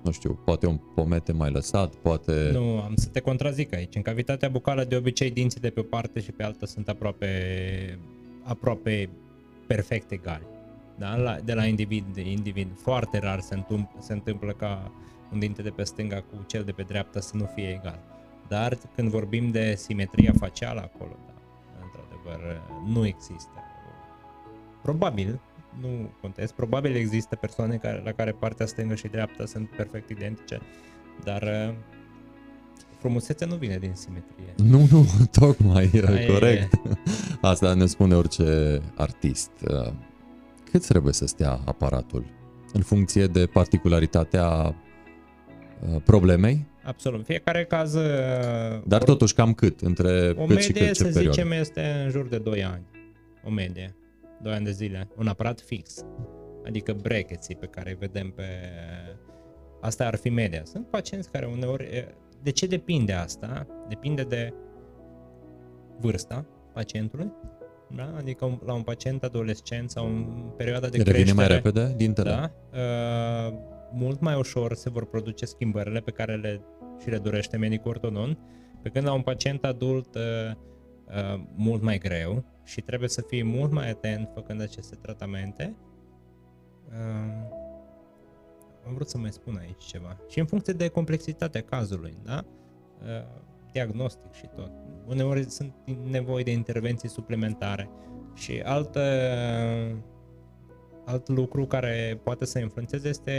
nu 0.04 0.12
știu, 0.12 0.40
poate 0.46 0.68
un 0.68 0.80
pomete 0.96 1.32
mai 1.32 1.52
lăsat, 1.52 1.96
poate... 1.96 2.50
Nu, 2.54 2.82
am 2.82 2.94
să 2.96 3.08
te 3.08 3.20
contrazic 3.20 3.74
aici. 3.74 3.96
În 3.96 4.02
cavitatea 4.02 4.50
bucală, 4.50 4.84
de 4.84 4.96
obicei, 4.96 5.32
dinții 5.32 5.60
de 5.60 5.70
pe 5.70 5.80
o 5.80 5.84
parte 5.84 6.20
și 6.20 6.32
pe 6.32 6.44
alta 6.44 6.66
sunt 6.66 6.90
aproape 6.90 7.30
aproape 8.44 9.10
perfect 9.68 10.12
egali. 10.12 10.48
Da? 10.98 11.16
La, 11.16 11.38
de 11.44 11.54
la 11.54 11.66
individ 11.66 12.06
de 12.14 12.22
individ. 12.22 12.68
Foarte 12.82 13.20
rar 13.20 13.40
se 13.40 13.54
întâmplă, 13.54 14.00
se 14.00 14.14
întâmplă 14.14 14.52
ca 14.52 14.92
un 15.32 15.40
dinte 15.40 15.62
de 15.62 15.70
pe 15.70 15.84
stânga 15.84 16.16
cu 16.16 16.44
cel 16.48 16.64
de 16.64 16.72
pe 16.72 16.82
dreapta 16.82 17.20
să 17.20 17.38
nu 17.38 17.50
fie 17.56 17.70
egal. 17.70 18.00
Dar 18.48 18.78
când 18.96 19.10
vorbim 19.10 19.52
de 19.52 19.76
simetria 19.78 20.34
facială 20.40 20.82
acolo, 20.82 21.18
da, 21.26 21.34
într-adevăr, 21.84 22.62
nu 22.88 23.06
există. 23.06 23.64
Probabil, 24.82 25.40
nu 25.80 26.10
contest, 26.22 26.54
probabil 26.54 26.96
există 26.96 27.36
persoane 27.36 27.76
care, 27.76 28.02
la 28.06 28.12
care 28.12 28.32
partea 28.32 28.66
stângă 28.66 28.96
și 28.96 29.08
dreapta 29.08 29.46
sunt 29.46 29.70
perfect 29.70 30.10
identice, 30.10 30.62
dar 31.24 31.42
uh, 31.42 31.74
frumusețea 33.00 33.48
nu 33.48 33.56
vine 33.56 33.78
din 33.78 33.92
simetrie. 33.94 34.54
Nu, 34.58 34.88
nu, 34.92 35.06
tocmai, 35.40 35.90
Aia 36.06 36.34
corect. 36.34 36.74
E. 36.74 36.78
Asta 37.42 37.74
ne 37.74 37.86
spune 37.86 38.16
orice 38.16 38.80
artist. 38.96 39.52
Uh, 40.72 40.80
cât 40.80 40.88
trebuie 40.88 41.14
să 41.14 41.26
stea 41.26 41.60
aparatul? 41.66 42.26
În 42.74 42.82
funcție 42.82 43.26
de 43.26 43.46
particularitatea 43.46 44.76
uh, 45.82 46.02
problemei? 46.04 46.68
Absolut. 46.84 47.26
Fiecare 47.26 47.66
caz... 47.66 47.98
Dar 48.86 49.04
totuși 49.04 49.34
cam 49.34 49.54
cât? 49.54 49.82
Între 49.82 50.30
o 50.30 50.46
cât 50.46 50.48
medie, 50.48 50.62
și 50.62 50.72
cât, 50.72 50.82
ce 50.82 50.94
să 50.94 51.04
perioadă? 51.04 51.32
zicem, 51.32 51.52
este 51.52 52.02
în 52.04 52.10
jur 52.10 52.28
de 52.28 52.38
2 52.38 52.64
ani. 52.64 52.86
O 53.44 53.50
medie. 53.50 53.96
2 54.42 54.54
ani 54.54 54.66
de 54.66 54.72
zile, 54.72 55.08
un 55.16 55.28
aparat 55.28 55.62
fix, 55.62 56.06
adică 56.66 56.94
brackets 56.94 57.48
pe 57.60 57.66
care 57.66 57.90
îi 57.90 57.96
vedem 58.00 58.32
pe... 58.32 58.44
Asta 59.82 60.08
ar 60.08 60.16
fi 60.16 60.30
media. 60.30 60.62
Sunt 60.64 60.88
pacienți 60.88 61.32
care 61.32 61.46
uneori... 61.46 62.08
De 62.44 62.50
ce 62.50 62.66
depinde 62.66 63.14
asta? 63.14 63.68
Depinde 63.88 64.22
de 64.22 64.54
vârsta 66.00 66.46
pacientului, 66.74 67.32
da? 67.96 68.14
adică 68.18 68.60
la 68.66 68.74
un 68.74 68.82
pacient 68.82 69.24
adolescent 69.24 69.90
sau 69.90 70.06
în 70.06 70.26
perioada 70.58 70.88
de 70.88 70.98
Revine 70.98 71.14
creștere. 71.14 71.36
mai 71.36 71.48
repede 71.48 71.94
dintele? 71.98 72.30
Da, 72.30 72.52
uh, 72.72 73.54
mult 73.92 74.20
mai 74.20 74.36
ușor 74.36 74.74
se 74.74 74.90
vor 74.90 75.06
produce 75.06 75.46
schimbările 75.46 76.00
pe 76.00 76.12
care 76.12 76.36
le 76.36 76.62
și 77.02 77.10
le 77.10 77.18
dorește 77.18 77.58
medicul 77.58 77.92
ortodont, 77.92 78.38
pe 78.82 78.90
când 78.90 79.06
la 79.06 79.14
un 79.14 79.22
pacient 79.22 79.64
adult 79.64 80.16
uh, 80.16 80.22
uh, 81.06 81.42
mult 81.56 81.82
mai 81.82 81.98
greu, 81.98 82.46
și 82.64 82.82
trebuie 82.82 83.10
să 83.10 83.22
fii 83.22 83.44
mult 83.44 83.72
mai 83.72 83.90
atent 83.90 84.30
făcând 84.34 84.62
aceste 84.62 84.96
tratamente. 84.96 85.76
Uh, 86.88 87.60
am 88.86 88.94
vrut 88.94 89.10
să 89.10 89.18
mai 89.18 89.32
spun 89.32 89.58
aici 89.60 89.84
ceva. 89.84 90.18
Și 90.30 90.40
în 90.40 90.46
funcție 90.46 90.74
de 90.74 90.88
complexitatea 90.88 91.62
cazului, 91.62 92.18
da? 92.24 92.46
Uh, 93.02 93.08
diagnostic 93.72 94.34
și 94.34 94.48
tot. 94.56 94.72
Uneori 95.08 95.50
sunt 95.50 95.74
nevoi 96.10 96.44
de 96.44 96.52
intervenții 96.52 97.10
suplimentare 97.10 97.90
și 98.34 98.62
alt, 98.64 98.96
uh, 98.96 99.96
alt 101.06 101.28
lucru 101.28 101.66
care 101.66 102.20
poate 102.24 102.46
să 102.46 102.60
influențeze 102.60 103.10
este 103.10 103.34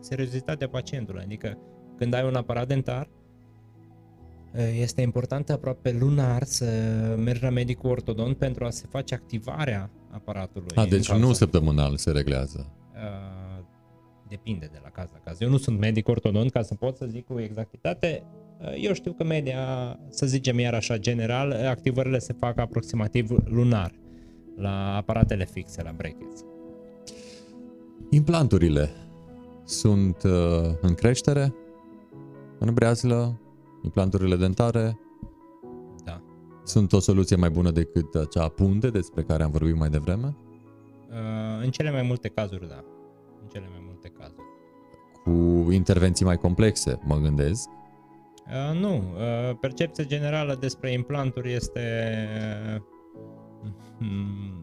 seriozitatea 0.00 0.68
pacientului. 0.68 1.22
Adică 1.22 1.58
când 1.96 2.14
ai 2.14 2.24
un 2.24 2.34
aparat 2.34 2.66
dentar, 2.66 3.08
Eh, 4.52 4.80
este 4.80 5.00
important 5.00 5.50
aproape 5.50 5.92
lunar 5.92 6.42
să 6.42 6.64
mergi 7.18 7.42
la 7.42 7.50
medicul 7.50 7.90
ortodont 7.90 8.36
pentru 8.36 8.64
a 8.64 8.70
se 8.70 8.86
face 8.90 9.14
activarea 9.14 9.90
aparatului. 10.10 10.68
A, 10.74 10.86
deci 10.86 11.12
nu 11.12 11.32
săptămânal 11.32 11.96
se 11.96 12.10
reglează. 12.10 12.72
Uh, 12.94 13.64
depinde 14.28 14.68
de 14.72 14.80
la 14.82 14.88
caz 14.88 15.10
la 15.12 15.18
caz. 15.18 15.40
Eu 15.40 15.48
nu 15.48 15.56
sunt 15.56 15.78
medic 15.78 16.08
ortodont 16.08 16.50
ca 16.50 16.62
să 16.62 16.74
pot 16.74 16.96
să 16.96 17.06
zic 17.06 17.26
cu 17.26 17.40
exactitate. 17.40 18.24
Uh, 18.60 18.72
eu 18.80 18.92
știu 18.92 19.12
că 19.12 19.24
media, 19.24 19.58
să 20.08 20.26
zicem 20.26 20.58
iar 20.58 20.74
așa 20.74 20.98
general, 20.98 21.52
activările 21.52 22.18
se 22.18 22.32
fac 22.32 22.58
aproximativ 22.58 23.30
lunar 23.44 23.92
la 24.56 24.96
aparatele 24.96 25.44
fixe, 25.44 25.82
la 25.82 25.92
brackets. 25.96 26.44
Implanturile 28.10 28.90
sunt 29.64 30.22
uh, 30.22 30.74
în 30.80 30.94
creștere 30.94 31.54
în 32.58 32.74
breazlă 32.74 33.40
implanturile 33.82 34.36
dentare 34.36 34.98
da. 36.04 36.22
sunt 36.64 36.92
o 36.92 36.98
soluție 36.98 37.36
mai 37.36 37.50
bună 37.50 37.70
decât 37.70 38.14
acea 38.14 38.48
punte 38.48 38.88
despre 38.90 39.22
care 39.22 39.42
am 39.42 39.50
vorbit 39.50 39.76
mai 39.76 39.88
devreme? 39.88 40.36
Uh, 41.08 41.64
în 41.64 41.70
cele 41.70 41.90
mai 41.90 42.02
multe 42.02 42.28
cazuri, 42.28 42.68
da. 42.68 42.84
În 43.42 43.48
cele 43.52 43.66
mai 43.70 43.82
multe 43.86 44.12
cazuri. 44.18 44.46
Cu 45.24 45.70
intervenții 45.72 46.24
mai 46.24 46.36
complexe, 46.36 47.00
mă 47.04 47.16
gândesc? 47.16 47.68
Uh, 48.48 48.78
nu. 48.78 48.94
Uh, 48.94 49.56
percepția 49.60 50.04
generală 50.04 50.56
despre 50.60 50.92
implanturi 50.92 51.52
este... 51.52 51.80
Uh, 52.74 54.58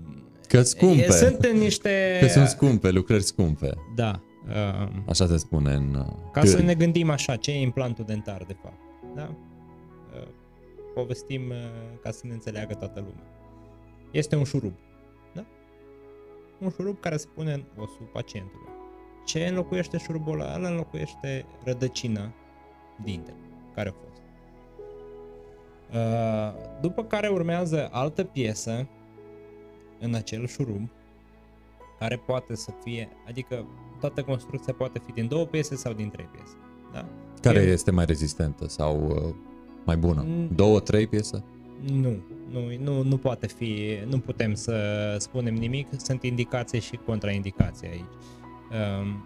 că 0.48 0.62
scumpe. 0.62 1.12
Sunt 1.12 1.48
niște... 1.48 2.18
Că 2.22 2.28
sunt 2.28 2.48
scumpe, 2.48 2.92
lucrări 2.92 3.24
scumpe. 3.24 3.70
Da. 3.96 4.22
Uh, 4.48 4.90
așa 5.08 5.28
se 5.28 5.38
spune 5.38 5.74
în... 5.74 5.94
Uh, 5.94 6.06
ca 6.32 6.40
târi. 6.40 6.52
să 6.52 6.62
ne 6.62 6.74
gândim 6.74 7.10
așa, 7.10 7.36
ce 7.36 7.52
e 7.52 7.62
implantul 7.62 8.06
dentar 8.06 8.44
de 8.48 8.56
fapt? 8.62 8.80
Da? 9.16 9.36
Uh, 10.14 10.28
povestim 10.94 11.50
uh, 11.50 11.56
ca 12.02 12.12
să 12.12 12.22
ne 12.24 12.34
înțeleagă 12.34 12.74
toată 12.74 13.00
lumea. 13.00 13.28
Este 14.12 14.36
un 14.36 14.44
șurub. 14.44 14.74
Da? 15.34 15.46
Un 16.60 16.70
șurub 16.70 17.00
care 17.00 17.18
se 17.18 17.28
pune 17.34 17.54
în 17.54 17.64
osul 17.76 18.10
pacientului. 18.14 18.68
Ce 19.26 19.46
înlocuiește 19.46 19.98
șurubul 19.98 20.40
ăla? 20.40 20.56
Ăla 20.56 20.68
înlocuiește 20.68 21.46
rădăcina 21.64 22.34
dintele 23.04 23.38
care 23.76 23.90
a 23.90 23.92
fost. 23.92 24.22
Uh, 25.94 26.80
după 26.82 27.04
care 27.04 27.28
urmează 27.28 27.90
altă 27.92 28.24
piesă 28.24 28.88
în 30.00 30.14
acel 30.14 30.48
șurub 30.48 30.90
care 32.00 32.16
poate 32.26 32.56
să 32.56 32.72
fie, 32.84 33.10
adică 33.28 33.66
toată 34.00 34.24
construcția 34.24 34.74
poate 34.74 35.02
fi 35.06 35.12
din 35.12 35.28
două 35.28 35.46
piese 35.46 35.76
sau 35.76 35.94
din 35.94 36.10
trei 36.10 36.30
piese. 36.32 36.56
Da? 36.94 37.06
Care 37.42 37.60
e... 37.60 37.72
este 37.72 37.92
mai 37.92 38.06
rezistentă 38.06 38.68
sau 38.68 39.08
uh, 39.08 39.36
mai 39.86 39.98
bună? 39.98 40.24
Mm. 40.28 40.50
Două, 40.56 40.80
trei 40.80 41.08
piese? 41.08 41.44
Nu, 41.92 42.16
nu, 42.52 42.60
nu, 42.80 43.04
nu 43.04 43.18
poate 43.18 43.48
fi, 43.48 43.98
nu 44.10 44.20
putem 44.20 44.54
să 44.54 45.16
spunem 45.20 45.54
nimic, 45.54 45.88
sunt 45.98 46.24
indicații 46.24 46.80
și 46.80 47.00
contraindicații 47.06 47.88
aici. 47.88 48.02
Um, 48.02 49.24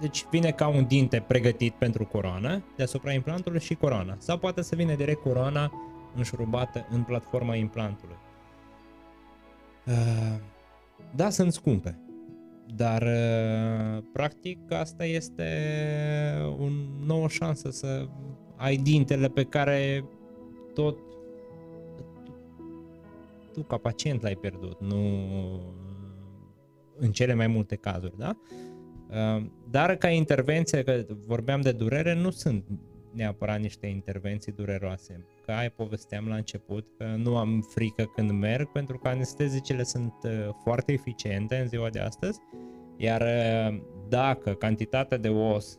deci 0.00 0.26
vine 0.30 0.50
ca 0.50 0.68
un 0.68 0.86
dinte 0.86 1.24
pregătit 1.26 1.74
pentru 1.74 2.04
coroană, 2.04 2.64
deasupra 2.76 3.12
implantului 3.12 3.60
și 3.60 3.74
coroana. 3.74 4.16
Sau 4.18 4.38
poate 4.38 4.62
să 4.62 4.74
vină 4.74 4.94
direct 4.94 5.20
coroana 5.20 5.72
înșurubată 6.14 6.86
în 6.90 7.02
platforma 7.02 7.54
implantului. 7.54 8.16
Uh, 9.86 10.40
da, 11.14 11.30
sunt 11.30 11.52
scumpe. 11.52 11.98
Dar, 12.74 13.02
uh, 13.02 14.02
practic, 14.12 14.72
asta 14.72 15.04
este 15.04 15.44
o 16.58 16.64
nouă 17.06 17.28
șansă 17.28 17.70
să 17.70 18.08
ai 18.56 18.76
dintele 18.76 19.28
pe 19.28 19.44
care 19.44 20.04
tot 20.74 20.98
tu 23.52 23.62
ca 23.62 23.76
pacient 23.76 24.22
l-ai 24.22 24.34
pierdut, 24.34 24.80
nu 24.80 24.98
în 26.98 27.12
cele 27.12 27.34
mai 27.34 27.46
multe 27.46 27.76
cazuri, 27.76 28.18
da? 28.18 28.36
Uh, 28.36 28.65
dar 29.70 29.96
ca 29.96 30.08
intervenție, 30.08 30.82
că 30.82 31.04
vorbeam 31.26 31.60
de 31.60 31.72
durere, 31.72 32.14
nu 32.14 32.30
sunt 32.30 32.64
neapărat 33.16 33.60
niște 33.60 33.86
intervenții 33.86 34.52
dureroase. 34.52 35.26
Ca 35.46 35.56
ai 35.56 35.70
povesteam 35.70 36.28
la 36.28 36.34
început 36.34 36.86
că 36.98 37.04
nu 37.04 37.36
am 37.36 37.60
frică 37.60 38.04
când 38.14 38.30
merg 38.30 38.72
pentru 38.72 38.98
că 38.98 39.08
anestezicele 39.08 39.82
sunt 39.82 40.14
uh, 40.22 40.48
foarte 40.62 40.92
eficiente 40.92 41.56
în 41.56 41.68
ziua 41.68 41.88
de 41.88 41.98
astăzi, 41.98 42.40
iar 42.96 43.20
uh, 43.20 43.82
dacă 44.08 44.54
cantitatea 44.54 45.18
de 45.18 45.28
os 45.28 45.78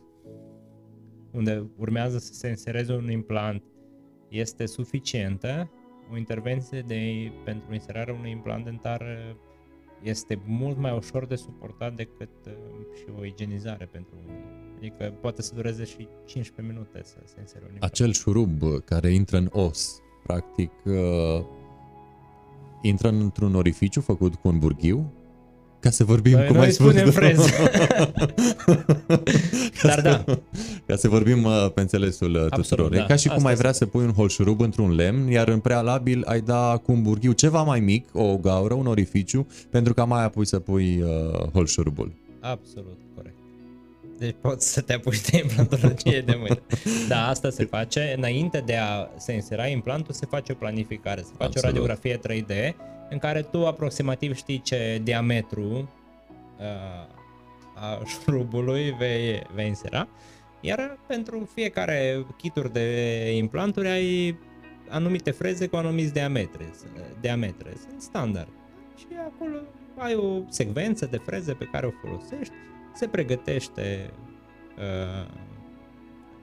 unde 1.32 1.70
urmează 1.76 2.18
să 2.18 2.32
se 2.32 2.48
insereze 2.48 2.92
un 2.92 3.10
implant 3.10 3.62
este 4.28 4.66
suficientă, 4.66 5.70
o 6.12 6.16
intervenție 6.16 6.80
de, 6.80 7.00
pentru 7.44 7.72
inserarea 7.74 8.14
unui 8.14 8.30
implant 8.30 8.64
dentar 8.64 9.00
uh, 9.00 9.36
este 10.02 10.38
mult 10.46 10.78
mai 10.78 10.96
ușor 10.96 11.26
de 11.26 11.34
suportat 11.34 11.94
decât 11.94 12.30
și 12.94 13.04
o 13.18 13.24
igienizare 13.24 13.88
pentru 13.92 14.14
unii. 14.26 14.44
Adică 14.76 15.14
poate 15.20 15.42
să 15.42 15.54
dureze 15.54 15.84
și 15.84 16.08
15 16.24 16.74
minute 16.74 17.00
să 17.04 17.16
se 17.24 17.36
insere 17.40 17.64
un 17.70 17.76
Acel 17.80 18.12
șurub 18.12 18.62
care 18.84 19.10
intră 19.10 19.36
în 19.36 19.48
os, 19.52 20.00
practic, 20.22 20.72
uh, 20.84 21.44
intră 22.82 23.08
într-un 23.08 23.54
orificiu 23.54 24.00
făcut 24.00 24.34
cu 24.34 24.48
un 24.48 24.58
burghiu 24.58 25.12
ca 25.80 25.90
să 25.90 26.04
vorbim 26.04 26.32
Noi 26.36 26.46
cum 26.46 26.58
ai 26.58 26.72
spus. 26.72 26.90
spunem 26.90 27.10
frez. 27.10 27.38
Dar 29.82 30.00
da. 30.00 30.24
Ca 30.86 30.96
să 30.96 31.08
vorbim 31.08 31.44
uh, 31.44 31.70
pe 31.74 31.80
înțelesul 31.80 32.30
uh, 32.34 32.40
Absolut, 32.40 32.66
tuturor. 32.66 32.90
Da. 32.90 33.02
E 33.02 33.06
ca 33.06 33.16
și 33.16 33.26
cum 33.28 33.36
Asta 33.36 33.48
ai 33.48 33.54
vrea 33.54 33.72
să 33.72 33.86
pui 33.86 34.04
un 34.04 34.12
holșurub 34.12 34.60
într-un 34.60 34.94
lemn, 34.94 35.30
iar 35.30 35.48
în 35.48 35.58
prealabil 35.58 36.22
ai 36.26 36.40
da 36.40 36.80
cu 36.84 36.92
un 36.92 37.02
burghiu 37.02 37.32
ceva 37.32 37.62
mai 37.62 37.80
mic, 37.80 38.08
o 38.12 38.36
gaură, 38.36 38.74
un 38.74 38.86
orificiu, 38.86 39.46
pentru 39.70 39.94
ca 39.94 40.04
mai 40.04 40.24
apoi 40.24 40.46
să 40.46 40.58
pui 40.58 41.02
uh, 41.02 41.48
holșurubul. 41.52 42.12
Absolut, 42.40 42.98
corect. 43.14 43.34
Deci 44.18 44.34
poți 44.40 44.72
să 44.72 44.80
te 44.80 44.92
apuci 44.92 45.20
de 45.20 45.38
implantologie 45.38 46.20
de 46.20 46.34
mâine. 46.34 46.62
Da, 47.08 47.28
asta 47.28 47.50
se 47.50 47.64
face. 47.64 48.14
Înainte 48.16 48.62
de 48.66 48.76
a 48.76 49.08
se 49.16 49.32
insera 49.32 49.66
implantul, 49.66 50.14
se 50.14 50.26
face 50.26 50.52
o 50.52 50.54
planificare. 50.54 51.20
Se 51.20 51.32
face 51.36 51.58
Absolut. 51.58 51.64
o 51.64 51.66
radiografie 51.66 52.18
3D 52.18 52.74
în 53.10 53.18
care 53.18 53.42
tu 53.42 53.66
aproximativ 53.66 54.34
știi 54.34 54.60
ce 54.60 55.00
diametru 55.02 55.90
uh, 56.58 57.16
a 57.74 58.02
șurubului 58.04 58.94
vei, 58.98 59.42
vei 59.54 59.66
insera. 59.66 60.08
Iar 60.60 60.98
pentru 61.06 61.50
fiecare 61.54 62.26
kituri 62.36 62.72
de 62.72 63.30
implanturi 63.36 63.88
ai 63.88 64.38
anumite 64.88 65.30
freze 65.30 65.66
cu 65.66 65.76
anumiți 65.76 66.12
diametre. 66.12 66.70
diametre. 67.20 67.72
Sunt 67.88 68.00
standard. 68.00 68.48
Și 68.98 69.06
acolo 69.26 69.58
ai 69.96 70.14
o 70.14 70.40
secvență 70.48 71.06
de 71.06 71.16
freze 71.16 71.52
pe 71.52 71.64
care 71.64 71.86
o 71.86 71.90
folosești, 71.90 72.54
se 72.98 73.06
pregătește 73.06 74.10
uh, 74.78 75.30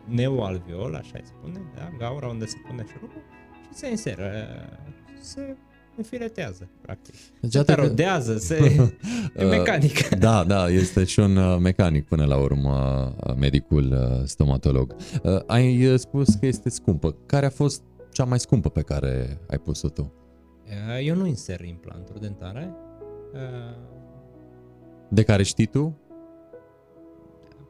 neoalveol, 0.05 0.95
așa 0.95 1.13
îi 1.13 1.25
spune, 1.25 1.61
da? 1.75 1.91
gaura 1.97 2.27
unde 2.27 2.45
se 2.45 2.55
pune 2.67 2.85
șurubul 2.91 3.21
și 3.67 3.77
se 3.77 3.89
inseră, 3.89 4.31
se 5.19 5.55
înfiletează, 5.97 6.69
practic. 6.81 7.13
Deci, 7.41 7.65
se 7.65 7.73
rodează, 7.73 8.37
se... 8.37 8.55
e 9.35 9.43
uh, 9.43 9.49
mecanic. 9.49 10.07
Da, 10.27 10.43
da, 10.43 10.69
este 10.69 11.03
și 11.03 11.19
un 11.19 11.35
uh, 11.35 11.57
mecanic 11.59 12.05
până 12.05 12.25
la 12.25 12.37
urmă, 12.37 13.13
uh, 13.27 13.35
medicul 13.35 14.21
stomatolog. 14.25 14.95
Ai 15.47 15.93
spus 15.97 16.35
că 16.35 16.45
este 16.45 16.69
scumpă. 16.69 17.15
Care 17.25 17.45
a 17.45 17.49
fost 17.49 17.83
cea 18.11 18.25
mai 18.25 18.39
scumpă 18.39 18.69
pe 18.69 18.81
care 18.81 19.41
ai 19.49 19.57
pus-o 19.57 19.89
tu? 19.89 20.13
Eu 21.03 21.15
nu 21.15 21.25
inser 21.25 21.61
implanturi 21.61 22.19
dentare. 22.19 22.75
De 25.09 25.23
care 25.23 25.43
știi 25.43 25.65
tu? 25.65 25.99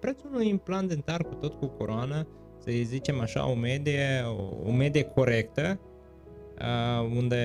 Prețul 0.05 0.29
unui 0.33 0.49
implant 0.49 0.87
dentar 0.87 1.23
cu 1.23 1.33
tot 1.33 1.53
cu 1.53 1.65
coroană, 1.65 2.27
să 2.63 2.71
zicem 2.83 3.19
așa, 3.19 3.49
o 3.49 3.55
medie, 3.55 4.23
o, 4.37 4.69
o 4.69 4.71
medie 4.71 5.03
corectă, 5.03 5.79
unde 7.15 7.37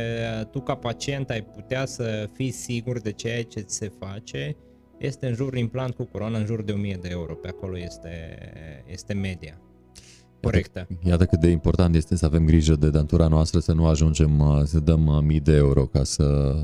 tu 0.51 0.61
ca 0.61 0.75
pacient 0.75 1.31
ai 1.31 1.43
putea 1.43 1.87
să 1.87 2.29
fii 2.33 2.51
sigur 2.51 3.01
de 3.01 3.13
ceea 3.13 3.43
ce 3.45 3.61
ți 3.61 3.77
se 3.77 3.93
face, 3.99 4.57
este 4.99 5.27
în 5.27 5.35
jur 5.35 5.57
implant 5.57 5.95
cu 5.95 6.05
coroană 6.05 6.39
în 6.39 6.45
jur 6.45 6.63
de 6.63 6.73
1000 6.73 6.99
de 7.01 7.09
euro. 7.11 7.35
Pe 7.35 7.49
acolo 7.49 7.79
este, 7.79 8.39
este 8.87 9.13
media. 9.13 9.61
Corectă. 10.43 10.79
Iată, 10.79 11.09
iată 11.09 11.25
cât 11.25 11.41
de 11.41 11.49
important 11.49 11.95
este 11.95 12.17
să 12.17 12.27
avem 12.27 12.45
grijă 12.45 12.75
de 12.75 12.91
dantura 12.91 13.29
noastră, 13.29 13.61
să 13.61 13.73
nu 13.73 13.87
ajungem 13.87 14.39
uh, 14.39 14.63
să 14.65 14.81
dăm 14.81 15.07
uh, 15.07 15.23
mii 15.23 15.41
de 15.41 15.57
euro 15.57 15.87
ca 15.87 16.05
să 16.05 16.55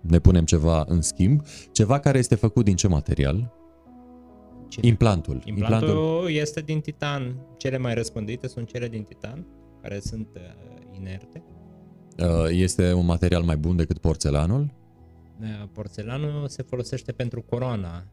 ne 0.00 0.18
punem 0.18 0.44
ceva 0.44 0.84
în 0.88 1.02
schimb. 1.02 1.42
Ceva 1.72 1.98
care 1.98 2.18
este 2.18 2.34
făcut 2.34 2.64
din 2.64 2.76
ce 2.76 2.88
material? 2.88 3.57
Ce? 4.68 4.80
Implantul. 4.82 5.42
Implantul. 5.44 5.88
Implantul 5.88 6.30
este 6.30 6.60
din 6.60 6.80
titan. 6.80 7.46
Cele 7.56 7.78
mai 7.78 7.94
răspândite 7.94 8.46
sunt 8.46 8.68
cele 8.68 8.88
din 8.88 9.02
titan, 9.02 9.46
care 9.82 9.98
sunt 10.00 10.28
uh, 10.34 10.42
inerte. 10.96 11.42
Este 12.50 12.92
un 12.92 13.06
material 13.06 13.42
mai 13.42 13.56
bun 13.56 13.76
decât 13.76 13.98
porțelanul? 13.98 14.74
Porțelanul 15.72 16.48
se 16.48 16.62
folosește 16.62 17.12
pentru 17.12 17.42
coroana 17.42 18.04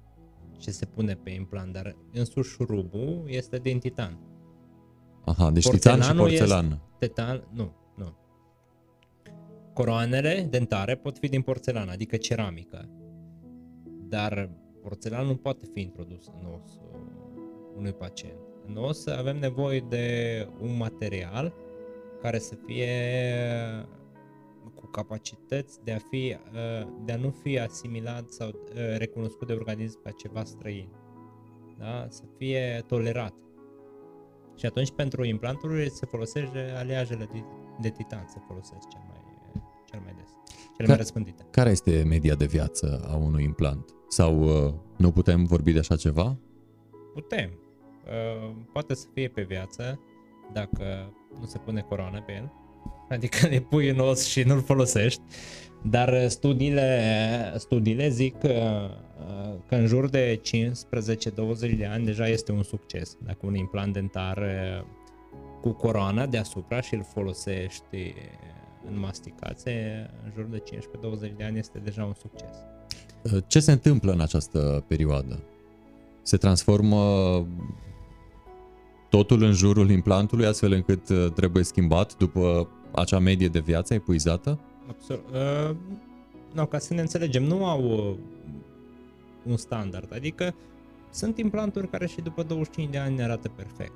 ce 0.57 0.71
se 0.71 0.85
pune 0.85 1.13
pe 1.13 1.29
implant, 1.29 1.73
dar 1.73 1.95
însuși 2.13 2.51
șurubul 2.51 3.23
este 3.27 3.57
din 3.57 3.79
titan. 3.79 4.19
Aha, 5.25 5.51
deci 5.51 5.69
titan 5.69 6.01
și 6.01 6.13
porțelan. 6.13 6.81
Titan, 6.99 7.47
nu, 7.53 7.75
nu. 7.95 8.17
Coroanele 9.73 10.47
dentare 10.49 10.95
pot 10.95 11.17
fi 11.17 11.27
din 11.27 11.41
porțelan, 11.41 11.89
adică 11.89 12.17
ceramică. 12.17 12.89
Dar 14.09 14.49
porțelanul 14.85 15.27
nu 15.27 15.35
poate 15.35 15.65
fi 15.73 15.81
introdus 15.81 16.31
în 16.39 16.47
osul 16.53 16.83
unui 17.77 17.93
pacient. 17.93 18.39
În 18.67 18.75
os 18.75 19.07
avem 19.07 19.37
nevoie 19.37 19.79
de 19.79 20.47
un 20.61 20.77
material 20.77 21.53
care 22.21 22.39
să 22.39 22.55
fie 22.65 22.87
cu 24.73 24.85
capacități 24.85 25.83
de 25.83 25.91
a, 25.91 25.97
fi, 26.09 26.37
de 27.05 27.11
a 27.11 27.17
nu 27.17 27.29
fi 27.29 27.59
asimilat 27.59 28.29
sau 28.29 28.51
recunoscut 28.97 29.47
de 29.47 29.53
organism 29.53 30.01
ca 30.03 30.11
ceva 30.11 30.43
străin. 30.43 30.89
Da? 31.77 32.07
Să 32.09 32.23
fie 32.37 32.83
tolerat. 32.87 33.33
Și 34.55 34.65
atunci 34.65 34.91
pentru 34.91 35.23
implanturi 35.23 35.89
se 35.89 36.05
folosește 36.05 36.73
aleajele 36.77 37.29
de, 37.31 37.43
de 37.81 37.89
titan, 37.89 38.25
se 38.27 38.39
folosesc 38.47 38.87
cel 38.87 39.01
mai, 39.07 39.21
cel 39.85 39.99
mai 40.03 40.13
des, 40.17 40.29
cele 40.47 40.71
Ca, 40.77 40.87
mai 40.87 40.97
răspândite. 40.97 41.45
Care 41.51 41.69
este 41.69 42.03
media 42.07 42.35
de 42.35 42.45
viață 42.45 43.05
a 43.07 43.15
unui 43.15 43.43
implant? 43.43 43.94
Sau 44.07 44.39
uh, 44.43 44.73
nu 44.97 45.11
putem 45.11 45.45
vorbi 45.45 45.71
de 45.71 45.79
așa 45.79 45.95
ceva? 45.95 46.37
Putem. 47.13 47.49
Uh, 48.05 48.55
poate 48.73 48.93
să 48.93 49.07
fie 49.13 49.27
pe 49.27 49.41
viață 49.41 49.99
dacă 50.53 51.13
nu 51.39 51.45
se 51.45 51.57
pune 51.57 51.81
coroană 51.81 52.21
pe 52.21 52.33
el. 52.33 52.51
Adică 53.09 53.47
le 53.47 53.59
pui 53.59 53.89
în 53.89 53.99
os 53.99 54.25
și 54.25 54.43
nu-l 54.43 54.61
folosești. 54.61 55.21
Dar 55.83 56.27
studiile, 56.27 57.53
studiile 57.57 58.09
zic 58.09 58.37
că, 58.37 58.89
că 59.67 59.75
în 59.75 59.85
jur 59.85 60.09
de 60.09 60.41
15-20 60.41 61.77
de 61.77 61.85
ani 61.85 62.05
deja 62.05 62.27
este 62.27 62.51
un 62.51 62.63
succes. 62.63 63.17
Dacă 63.23 63.37
un 63.41 63.55
implant 63.55 63.93
dentar 63.93 64.43
cu 65.61 65.71
coroana 65.71 66.25
deasupra 66.25 66.81
și 66.81 66.93
îl 66.93 67.03
folosești 67.03 68.13
în 68.87 68.99
masticație, 68.99 70.09
în 70.23 70.31
jur 70.33 70.43
de 70.43 70.63
15-20 71.31 71.35
de 71.37 71.43
ani 71.43 71.57
este 71.57 71.79
deja 71.79 72.05
un 72.05 72.13
succes. 72.13 72.55
Ce 73.47 73.59
se 73.59 73.71
întâmplă 73.71 74.11
în 74.11 74.19
această 74.19 74.83
perioadă? 74.87 75.39
Se 76.21 76.37
transformă 76.37 77.01
totul 79.09 79.43
în 79.43 79.51
jurul 79.51 79.89
implantului 79.89 80.45
astfel 80.45 80.71
încât 80.71 81.09
uh, 81.09 81.31
trebuie 81.35 81.63
schimbat 81.63 82.17
după 82.17 82.67
acea 82.91 83.19
medie 83.19 83.47
de 83.47 83.59
viață 83.59 83.93
epuizată? 83.93 84.59
Absolut. 84.89 85.23
Uh, 85.33 85.75
no, 86.53 86.65
ca 86.65 86.79
să 86.79 86.93
ne 86.93 87.01
înțelegem, 87.01 87.43
nu 87.43 87.65
au 87.65 87.83
uh, 87.83 88.15
un 89.45 89.57
standard, 89.57 90.13
adică 90.13 90.55
sunt 91.11 91.37
implanturi 91.37 91.89
care 91.89 92.07
și 92.07 92.21
după 92.21 92.43
25 92.43 92.91
de 92.91 92.97
ani 92.97 93.15
ne 93.15 93.23
arată 93.23 93.51
perfect. 93.55 93.93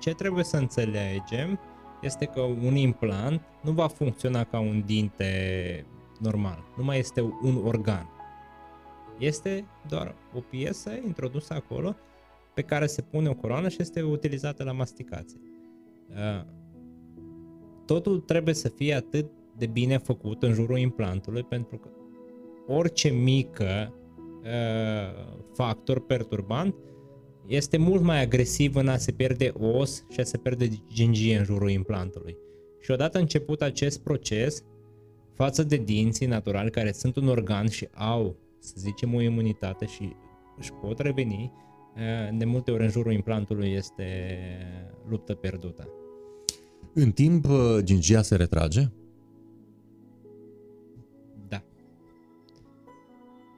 Ce 0.00 0.10
trebuie 0.10 0.44
să 0.44 0.56
înțelegem 0.56 1.58
este 2.02 2.24
că 2.24 2.40
un 2.40 2.74
implant 2.74 3.40
nu 3.60 3.72
va 3.72 3.86
funcționa 3.86 4.44
ca 4.44 4.58
un 4.58 4.82
dinte 4.86 5.30
normal, 6.18 6.64
nu 6.76 6.84
mai 6.84 6.98
este 6.98 7.20
un 7.20 7.60
organ. 7.64 8.15
Este 9.18 9.64
doar 9.88 10.14
o 10.34 10.40
piesă 10.40 10.90
introdusă 11.04 11.54
acolo 11.54 11.96
pe 12.54 12.62
care 12.62 12.86
se 12.86 13.02
pune 13.02 13.28
o 13.28 13.34
coroană 13.34 13.68
și 13.68 13.76
este 13.80 14.02
utilizată 14.02 14.64
la 14.64 14.72
masticație. 14.72 15.40
Uh, 16.08 16.44
totul 17.86 18.20
trebuie 18.20 18.54
să 18.54 18.68
fie 18.68 18.94
atât 18.94 19.30
de 19.56 19.66
bine 19.66 19.98
făcut 19.98 20.42
în 20.42 20.52
jurul 20.52 20.78
implantului 20.78 21.42
pentru 21.42 21.76
că 21.76 21.88
orice 22.66 23.08
mică 23.08 23.94
uh, 24.42 25.36
factor 25.54 26.06
perturbant 26.06 26.74
este 27.46 27.76
mult 27.76 28.02
mai 28.02 28.22
agresiv 28.22 28.76
în 28.76 28.88
a 28.88 28.96
se 28.96 29.12
pierde 29.12 29.52
os 29.58 30.04
și 30.08 30.20
a 30.20 30.24
se 30.24 30.38
pierde 30.38 30.68
gingie 30.92 31.38
în 31.38 31.44
jurul 31.44 31.70
implantului. 31.70 32.36
Și 32.80 32.90
odată 32.90 33.18
început 33.18 33.62
acest 33.62 34.02
proces, 34.02 34.64
față 35.34 35.62
de 35.62 35.76
dinții 35.76 36.26
naturali 36.26 36.70
care 36.70 36.92
sunt 36.92 37.16
un 37.16 37.28
organ 37.28 37.68
și 37.68 37.88
au, 37.94 38.36
să 38.58 38.74
zicem, 38.76 39.14
o 39.14 39.20
imunitate 39.20 39.86
și 39.86 40.12
își 40.58 40.72
pot 40.72 40.98
reveni, 40.98 41.52
uh, 41.96 42.38
de 42.38 42.44
multe 42.44 42.70
ori 42.70 42.82
în 42.82 42.90
jurul 42.90 43.12
implantului 43.12 43.72
este 43.72 44.04
luptă 45.08 45.34
pierdută. 45.34 45.88
În 46.92 47.10
timp, 47.12 47.48
uh, 47.48 47.78
gingia 47.82 48.22
se 48.22 48.36
retrage? 48.36 48.88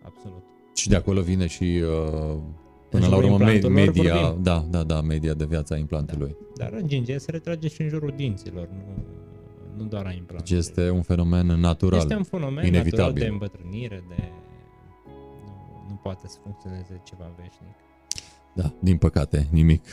absolut. 0.02 0.42
Și 0.74 0.88
de 0.88 0.96
acolo 0.96 1.20
vine 1.20 1.46
și 1.46 1.82
uh, 1.82 2.36
până 2.90 3.06
la 3.06 3.16
urmă 3.16 3.38
media, 3.68 4.14
vorbim. 4.14 4.42
da, 4.42 4.66
da, 4.70 4.82
da, 4.82 5.00
media 5.00 5.34
de 5.34 5.44
viață 5.44 5.74
a 5.74 5.76
implantului. 5.76 6.36
Da. 6.56 6.64
Dar 6.64 6.82
gingia 6.82 7.18
se 7.18 7.30
retrage 7.30 7.68
și 7.68 7.82
în 7.82 7.88
jurul 7.88 8.12
dinților, 8.16 8.68
nu, 8.72 9.04
nu 9.76 9.84
doar 9.84 10.06
a 10.06 10.10
implantului. 10.10 10.42
Deci 10.48 10.58
este 10.58 10.90
un 10.90 11.02
fenomen 11.02 11.46
natural, 11.46 11.98
Este 11.98 12.14
un 12.14 12.22
fenomen 12.22 12.66
inevitabil. 12.66 12.98
natural 12.98 13.12
de 13.12 13.26
îmbătrânire, 13.26 14.04
de 14.08 14.14
nu, 14.16 14.24
nu 14.24 14.47
poate 16.08 16.28
să 16.28 16.38
funcționeze 16.42 17.00
ceva 17.04 17.30
veșnic. 17.36 17.76
Da, 18.54 18.72
din 18.78 18.96
păcate, 18.96 19.46
nimic 19.50 19.84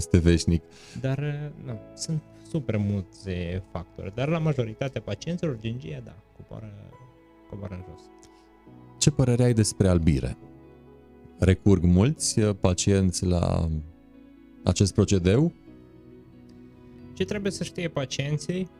este 0.00 0.18
veșnic. 0.18 0.62
Dar 1.00 1.18
nu, 1.64 1.78
sunt 1.94 2.22
super 2.50 2.76
mulți 2.76 3.28
factori, 3.72 4.14
dar 4.14 4.28
la 4.28 4.38
majoritatea 4.38 5.00
pacienților 5.00 5.58
gingia, 5.60 6.00
da, 6.04 6.16
coboară, 6.36 6.72
coboară 7.50 7.74
în 7.74 7.84
jos. 7.88 8.00
Ce 8.98 9.10
părere 9.10 9.42
ai 9.42 9.52
despre 9.52 9.88
albire? 9.88 10.36
Recurg 11.38 11.82
mulți 11.82 12.38
uh, 12.38 12.54
pacienți 12.60 13.24
la 13.24 13.68
acest 14.64 14.94
procedeu? 14.94 15.52
Ce 17.14 17.24
trebuie 17.24 17.52
să 17.52 17.64
știe 17.64 17.88
pacienții? 17.88 18.70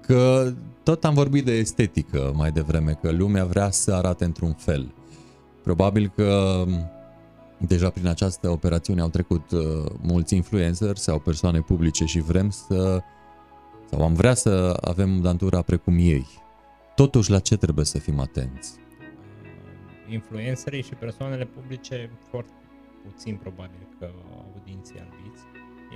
Că 0.00 0.52
tot 0.82 1.04
am 1.04 1.14
vorbit 1.14 1.44
de 1.44 1.52
estetică 1.52 2.32
mai 2.36 2.52
devreme, 2.52 2.92
că 2.92 3.10
lumea 3.10 3.44
vrea 3.44 3.70
să 3.70 3.92
arate 3.94 4.24
într-un 4.24 4.52
fel. 4.52 4.94
Probabil 5.62 6.12
că 6.16 6.64
Deja 7.66 7.90
prin 7.90 8.06
această 8.06 8.48
operațiune 8.48 9.00
au 9.00 9.08
trecut 9.08 9.50
uh, 9.50 9.60
mulți 10.00 10.34
influenceri 10.34 10.98
sau 10.98 11.18
persoane 11.18 11.60
publice 11.60 12.04
și 12.04 12.20
vrem 12.20 12.50
să, 12.50 13.02
sau 13.90 14.02
am 14.04 14.14
vrea 14.14 14.34
să 14.34 14.78
avem 14.80 15.20
dantura 15.20 15.62
precum 15.62 15.94
ei. 15.98 16.26
Totuși, 16.94 17.30
la 17.30 17.38
ce 17.38 17.56
trebuie 17.56 17.84
să 17.84 17.98
fim 17.98 18.20
atenți? 18.20 18.74
Influencerii 20.08 20.82
și 20.82 20.94
persoanele 20.94 21.44
publice 21.44 22.10
foarte 22.30 22.52
puțin 23.02 23.36
probabil 23.36 23.88
că 23.98 24.10
au 24.32 24.52
audienții 24.54 24.98
albiți. 24.98 25.42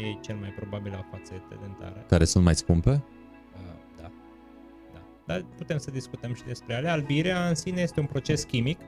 E 0.02 0.20
cel 0.20 0.36
mai 0.36 0.54
probabil 0.56 0.94
au 0.94 1.04
fațete 1.10 1.56
dentare. 1.60 2.04
Care 2.08 2.24
sunt 2.24 2.44
mai 2.44 2.54
scumpe? 2.54 2.90
Uh, 2.90 4.00
da. 4.00 4.10
da. 4.92 5.02
Dar 5.26 5.44
putem 5.56 5.78
să 5.78 5.90
discutăm 5.90 6.34
și 6.34 6.42
despre 6.42 6.74
ale. 6.74 6.88
Albirea 6.88 7.48
în 7.48 7.54
sine 7.54 7.80
este 7.80 8.00
un 8.00 8.06
proces 8.06 8.44
chimic 8.44 8.78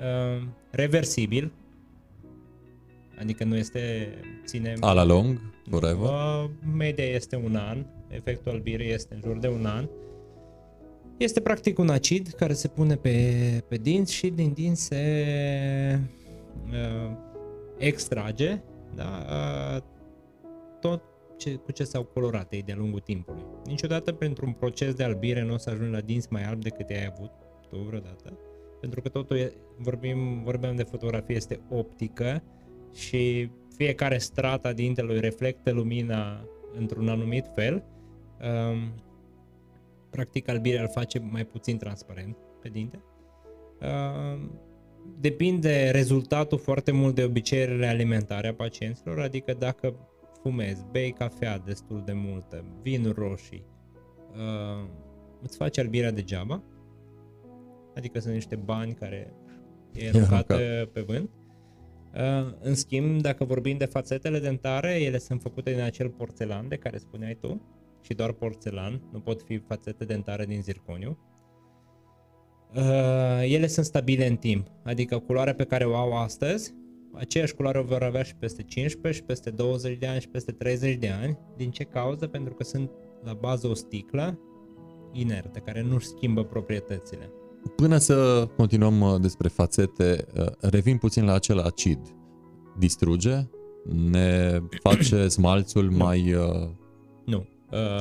uh, 0.00 0.42
reversibil, 0.70 1.52
adică 3.20 3.44
nu 3.44 3.56
este 3.56 4.08
ține... 4.44 4.74
A 4.80 4.92
la 4.92 5.04
lung, 5.04 5.40
forever? 5.70 6.08
Uh, 6.08 6.50
media 6.76 7.04
este 7.04 7.36
un 7.36 7.56
an, 7.56 7.86
efectul 8.08 8.52
albirii 8.52 8.92
este 8.92 9.14
în 9.14 9.20
jur 9.24 9.38
de 9.38 9.48
un 9.48 9.66
an. 9.66 9.88
Este 11.16 11.40
practic 11.40 11.78
un 11.78 11.88
acid 11.88 12.28
care 12.28 12.52
se 12.52 12.68
pune 12.68 12.96
pe, 12.96 13.64
pe 13.68 13.76
dinți 13.76 14.12
și 14.12 14.28
din 14.28 14.52
dinți 14.52 14.82
se 14.82 16.00
uh, 16.66 17.16
extrage 17.78 18.60
da, 18.94 19.26
uh, 19.28 19.82
tot 20.80 21.02
ce, 21.36 21.54
cu 21.54 21.72
ce 21.72 21.84
s-au 21.84 22.04
colorat 22.04 22.52
ei 22.52 22.62
de-a 22.62 22.76
lungul 22.76 23.00
timpului. 23.00 23.42
Niciodată 23.64 24.12
pentru 24.12 24.46
un 24.46 24.52
proces 24.52 24.94
de 24.94 25.04
albire 25.04 25.42
nu 25.42 25.52
o 25.54 25.56
să 25.56 25.70
ajungi 25.70 25.92
la 25.92 26.00
dinți 26.00 26.26
mai 26.30 26.44
albi 26.44 26.62
decât 26.62 26.88
ai 26.90 27.12
avut 27.14 27.30
tu 27.68 27.76
vreodată, 27.76 28.38
pentru 28.80 29.00
că 29.00 29.08
totul 29.08 29.36
e, 29.36 29.52
vorbim, 29.78 30.42
vorbeam 30.42 30.76
de 30.76 30.82
fotografie, 30.82 31.36
este 31.36 31.60
optică 31.68 32.42
și 32.94 33.50
fiecare 33.76 34.18
strata 34.18 34.72
dintelui 34.72 35.20
reflectă 35.20 35.70
lumina 35.70 36.44
într-un 36.74 37.08
anumit 37.08 37.44
fel. 37.54 37.84
Um, 38.40 38.92
practic 40.10 40.48
albirea 40.48 40.82
îl 40.82 40.88
face 40.88 41.18
mai 41.18 41.44
puțin 41.44 41.78
transparent 41.78 42.36
pe 42.62 42.68
dinte. 42.68 43.02
Um, 43.80 44.60
depinde 45.20 45.90
rezultatul 45.90 46.58
foarte 46.58 46.92
mult 46.92 47.14
de 47.14 47.24
obiceiurile 47.24 47.86
alimentare 47.86 48.48
a 48.48 48.54
pacienților, 48.54 49.20
adică 49.20 49.54
dacă 49.58 49.94
fumezi, 50.42 50.84
bei 50.90 51.12
cafea 51.12 51.58
destul 51.58 52.02
de 52.04 52.12
multă, 52.12 52.64
vinuri 52.82 53.18
roșii, 53.18 53.64
uh, 54.32 54.88
îți 55.42 55.56
faci 55.56 55.78
albirea 55.78 56.10
degeaba, 56.10 56.62
adică 57.96 58.18
sunt 58.18 58.34
niște 58.34 58.56
bani 58.56 58.94
care 58.94 59.32
e 59.92 60.08
aruncat 60.08 60.46
pe 60.92 61.00
vânt. 61.06 61.30
Uh, 62.14 62.52
în 62.60 62.74
schimb, 62.74 63.20
dacă 63.20 63.44
vorbim 63.44 63.76
de 63.76 63.84
fațetele 63.84 64.38
dentare, 64.38 65.00
ele 65.00 65.18
sunt 65.18 65.40
făcute 65.40 65.72
din 65.72 65.80
acel 65.80 66.08
porțelan 66.08 66.68
de 66.68 66.76
care 66.76 66.98
spuneai 66.98 67.34
tu 67.40 67.62
și 68.02 68.14
doar 68.14 68.32
porțelan, 68.32 69.02
nu 69.12 69.20
pot 69.20 69.42
fi 69.42 69.58
fațete 69.58 70.04
dentare 70.04 70.44
din 70.44 70.62
zirconiu. 70.62 71.18
Uh, 72.74 73.42
ele 73.42 73.66
sunt 73.66 73.86
stabile 73.86 74.26
în 74.26 74.36
timp, 74.36 74.66
adică 74.84 75.18
culoarea 75.18 75.54
pe 75.54 75.64
care 75.64 75.84
o 75.84 75.94
au 75.94 76.12
astăzi, 76.12 76.74
aceeași 77.12 77.54
culoare 77.54 77.78
o 77.78 77.82
vor 77.82 78.02
avea 78.02 78.22
și 78.22 78.36
peste 78.36 78.62
15, 78.62 79.20
și 79.20 79.26
peste 79.26 79.50
20 79.50 79.98
de 79.98 80.06
ani, 80.06 80.20
și 80.20 80.28
peste 80.28 80.52
30 80.52 80.96
de 80.96 81.08
ani. 81.08 81.38
Din 81.56 81.70
ce 81.70 81.84
cauză? 81.84 82.26
Pentru 82.26 82.54
că 82.54 82.64
sunt 82.64 82.90
la 83.22 83.32
bază 83.32 83.66
o 83.66 83.74
sticlă 83.74 84.38
inertă, 85.12 85.58
care 85.58 85.82
nu 85.82 85.98
schimbă 85.98 86.44
proprietățile. 86.44 87.30
Până 87.76 87.96
să 87.96 88.48
continuăm 88.56 89.00
uh, 89.00 89.20
despre 89.20 89.48
fațete, 89.48 90.26
uh, 90.36 90.46
revin 90.60 90.96
puțin 90.96 91.24
la 91.24 91.32
acel 91.32 91.58
acid. 91.58 91.98
Distruge? 92.78 93.48
Ne 93.84 94.60
face 94.88 95.28
smalțul 95.28 95.90
mai... 95.90 96.34
Uh, 96.34 96.68
nu. 97.24 97.46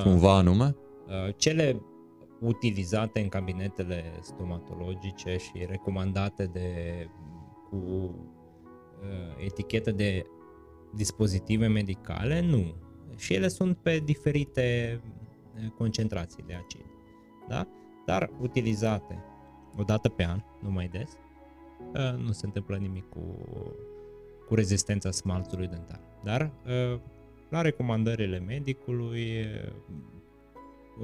Cumva 0.04 0.38
anume? 0.38 0.76
Cele 1.38 1.82
utilizate 2.40 3.20
în 3.20 3.28
cabinetele 3.28 4.04
stomatologice 4.22 5.38
și 5.38 5.66
recomandate 5.70 6.50
de 6.54 6.72
cu 7.70 8.16
etichetă 9.46 9.92
de 9.92 10.26
dispozitive 10.96 11.68
medicale, 11.68 12.42
nu. 12.42 12.76
Și 13.16 13.34
ele 13.34 13.48
sunt 13.48 13.78
pe 13.78 14.02
diferite 14.06 15.00
concentrații 15.78 16.44
de 16.48 16.54
acid. 16.54 16.86
Da? 17.48 17.68
Dar 18.06 18.32
utilizate 18.40 19.29
o 19.80 19.84
dată 19.84 20.10
pe 20.10 20.26
an, 20.26 20.42
nu 20.60 20.72
mai 20.72 20.88
des, 20.88 21.18
nu 22.18 22.32
se 22.32 22.46
întâmplă 22.46 22.76
nimic 22.78 23.10
cu, 23.10 23.20
cu 24.48 24.56
rezistența 24.56 25.12
smalțului 25.12 25.68
dentar. 25.68 26.00
Dar 26.24 26.52
la 27.50 27.62
recomandările 27.62 28.40
medicului, 28.40 29.46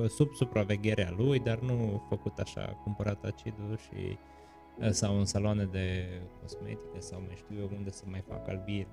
sub 0.08 0.34
supravegherea 0.34 1.14
lui, 1.18 1.40
dar 1.40 1.60
nu 1.60 2.06
făcut 2.10 2.38
așa, 2.38 2.62
cumpărat 2.84 3.24
acidul 3.24 3.78
și 3.78 4.18
sau 4.90 5.18
în 5.18 5.26
saloane 5.26 5.68
de 5.72 6.06
cosmetică 6.42 6.98
sau 7.00 7.24
mai 7.26 7.36
știu 7.36 7.56
eu 7.60 7.70
unde 7.78 7.92
să 7.92 8.04
mai 8.10 8.24
fac 8.28 8.48
albiri. 8.48 8.88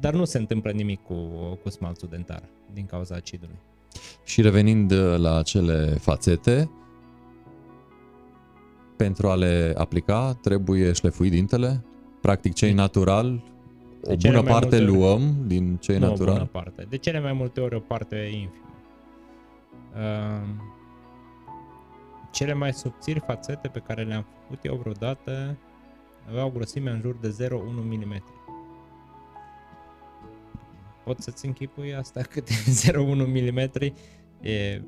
Dar 0.00 0.14
nu 0.14 0.24
se 0.24 0.38
întâmplă 0.38 0.70
nimic 0.70 1.02
cu, 1.02 1.14
cu 1.62 1.68
smalțul 1.68 2.08
dentar 2.08 2.42
din 2.72 2.86
cauza 2.86 3.14
acidului. 3.14 3.58
Și 4.24 4.42
revenind 4.42 4.92
la 5.16 5.36
acele 5.36 5.84
fațete, 5.86 6.70
pentru 8.98 9.28
a 9.28 9.34
le 9.34 9.74
aplica 9.76 10.38
trebuie 10.42 10.92
șlefuit 10.92 11.30
dintele? 11.30 11.84
Practic 12.20 12.54
cei 12.54 12.72
natural, 12.72 13.44
o 14.02 14.14
de 14.14 14.28
bună 14.28 14.42
parte 14.42 14.76
ori, 14.76 14.84
luăm 14.84 15.36
din 15.46 15.76
cei 15.76 15.98
nu 15.98 16.06
natural? 16.06 16.34
o 16.34 16.36
bună 16.36 16.48
parte. 16.52 16.86
De 16.88 16.96
cele 16.96 17.20
mai 17.20 17.32
multe 17.32 17.60
ori 17.60 17.74
o 17.74 17.80
parte 17.80 18.16
infimă. 18.16 18.62
Uh, 19.94 20.48
cele 22.30 22.52
mai 22.52 22.72
subțiri 22.72 23.20
fațete 23.26 23.68
pe 23.68 23.78
care 23.78 24.02
le-am 24.02 24.26
făcut 24.42 24.64
eu 24.64 24.74
vreodată 24.74 25.58
aveau 26.28 26.50
grosime 26.50 26.90
în 26.90 27.00
jur 27.00 27.16
de 27.20 27.36
0,1 27.48 27.50
mm. 27.50 28.22
Pot 31.04 31.20
să-ți 31.20 31.46
închipui 31.46 31.94
asta 31.94 32.20
cât 32.20 32.48
0,1 32.50 32.94
mm 32.96 33.58
e 34.40 34.82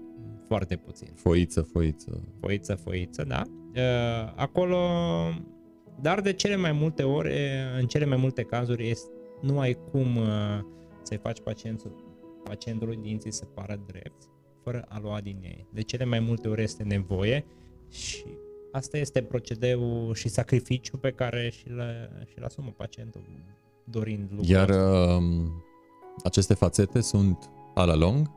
foarte 0.46 0.76
puțin. 0.76 1.08
Foiță, 1.14 1.62
foiță. 1.62 2.20
Foiță, 2.40 2.74
foiță, 2.74 3.24
da. 3.24 3.42
Uh, 3.76 4.32
acolo, 4.36 4.78
dar 6.00 6.20
de 6.20 6.32
cele 6.32 6.56
mai 6.56 6.72
multe 6.72 7.02
ori, 7.02 7.32
în 7.78 7.86
cele 7.86 8.04
mai 8.04 8.16
multe 8.16 8.42
cazuri, 8.42 8.88
este, 8.88 9.10
nu 9.40 9.58
ai 9.58 9.78
cum 9.90 10.16
uh, 10.16 10.58
să-i 11.02 11.18
faci 11.18 11.40
pacientul, 11.40 11.92
pacientului 12.44 12.98
dinții 13.02 13.32
să 13.32 13.44
pară 13.44 13.80
drept 13.86 14.28
fără 14.62 14.84
a 14.88 14.98
lua 15.02 15.20
din 15.20 15.38
ei. 15.42 15.66
De 15.72 15.82
cele 15.82 16.04
mai 16.04 16.20
multe 16.20 16.48
ori 16.48 16.62
este 16.62 16.82
nevoie 16.82 17.44
și 17.88 18.24
asta 18.72 18.98
este 18.98 19.22
procedeul 19.22 20.14
și 20.14 20.28
sacrificiu 20.28 20.96
pe 20.96 21.10
care 21.10 21.50
și-l, 21.50 21.82
și-l 22.30 22.44
asumă 22.44 22.74
pacientul 22.76 23.22
dorind 23.84 24.28
lucrul 24.30 24.54
Iar 24.54 24.68
uh, 24.68 25.22
aceste 26.24 26.54
fațete 26.54 27.00
sunt 27.00 27.50
a 27.74 27.84
la 27.84 27.94
lung? 27.94 28.30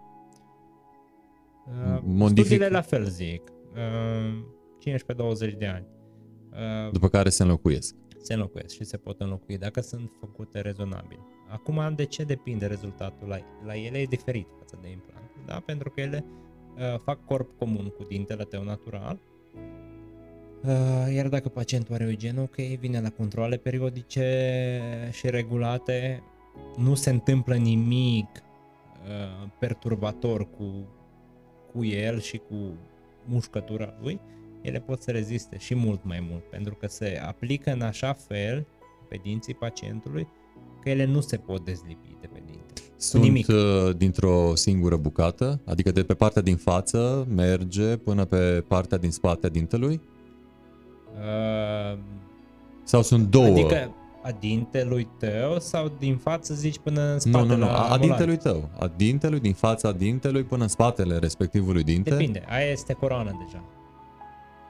Uh, 1.65 1.99
Modific... 2.03 2.45
Studiile 2.45 2.67
la 2.69 2.81
fel 2.81 3.05
zic. 3.05 3.51
Uh, 3.73 4.43
15-20 4.89 5.57
de 5.57 5.65
ani. 5.65 5.85
Uh, 6.51 6.91
După 6.91 7.09
care 7.09 7.29
se 7.29 7.43
înlocuiesc. 7.43 7.95
Se 8.21 8.33
înlocuiesc 8.33 8.75
și 8.75 8.83
se 8.83 8.97
pot 8.97 9.19
înlocui 9.19 9.57
dacă 9.57 9.81
sunt 9.81 10.11
făcute 10.19 10.61
rezonabil. 10.61 11.19
Acum, 11.49 11.93
de 11.95 12.03
ce 12.03 12.23
depinde 12.23 12.65
rezultatul? 12.65 13.27
La, 13.27 13.37
la 13.65 13.75
ele 13.75 13.97
e 13.97 14.05
diferit 14.05 14.47
față 14.59 14.77
de 14.81 14.89
implant, 14.89 15.31
da? 15.45 15.61
pentru 15.65 15.89
că 15.89 16.01
ele 16.01 16.25
uh, 16.75 16.99
fac 16.99 17.25
corp 17.25 17.57
comun 17.57 17.87
cu 17.87 18.03
dintele 18.03 18.43
tău 18.43 18.63
natural, 18.63 19.19
uh, 20.63 21.13
iar 21.13 21.27
dacă 21.27 21.49
pacientul 21.49 21.93
are 21.93 22.05
o 22.05 22.09
igienă 22.09 22.41
ok, 22.41 22.55
vine 22.55 23.01
la 23.01 23.09
controle 23.09 23.57
periodice 23.57 24.81
și 25.11 25.29
regulate, 25.29 26.23
nu 26.77 26.95
se 26.95 27.09
întâmplă 27.09 27.55
nimic 27.55 28.29
uh, 28.33 29.49
perturbator 29.59 30.49
cu, 30.49 30.87
cu 31.73 31.83
el 31.83 32.19
și 32.19 32.37
cu 32.37 32.55
mușcătura 33.25 33.93
lui, 34.01 34.19
ele 34.63 34.79
pot 34.79 35.01
să 35.01 35.11
reziste 35.11 35.57
și 35.57 35.75
mult 35.75 36.03
mai 36.03 36.27
mult, 36.29 36.43
pentru 36.43 36.75
că 36.75 36.87
se 36.87 37.21
aplică 37.25 37.71
în 37.71 37.81
așa 37.81 38.13
fel 38.13 38.67
pe 39.09 39.19
dinții 39.23 39.53
pacientului 39.53 40.27
că 40.81 40.89
ele 40.89 41.05
nu 41.05 41.21
se 41.21 41.37
pot 41.37 41.65
dezlipi 41.65 42.17
de 42.21 42.27
pe 42.33 42.41
dinte. 42.45 42.81
Sunt 42.97 43.23
nimic. 43.23 43.47
Uh, 43.47 43.95
dintr-o 43.97 44.55
singură 44.55 44.97
bucată, 44.97 45.59
adică 45.65 45.91
de 45.91 46.03
pe 46.03 46.13
partea 46.13 46.41
din 46.41 46.55
față 46.55 47.27
merge 47.35 47.97
până 47.97 48.25
pe 48.25 48.63
partea 48.67 48.97
din 48.97 49.11
spate 49.11 49.45
a 49.45 49.49
dintelui? 49.49 50.01
Uh, 51.13 51.99
sau 52.83 53.01
sunt 53.01 53.29
două? 53.29 53.45
Adică 53.45 53.95
a 54.23 54.31
dintelui 54.39 55.07
tău 55.19 55.59
sau 55.59 55.91
din 55.99 56.17
față 56.17 56.53
zici 56.53 56.79
până 56.79 57.01
în 57.01 57.19
spate? 57.19 57.45
Nu, 57.45 57.55
nu, 57.55 57.55
nu, 57.55 57.65
a, 57.65 57.89
a 57.89 57.97
dintelui 57.97 58.37
tău. 58.37 58.69
A 58.79 58.91
dintelui, 58.95 59.39
din 59.39 59.53
fața 59.53 59.91
dintelui 59.91 60.43
până 60.43 60.61
în 60.61 60.69
spatele 60.69 61.17
respectivului 61.17 61.83
dinte? 61.83 62.09
Depinde, 62.09 62.43
aia 62.47 62.71
este 62.71 62.93
coroana 62.93 63.31
deja. 63.45 63.63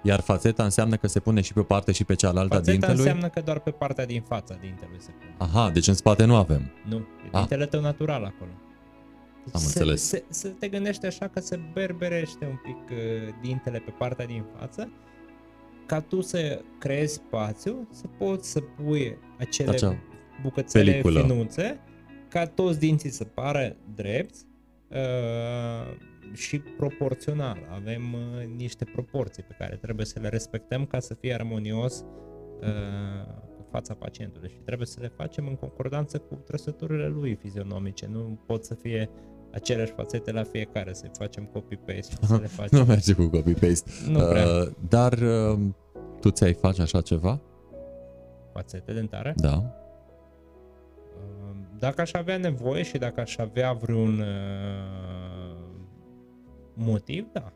Iar 0.03 0.19
fațeta 0.19 0.63
înseamnă 0.63 0.95
că 0.95 1.07
se 1.07 1.19
pune 1.19 1.41
și 1.41 1.53
pe 1.53 1.59
o 1.59 1.63
parte 1.63 1.91
și 1.91 2.03
pe 2.03 2.15
cealaltă 2.15 2.53
a 2.53 2.57
Fațeta 2.57 2.71
dintelui? 2.71 2.95
înseamnă 2.97 3.29
că 3.29 3.41
doar 3.41 3.59
pe 3.59 3.71
partea 3.71 4.05
din 4.05 4.21
fața 4.21 4.55
dintelui 4.61 4.97
se 4.99 5.09
pune. 5.19 5.35
Aha, 5.37 5.69
deci 5.69 5.87
în 5.87 5.93
spate 5.93 6.25
nu 6.25 6.35
avem. 6.35 6.71
Nu, 6.87 6.95
e 6.97 7.03
Ah. 7.31 7.39
dintele 7.39 7.65
tău 7.65 7.81
natural 7.81 8.23
acolo. 8.23 8.51
Am 9.53 9.59
se, 9.59 9.65
înțeles. 9.65 10.01
Se, 10.07 10.23
se 10.29 10.47
te 10.47 10.67
gândește 10.67 11.07
așa 11.07 11.27
că 11.27 11.39
se 11.39 11.59
berberește 11.73 12.45
un 12.45 12.55
pic 12.63 12.97
uh, 12.97 12.97
dintele 13.41 13.79
pe 13.79 13.93
partea 13.97 14.25
din 14.25 14.43
față 14.59 14.91
ca 15.85 15.99
tu 16.01 16.21
să 16.21 16.61
creezi 16.79 17.13
spațiu, 17.13 17.87
să 17.91 18.03
poți 18.17 18.51
să 18.51 18.59
pui 18.59 19.17
acele 19.39 19.69
Acea 19.69 19.95
bucățele 20.41 20.83
peliculă. 20.91 21.19
finuțe 21.21 21.79
ca 22.27 22.45
toți 22.47 22.79
dinții 22.79 23.09
să 23.09 23.23
pară 23.23 23.75
drepți 23.95 24.45
uh, 24.87 24.97
și 26.33 26.59
proporțional. 26.59 27.57
Avem 27.71 28.13
uh, 28.13 28.45
niște 28.55 28.85
proporții 28.93 29.43
pe 29.43 29.55
care 29.57 29.75
trebuie 29.75 30.05
să 30.05 30.19
le 30.19 30.27
respectăm 30.29 30.85
ca 30.85 30.99
să 30.99 31.13
fie 31.13 31.33
armonios 31.33 32.05
uh, 32.61 33.33
cu 33.57 33.65
fața 33.71 33.93
pacientului 33.93 34.49
și 34.49 34.57
trebuie 34.65 34.87
să 34.87 34.97
le 35.01 35.11
facem 35.15 35.47
în 35.47 35.55
concordanță 35.55 36.17
cu 36.17 36.35
trăsăturile 36.35 37.07
lui 37.07 37.35
fizionomice. 37.35 38.07
Nu 38.11 38.39
pot 38.45 38.65
să 38.65 38.73
fie 38.73 39.09
aceleași 39.51 39.91
fațete 39.91 40.31
la 40.31 40.43
fiecare, 40.43 40.93
să 40.93 41.05
facem 41.17 41.43
copy-paste 41.45 42.01
și 42.21 42.27
să 42.27 42.37
le 42.41 42.47
facem. 42.57 42.79
Nu 42.79 42.85
merge 42.85 43.13
cu 43.13 43.23
copy-paste. 43.27 43.91
Nu 44.09 44.19
prea. 44.27 44.45
Uh, 44.45 44.67
dar 44.89 45.13
uh, 45.13 45.59
tu 46.19 46.29
ți-ai 46.29 46.53
face 46.53 46.81
așa 46.81 47.01
ceva? 47.01 47.39
Fațete 48.53 48.93
dentare. 48.93 49.33
Da. 49.35 49.63
Uh, 51.15 51.55
Dacă 51.79 52.01
aș 52.01 52.13
avea 52.13 52.37
nevoie 52.37 52.83
și 52.83 52.97
dacă 52.97 53.21
aș 53.21 53.37
avea 53.37 53.73
vreun 53.73 54.19
uh, 54.19 54.25
motiv, 56.73 57.27
da. 57.31 57.53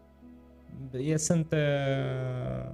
E, 0.91 1.17
sunt, 1.17 1.51
uh, 1.51 2.71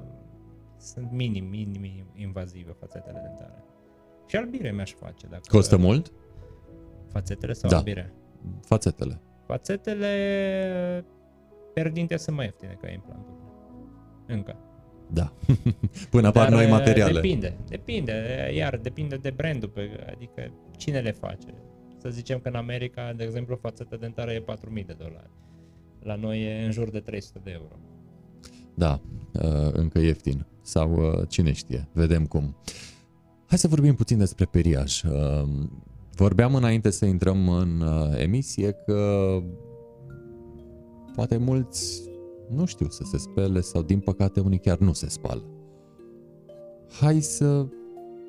sunt 0.77 1.11
minim, 1.11 1.45
minim 1.45 2.05
invazive 2.15 2.75
fațetele 2.79 3.19
dentare. 3.23 3.63
Și 4.25 4.35
albire 4.35 4.71
mi-aș 4.71 4.91
face. 4.91 5.27
Dacă 5.27 5.41
Costă 5.47 5.77
mult? 5.77 6.11
Fațetele 7.07 7.53
sau 7.53 7.69
Da. 7.69 7.77
albire? 7.77 8.13
Fațetele. 8.61 9.19
Fațetele 9.45 11.05
per 11.73 11.89
dinte 11.91 12.17
sunt 12.17 12.35
mai 12.35 12.45
ieftine 12.45 12.77
ca 12.81 12.89
implantul. 12.89 13.33
Încă. 14.27 14.55
Da. 15.11 15.33
Până 16.09 16.27
apar 16.27 16.43
Dar, 16.43 16.53
noi 16.53 16.65
uh, 16.65 16.71
materiale. 16.71 17.13
Depinde, 17.13 17.57
depinde, 17.67 18.49
iar 18.53 18.77
depinde 18.77 19.15
de 19.15 19.29
brandul, 19.29 19.69
pe, 19.69 20.05
adică 20.15 20.51
cine 20.77 20.99
le 20.99 21.11
face. 21.11 21.53
Să 21.97 22.09
zicem 22.09 22.39
că 22.39 22.47
în 22.47 22.55
America, 22.55 23.13
de 23.13 23.23
exemplu, 23.23 23.55
fațeta 23.55 23.95
dentară 23.95 24.31
e 24.31 24.39
4000 24.41 24.83
de 24.83 24.93
dolari. 24.93 25.29
La 26.03 26.15
noi 26.15 26.43
e 26.43 26.65
în 26.65 26.71
jur 26.71 26.89
de 26.89 26.99
300 26.99 27.39
de 27.43 27.51
euro. 27.51 27.75
Da, 28.73 29.01
uh, 29.33 29.71
încă 29.71 29.99
ieftin. 29.99 30.45
Sau 30.61 30.93
uh, 30.93 31.27
cine 31.29 31.51
știe, 31.51 31.87
vedem 31.93 32.25
cum. 32.25 32.55
Hai 33.45 33.57
să 33.57 33.67
vorbim 33.67 33.95
puțin 33.95 34.17
despre 34.17 34.45
periaj. 34.45 35.03
Uh, 35.03 35.43
Vorbeam 36.15 36.55
înainte 36.55 36.89
să 36.89 37.05
intrăm 37.05 37.49
în 37.49 37.81
uh, 37.81 38.19
emisie 38.21 38.71
că 38.71 39.39
poate 41.15 41.37
mulți 41.37 42.01
nu 42.49 42.65
știu 42.65 42.89
să 42.89 43.03
se 43.03 43.17
spele 43.17 43.61
sau 43.61 43.81
din 43.81 43.99
păcate 43.99 44.39
unii 44.39 44.59
chiar 44.59 44.77
nu 44.77 44.93
se 44.93 45.09
spală. 45.09 45.43
Hai 46.99 47.21
să 47.21 47.65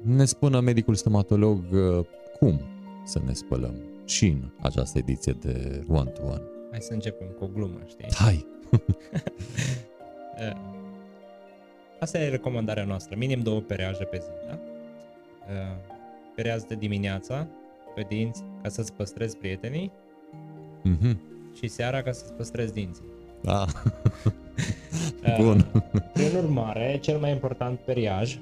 ne 0.02 0.24
spună 0.24 0.60
medicul 0.60 0.94
stomatolog 0.94 1.64
uh, 1.72 2.04
cum 2.38 2.60
să 3.04 3.20
ne 3.26 3.32
spălăm 3.32 3.74
și 4.04 4.26
în 4.26 4.50
această 4.60 4.98
ediție 4.98 5.32
de 5.40 5.84
One 5.88 6.10
to 6.10 6.22
One. 6.24 6.53
Hai 6.74 6.82
să 6.82 6.92
începem 6.92 7.26
cu 7.38 7.44
o 7.44 7.46
glumă, 7.46 7.78
știi? 7.88 8.06
Hai! 8.14 8.46
Uh, 8.70 8.80
Asta 12.00 12.18
e 12.18 12.28
recomandarea 12.28 12.84
noastră, 12.84 13.16
minim 13.18 13.40
două 13.42 13.60
pereaje 13.60 14.04
pe 14.04 14.18
zi, 14.22 14.28
da? 14.48 14.58
Uh, 15.48 15.76
Pereaz 16.34 16.62
de 16.64 16.74
dimineața, 16.74 17.46
pe 17.94 18.04
dinți, 18.08 18.44
ca 18.62 18.68
să-ți 18.68 18.92
păstrezi 18.92 19.36
prietenii 19.36 19.92
Mhm. 20.82 21.20
și 21.56 21.68
seara 21.68 22.02
ca 22.02 22.12
să-ți 22.12 22.32
păstrezi 22.32 22.72
dinții. 22.72 23.04
Da. 23.42 23.64
Uh, 25.26 25.36
Bun. 25.40 25.66
Prin 26.12 26.36
urmare, 26.36 26.98
cel 27.02 27.18
mai 27.18 27.30
important 27.30 27.78
periaj 27.78 28.38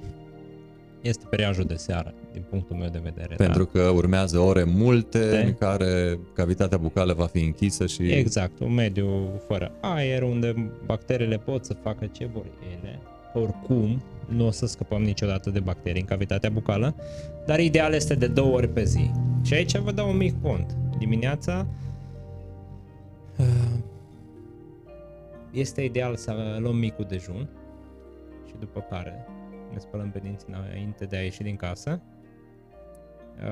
este 1.03 1.27
periajul 1.31 1.65
de 1.65 1.75
seară, 1.75 2.15
din 2.33 2.45
punctul 2.51 2.77
meu 2.77 2.89
de 2.89 3.01
vedere. 3.03 3.35
Pentru 3.35 3.67
că 3.67 3.81
urmează 3.81 4.39
ore 4.39 4.65
multe 4.65 5.29
De? 5.29 5.37
în 5.37 5.55
care 5.55 6.19
cavitatea 6.35 6.79
bucală 6.79 7.13
va 7.13 7.27
fi 7.27 7.45
închisă 7.45 7.87
și... 7.87 8.03
da? 8.03 8.17
Exact, 8.17 8.61
un 8.61 8.75
mediu 8.75 9.41
fără 9.47 9.73
aer, 9.81 10.23
unde 10.23 10.73
bacteriile 10.87 11.39
pot 11.39 11.65
să 11.65 11.75
facă 11.83 12.07
ce 12.07 12.27
vor 12.33 12.45
ele. 12.79 12.99
Oricum, 13.35 14.03
nu 14.29 14.47
o 14.47 14.51
să 14.51 14.67
scăpăm 14.67 15.03
niciodată 15.03 15.51
de 15.51 15.61
bacterii 15.61 16.01
în 16.01 16.07
cavitatea 16.07 16.51
bucală, 16.51 16.95
dar 17.47 17.61
ideal 17.61 17.93
este 17.93 18.15
de 18.15 18.27
două 18.27 18.55
ori 18.55 18.69
pe 18.69 18.85
zi. 18.85 19.11
Și 19.43 19.55
aici 19.55 19.77
vă 19.77 19.93
dau 19.93 20.11
un 20.11 20.17
mic 20.17 20.35
pont. 20.35 20.77
Dimineața 20.99 21.67
uh, 23.39 23.47
este 25.51 25.83
ideal 25.83 26.17
să 26.17 26.57
luăm 26.59 26.77
micul 26.77 27.07
dejun 27.09 27.49
și 28.47 28.55
după 28.59 28.87
care 28.91 29.27
ne 29.73 29.79
spălăm 29.79 30.11
pe 30.11 30.19
dinți 30.19 30.45
înainte 30.49 31.05
de 31.05 31.17
a 31.17 31.21
ieși 31.23 31.43
din 31.43 31.57
casă. 31.57 32.03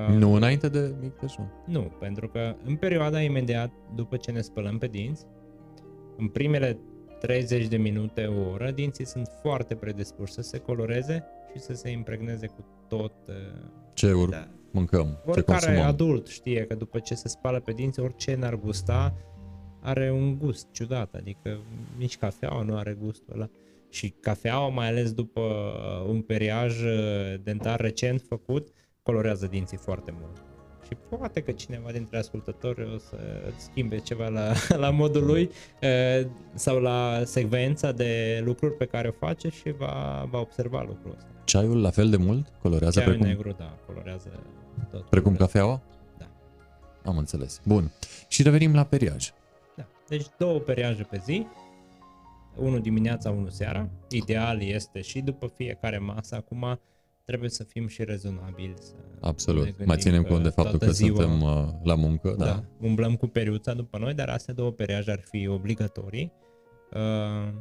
Uh, 0.08 0.14
Nu 0.14 0.32
înainte 0.32 0.68
de 0.68 0.94
mic 1.00 1.18
dejun. 1.20 1.52
nu, 1.66 1.80
pentru 1.82 2.28
că 2.28 2.54
în 2.64 2.76
perioada 2.76 3.20
imediat 3.20 3.70
după 3.94 4.16
ce 4.16 4.30
ne 4.30 4.40
spălăm 4.40 4.78
pe 4.78 4.86
dinți, 4.86 5.26
în 6.16 6.28
primele 6.28 6.78
30 7.20 7.66
de 7.68 7.76
minute, 7.76 8.24
o 8.26 8.50
oră, 8.50 8.70
dinții 8.70 9.06
sunt 9.06 9.28
foarte 9.42 9.74
predispuși 9.74 10.32
să 10.32 10.42
se 10.42 10.58
coloreze 10.58 11.24
și 11.52 11.58
să 11.60 11.74
se 11.74 11.90
impregneze 11.90 12.46
cu 12.46 12.64
tot. 12.88 13.12
uh, 13.28 13.34
Ce 13.94 14.12
ur- 14.12 14.28
Da. 14.28 14.48
mâncăm, 14.70 15.06
ce 15.24 15.30
Oricare 15.30 15.58
consumăm. 15.64 15.86
adult 15.86 16.26
știe 16.26 16.64
că 16.66 16.74
după 16.74 16.98
ce 16.98 17.14
se 17.14 17.28
spală 17.28 17.60
pe 17.60 17.72
dinți, 17.72 18.00
orice 18.00 18.34
n-ar 18.34 18.54
gusta, 18.56 19.14
are 19.80 20.10
un 20.10 20.38
gust 20.38 20.66
ciudat, 20.72 21.14
adică 21.14 21.58
nici 21.98 22.16
cafeaua 22.18 22.62
nu 22.62 22.76
are 22.76 22.96
gustul 23.00 23.34
ăla. 23.34 23.48
Și 23.90 24.08
cafeaua, 24.20 24.68
mai 24.68 24.86
ales 24.86 25.12
după 25.12 25.40
uh, 25.40 26.08
un 26.08 26.22
periaj 26.22 26.82
uh, 26.82 27.34
dentar 27.42 27.80
recent 27.80 28.22
făcut, 28.28 28.68
colorează 29.02 29.46
dinții 29.46 29.76
foarte 29.76 30.14
mult. 30.20 30.42
Și 30.86 30.96
poate 31.08 31.40
că 31.40 31.50
cineva 31.50 31.90
dintre 31.90 32.18
ascultători 32.18 32.94
o 32.94 32.98
să 32.98 33.16
schimbe 33.56 33.98
ceva 33.98 34.28
la, 34.28 34.52
la 34.84 34.90
modul 34.90 35.24
lui 35.24 35.50
uh, 35.82 36.26
sau 36.54 36.78
la 36.78 37.22
secvența 37.24 37.92
de 37.92 38.42
lucruri 38.44 38.74
pe 38.74 38.84
care 38.84 39.08
o 39.08 39.26
face 39.26 39.48
și 39.48 39.74
va, 39.78 40.26
va 40.30 40.38
observa 40.38 40.84
lucrul 40.86 41.14
ăsta. 41.16 41.28
Ceaiul 41.44 41.80
la 41.80 41.90
fel 41.90 42.10
de 42.10 42.16
mult 42.16 42.46
colorează 42.62 43.00
Ceaiul 43.00 43.14
precum, 43.14 43.34
negru, 43.34 43.54
da, 43.58 43.78
colorează 43.86 44.42
tot. 44.90 45.08
precum 45.08 45.36
cafeaua? 45.36 45.80
Da. 46.18 46.26
Am 47.04 47.18
înțeles. 47.18 47.60
Bun. 47.64 47.90
Și 48.28 48.42
revenim 48.42 48.74
la 48.74 48.84
periaj. 48.84 49.30
Da. 49.76 49.86
Deci 50.08 50.26
două 50.38 50.58
periaje 50.58 51.02
pe 51.02 51.20
zi, 51.24 51.46
unul 52.60 52.80
dimineața, 52.80 53.30
unul 53.30 53.48
seara. 53.48 53.88
Ideal 54.10 54.62
este 54.62 55.00
și 55.00 55.20
după 55.20 55.46
fiecare 55.54 55.98
masă. 55.98 56.34
Acum 56.34 56.80
trebuie 57.24 57.50
să 57.50 57.64
fim 57.64 57.86
și 57.86 58.04
rezonabili. 58.04 58.74
Să 58.80 58.92
ne 58.96 59.18
Absolut. 59.20 59.64
gândim 59.64 59.86
Mai 59.86 59.96
ținem 59.96 60.22
că 60.22 60.28
cont 60.28 60.42
de 60.42 60.48
faptul 60.48 60.78
toată 60.78 60.86
că 60.86 60.92
ziua- 60.92 61.20
suntem 61.22 61.42
uh, 61.42 61.68
la 61.82 61.94
muncă. 61.94 62.34
Da. 62.38 62.44
Da. 62.44 62.64
Umblăm 62.80 63.14
cu 63.16 63.26
periuța 63.26 63.72
după 63.74 63.98
noi, 63.98 64.14
dar 64.14 64.28
astea 64.28 64.54
două 64.54 64.70
periaje 64.70 65.10
ar 65.10 65.20
fi 65.30 65.46
obligatorii. 65.48 66.32
Uh, 66.94 67.52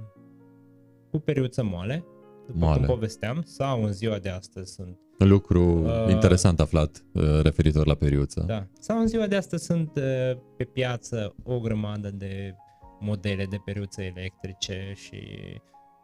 cu 1.12 1.20
periuță 1.20 1.64
moale, 1.64 2.04
după 2.48 2.58
Moale. 2.60 2.78
cum 2.78 2.86
povesteam, 2.96 3.42
sau 3.46 3.84
în 3.84 3.92
ziua 3.94 4.18
de 4.18 4.30
astăzi 4.30 4.74
sunt 4.74 4.98
Lucru 5.18 5.64
Uh, 5.84 6.06
interesant 6.10 6.60
aflat 6.60 7.04
uh, 7.14 7.24
referitor 7.42 7.88
la 7.88 7.94
periuță. 7.96 8.44
Da. 8.48 8.68
Sau 8.80 9.00
în 9.00 9.08
ziua 9.08 9.28
de 9.28 9.36
astăzi 9.36 9.66
sunt 9.66 9.92
uh, 9.96 10.38
pe 10.58 10.64
piață 10.64 11.36
o 11.44 11.60
grămadă 11.60 12.10
de 12.12 12.56
modele 13.00 13.46
de 13.46 13.58
periuțe 13.66 14.14
electrice 14.16 14.94
și 14.96 15.22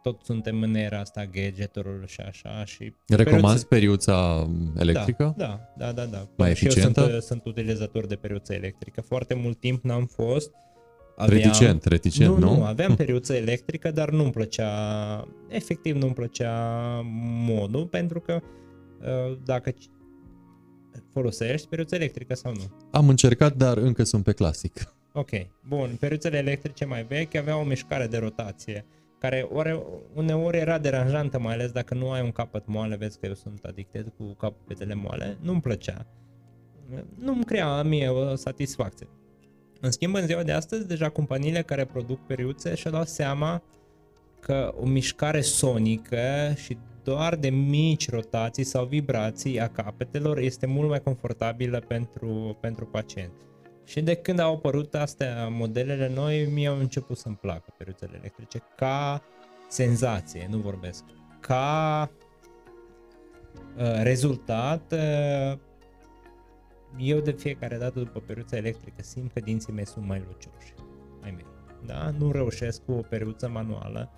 tot 0.02 0.20
suntem 0.24 0.62
în 0.62 0.74
era 0.74 0.98
asta 1.00 1.24
gadgeturilor 1.32 2.08
și 2.08 2.20
așa 2.20 2.64
și 2.64 2.92
Recomanzi 3.08 3.66
periuța 3.66 4.46
periuțe- 4.46 4.80
electrică? 4.80 5.34
Da, 5.36 5.60
da, 5.76 5.92
da, 5.92 6.04
da. 6.04 6.28
Mai 6.36 6.54
și 6.54 6.64
eu 6.64 6.70
eficientă? 6.70 7.00
sunt, 7.00 7.14
uh, 7.14 7.20
sunt 7.20 7.44
utilizator 7.44 8.06
de 8.06 8.14
periuță 8.14 8.52
electrică. 8.54 9.00
Foarte 9.00 9.34
mult 9.34 9.60
timp 9.60 9.84
n-am 9.84 10.06
fost. 10.06 10.50
Aveam- 11.16 11.42
Reticent, 11.42 11.84
reticent, 11.84 12.30
nu, 12.30 12.38
nu? 12.38 12.56
nu, 12.56 12.64
aveam 12.64 12.94
periuță 12.96 13.34
electrică, 13.34 13.90
dar 13.90 14.10
nu-mi 14.10 14.30
plăcea, 14.30 14.70
efectiv 15.48 15.96
nu-mi 15.96 16.14
plăcea 16.14 16.52
modul, 17.46 17.86
pentru 17.86 18.20
că 18.20 18.40
uh, 19.00 19.38
dacă 19.44 19.70
ci- 19.70 19.90
folosești 21.12 21.68
periuță 21.68 21.94
electrică 21.94 22.34
sau 22.34 22.52
nu. 22.52 22.76
Am 22.90 23.08
încercat, 23.08 23.56
dar 23.56 23.76
încă 23.76 24.02
sunt 24.02 24.24
pe 24.24 24.32
clasic. 24.32 24.94
Ok, 25.18 25.30
bun. 25.68 25.96
Periuțele 26.00 26.36
electrice 26.36 26.84
mai 26.84 27.04
vechi 27.04 27.34
aveau 27.34 27.60
o 27.60 27.64
mișcare 27.64 28.06
de 28.06 28.16
rotație, 28.16 28.84
care 29.18 29.48
ore, 29.52 29.82
uneori 30.14 30.56
era 30.56 30.78
deranjantă, 30.78 31.38
mai 31.38 31.54
ales 31.54 31.70
dacă 31.70 31.94
nu 31.94 32.10
ai 32.10 32.22
un 32.22 32.32
capăt 32.32 32.66
moale, 32.66 32.96
vezi 32.96 33.18
că 33.18 33.26
eu 33.26 33.34
sunt 33.34 33.64
adicted 33.64 34.12
cu 34.16 34.24
capetele 34.24 34.94
moale, 34.94 35.36
nu-mi 35.40 35.60
plăcea. 35.60 36.06
Nu-mi 37.18 37.44
crea 37.44 37.82
mie 37.82 38.08
o 38.08 38.34
satisfacție. 38.34 39.08
În 39.80 39.90
schimb, 39.90 40.14
în 40.14 40.26
ziua 40.26 40.42
de 40.42 40.52
astăzi, 40.52 40.86
deja 40.86 41.08
companiile 41.08 41.62
care 41.62 41.84
produc 41.84 42.26
periuțe 42.26 42.74
și-au 42.74 42.92
dat 42.92 43.08
seama 43.08 43.62
că 44.40 44.74
o 44.80 44.86
mișcare 44.86 45.40
sonică 45.40 46.52
și 46.56 46.78
doar 47.02 47.36
de 47.36 47.50
mici 47.50 48.10
rotații 48.10 48.64
sau 48.64 48.84
vibrații 48.84 49.60
a 49.60 49.68
capetelor 49.68 50.38
este 50.38 50.66
mult 50.66 50.88
mai 50.88 51.00
confortabilă 51.00 51.84
pentru, 51.88 52.56
pentru 52.60 52.86
pacient. 52.86 53.32
Și 53.86 54.02
de 54.02 54.14
când 54.14 54.38
au 54.38 54.54
apărut 54.54 54.94
astea 54.94 55.48
modelele 55.48 56.08
noi, 56.08 56.46
mie 56.46 56.68
au 56.68 56.78
început 56.78 57.18
să-mi 57.18 57.36
placă 57.36 57.74
peruțele 57.76 58.16
electrice 58.18 58.62
ca 58.76 59.22
senzație, 59.68 60.46
nu 60.50 60.58
vorbesc, 60.58 61.04
ca 61.40 62.10
uh, 63.76 64.02
rezultat 64.02 64.92
uh, 64.92 65.58
eu 66.98 67.20
de 67.20 67.30
fiecare 67.30 67.76
dată 67.76 67.98
după 67.98 68.20
peruța 68.20 68.56
electrică 68.56 69.02
simt 69.02 69.32
că 69.32 69.40
dinții 69.40 69.72
mei 69.72 69.86
sunt 69.86 70.06
mai 70.06 70.24
lucioși, 70.26 70.74
mai 71.20 71.30
mei. 71.30 71.46
Da? 71.84 72.10
Nu 72.18 72.32
reușesc 72.32 72.84
cu 72.84 72.92
o 72.92 73.00
peruță 73.00 73.48
manuală 73.48 74.10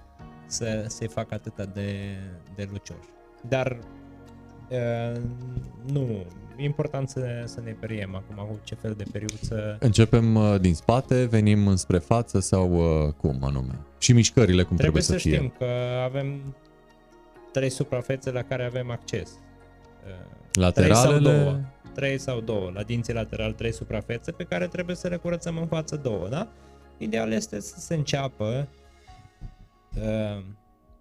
să 0.46 0.84
se 0.86 1.06
facă 1.06 1.34
atât 1.34 1.66
de, 1.74 2.16
de 2.54 2.68
lucioși. 2.70 3.08
Dar 3.48 3.78
uh, 4.70 5.20
nu, 5.92 6.24
e 6.56 6.64
important 6.64 7.08
să, 7.08 7.42
să 7.44 7.60
ne 7.64 7.70
periem 7.70 8.14
acum 8.14 8.46
cu 8.46 8.60
ce 8.64 8.74
fel 8.74 8.94
de 8.96 9.04
periuță. 9.12 9.76
Începem 9.80 10.34
uh, 10.34 10.60
din 10.60 10.74
spate, 10.74 11.24
venim 11.24 11.76
spre 11.76 11.98
față 11.98 12.40
sau 12.40 12.72
uh, 12.72 13.12
cum 13.12 13.38
anume? 13.42 13.78
Și 13.98 14.12
mișcările 14.12 14.62
cum 14.62 14.76
trebuie, 14.76 15.02
trebuie 15.02 15.02
să, 15.02 15.12
să 15.12 15.18
fie. 15.18 15.30
fie? 15.30 15.38
știm 15.38 15.54
că 15.58 15.66
avem 16.04 16.54
trei 17.52 17.70
suprafețe 17.70 18.30
la 18.30 18.42
care 18.42 18.64
avem 18.64 18.90
acces. 18.90 19.30
Uh, 19.30 20.36
Lateralele? 20.52 21.18
Trei 21.18 21.22
sau 21.22 21.32
două. 21.32 21.60
Trei 21.94 22.18
sau 22.18 22.40
două. 22.40 22.70
La 22.74 22.82
dinții 22.82 23.12
lateral 23.12 23.52
trei 23.52 23.72
suprafețe 23.72 24.32
pe 24.32 24.44
care 24.44 24.66
trebuie 24.66 24.96
să 24.96 25.08
le 25.08 25.16
curățăm 25.16 25.58
în 25.58 25.66
față 25.66 25.96
două, 25.96 26.28
da? 26.28 26.48
Ideal 26.98 27.32
este 27.32 27.60
să 27.60 27.78
se 27.78 27.94
înceapă 27.94 28.68
uh, 29.96 30.44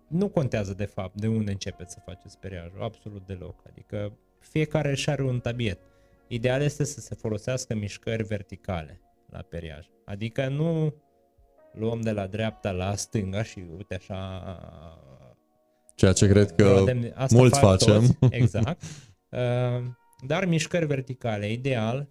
nu 0.08 0.30
contează 0.30 0.74
de 0.74 0.86
fapt 0.86 1.16
de 1.16 1.28
unde 1.28 1.52
începeți 1.52 1.94
să 1.94 2.00
faceți 2.06 2.40
periajul, 2.40 2.84
absolut 2.84 3.26
deloc. 3.26 3.64
Adică 3.70 4.18
fiecare 4.40 4.90
își 4.90 5.10
are 5.10 5.24
un 5.24 5.40
tabiet. 5.40 5.80
Ideal 6.28 6.62
este 6.62 6.84
să 6.84 7.00
se 7.00 7.16
folosească 7.16 7.76
mișcări 7.76 8.24
verticale 8.24 9.02
la 9.30 9.42
periaj. 9.42 9.86
Adică 10.06 10.48
nu 10.48 10.94
luăm 11.74 12.02
de 12.02 12.12
la 12.12 12.28
dreapta 12.28 12.72
la 12.72 12.96
stânga 12.96 13.44
și 13.44 13.66
uite 13.78 13.96
așa 13.96 14.44
Ceea 15.96 16.14
ce 16.14 16.28
cred 16.28 16.52
că 16.56 16.84
Rodem- 16.84 17.14
asta 17.14 17.38
mulți 17.38 17.60
fac 17.60 17.70
facem. 17.70 18.18
Toți, 18.20 18.36
exact. 18.42 18.82
Uh, 19.30 19.84
Dar 20.26 20.46
mișcări 20.46 20.86
verticale, 20.86 21.52
ideal, 21.52 22.10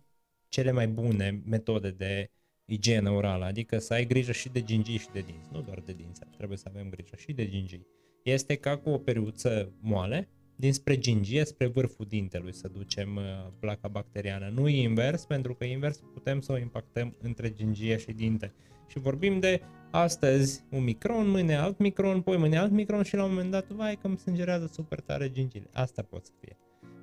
cele 0.48 0.70
mai 0.70 0.88
bune 0.88 1.42
metode 1.46 1.90
de 1.90 2.30
igienă 2.66 3.10
orală, 3.10 3.44
adică 3.44 3.78
să 3.78 3.92
ai 3.92 4.06
grijă 4.06 4.32
și 4.32 4.48
de 4.48 4.62
gingii 4.62 4.98
și 4.98 5.08
de 5.12 5.20
dinți, 5.20 5.48
nu 5.52 5.60
doar 5.60 5.82
de 5.84 5.92
dinți, 5.92 6.20
trebuie 6.36 6.58
să 6.58 6.66
avem 6.68 6.88
grijă 6.88 7.16
și 7.16 7.32
de 7.32 7.48
gingii. 7.48 7.86
Este 8.22 8.54
ca 8.54 8.76
cu 8.76 8.90
o 8.90 8.98
periuță 8.98 9.72
moale, 9.80 10.28
dinspre 10.56 10.98
gingie 10.98 11.44
spre 11.44 11.66
vârful 11.66 12.06
dintelui 12.08 12.54
să 12.54 12.68
ducem 12.68 13.16
uh, 13.16 13.22
placa 13.58 13.88
bacteriană. 13.88 14.48
Nu 14.54 14.68
invers, 14.68 15.24
pentru 15.24 15.54
că 15.54 15.64
invers 15.64 16.02
putem 16.12 16.40
să 16.40 16.52
o 16.52 16.58
impactăm 16.58 17.16
între 17.22 17.52
gingie 17.52 17.96
și 17.96 18.12
dinte. 18.12 18.52
Și 18.88 18.98
vorbim 18.98 19.40
de 19.40 19.60
astăzi 19.90 20.64
un 20.70 20.84
micron, 20.84 21.28
mâine 21.28 21.56
alt 21.56 21.78
micron, 21.78 22.20
poi 22.20 22.36
mâine 22.36 22.58
alt 22.58 22.70
micron 22.70 23.02
și 23.02 23.16
la 23.16 23.24
un 23.24 23.30
moment 23.30 23.50
dat, 23.50 23.70
vai 23.70 23.96
că 23.96 24.06
îmi 24.06 24.18
sângerează 24.18 24.70
super 24.72 25.00
tare 25.00 25.30
gingiile. 25.30 25.68
Asta 25.72 26.02
pot 26.02 26.24
să 26.24 26.32
fie. 26.40 26.56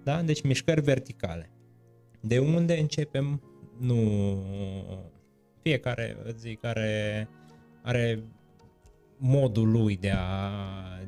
Da? 0.03 0.21
Deci 0.21 0.41
mișcări 0.41 0.81
verticale. 0.81 1.51
De 2.21 2.39
unde 2.39 2.77
începem? 2.77 3.41
Nu... 3.79 3.95
Fiecare, 5.63 6.17
îți 6.23 6.39
zic, 6.39 6.63
are, 6.65 7.27
are 7.81 8.23
modul 9.17 9.71
lui 9.71 9.97
de 9.97 10.11
a, 10.11 10.49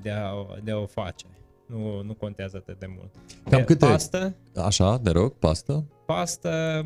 de 0.01 0.09
a, 0.11 0.31
de 0.63 0.71
a 0.71 0.77
o 0.77 0.85
face. 0.85 1.25
Nu, 1.67 2.01
nu 2.01 2.13
contează 2.13 2.57
atât 2.57 2.79
de 2.79 2.85
mult. 2.97 3.11
Cam 3.49 3.59
De 3.59 3.63
câte- 3.65 3.85
Pastă, 3.85 4.35
Așa, 4.55 4.97
de 4.97 5.09
rog, 5.09 5.33
pastă. 5.33 5.85
pastă 6.05 6.85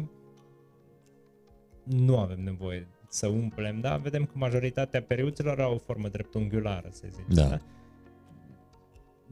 nu 1.84 2.18
avem 2.20 2.40
nevoie 2.44 2.88
să 3.10 3.28
umplem, 3.28 3.80
da? 3.80 3.98
Vedem 3.98 4.26
că 4.26 4.32
majoritatea 4.36 5.02
periuțelor 5.02 5.62
au 5.62 5.74
o 5.74 5.78
formă 5.78 6.08
dreptunghiulară, 6.08 6.88
să 6.92 7.08
zic. 7.10 7.28
Da. 7.28 7.60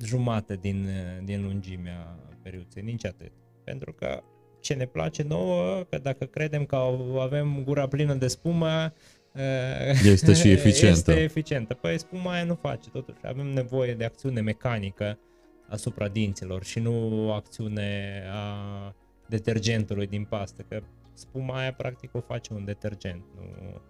Jumate 0.03 0.55
din, 0.55 0.88
din 1.23 1.43
lungimea 1.43 2.17
periuței, 2.41 2.83
nici 2.83 3.05
atât. 3.05 3.31
Pentru 3.63 3.93
că 3.93 4.23
ce 4.59 4.73
ne 4.73 4.85
place 4.85 5.23
nouă, 5.23 5.83
că 5.89 5.97
dacă 5.97 6.25
credem 6.25 6.65
că 6.65 6.75
au- 6.75 7.19
avem 7.19 7.63
gura 7.63 7.87
plină 7.87 8.13
de 8.13 8.27
spumă, 8.27 8.93
eh, 9.33 10.01
Este 10.05 10.33
și 10.33 10.49
eficientă. 10.59 11.11
Este 11.11 11.21
eficientă. 11.23 11.73
Păi 11.73 11.99
spuma 11.99 12.31
aia 12.33 12.43
nu 12.43 12.57
face, 12.61 12.89
totuși 12.89 13.17
avem 13.23 13.45
nevoie 13.45 13.93
de 13.93 14.05
acțiune 14.05 14.41
mecanică 14.41 15.19
asupra 15.69 16.07
dinților 16.07 16.63
și 16.63 16.79
nu 16.79 17.31
acțiune 17.33 18.21
a 18.33 18.95
detergentului 19.27 20.07
din 20.07 20.23
pastă, 20.23 20.65
că 20.69 20.81
spuma 21.13 21.57
aia 21.57 21.73
practic 21.73 22.15
o 22.15 22.19
face 22.19 22.53
un 22.53 22.65
detergent. 22.65 23.23
Nu, 23.35 23.81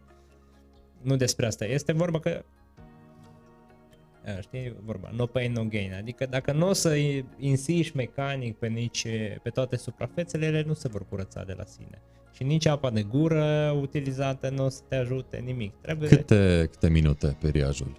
nu 1.01 1.15
despre 1.15 1.45
asta. 1.45 1.65
Este 1.65 1.91
vorba 1.91 2.19
că 2.19 2.29
a, 2.29 2.45
știi 4.41 4.75
vorba, 4.85 5.09
no 5.15 5.25
pain, 5.25 5.51
no 5.51 5.63
gain. 5.63 5.93
Adică 5.99 6.25
dacă 6.29 6.51
nu 6.51 6.67
o 6.69 6.73
să 6.73 6.95
insiști 7.37 7.95
mecanic 7.97 8.57
pe, 8.57 8.67
nici, 8.67 9.07
pe 9.43 9.49
toate 9.49 9.75
suprafețele, 9.77 10.45
ele 10.45 10.63
nu 10.67 10.73
se 10.73 10.87
vor 10.87 11.05
curăța 11.09 11.43
de 11.43 11.53
la 11.57 11.65
sine. 11.65 12.01
Și 12.33 12.43
nici 12.43 12.65
apa 12.65 12.89
de 12.89 13.03
gură 13.03 13.77
utilizată 13.81 14.49
nu 14.49 14.65
o 14.65 14.69
să 14.69 14.81
te 14.87 14.95
ajute 14.95 15.37
nimic. 15.37 15.73
Trebuie 15.81 16.09
Câte, 16.09 16.67
câte 16.71 16.89
minute 16.89 17.37
periajul? 17.41 17.91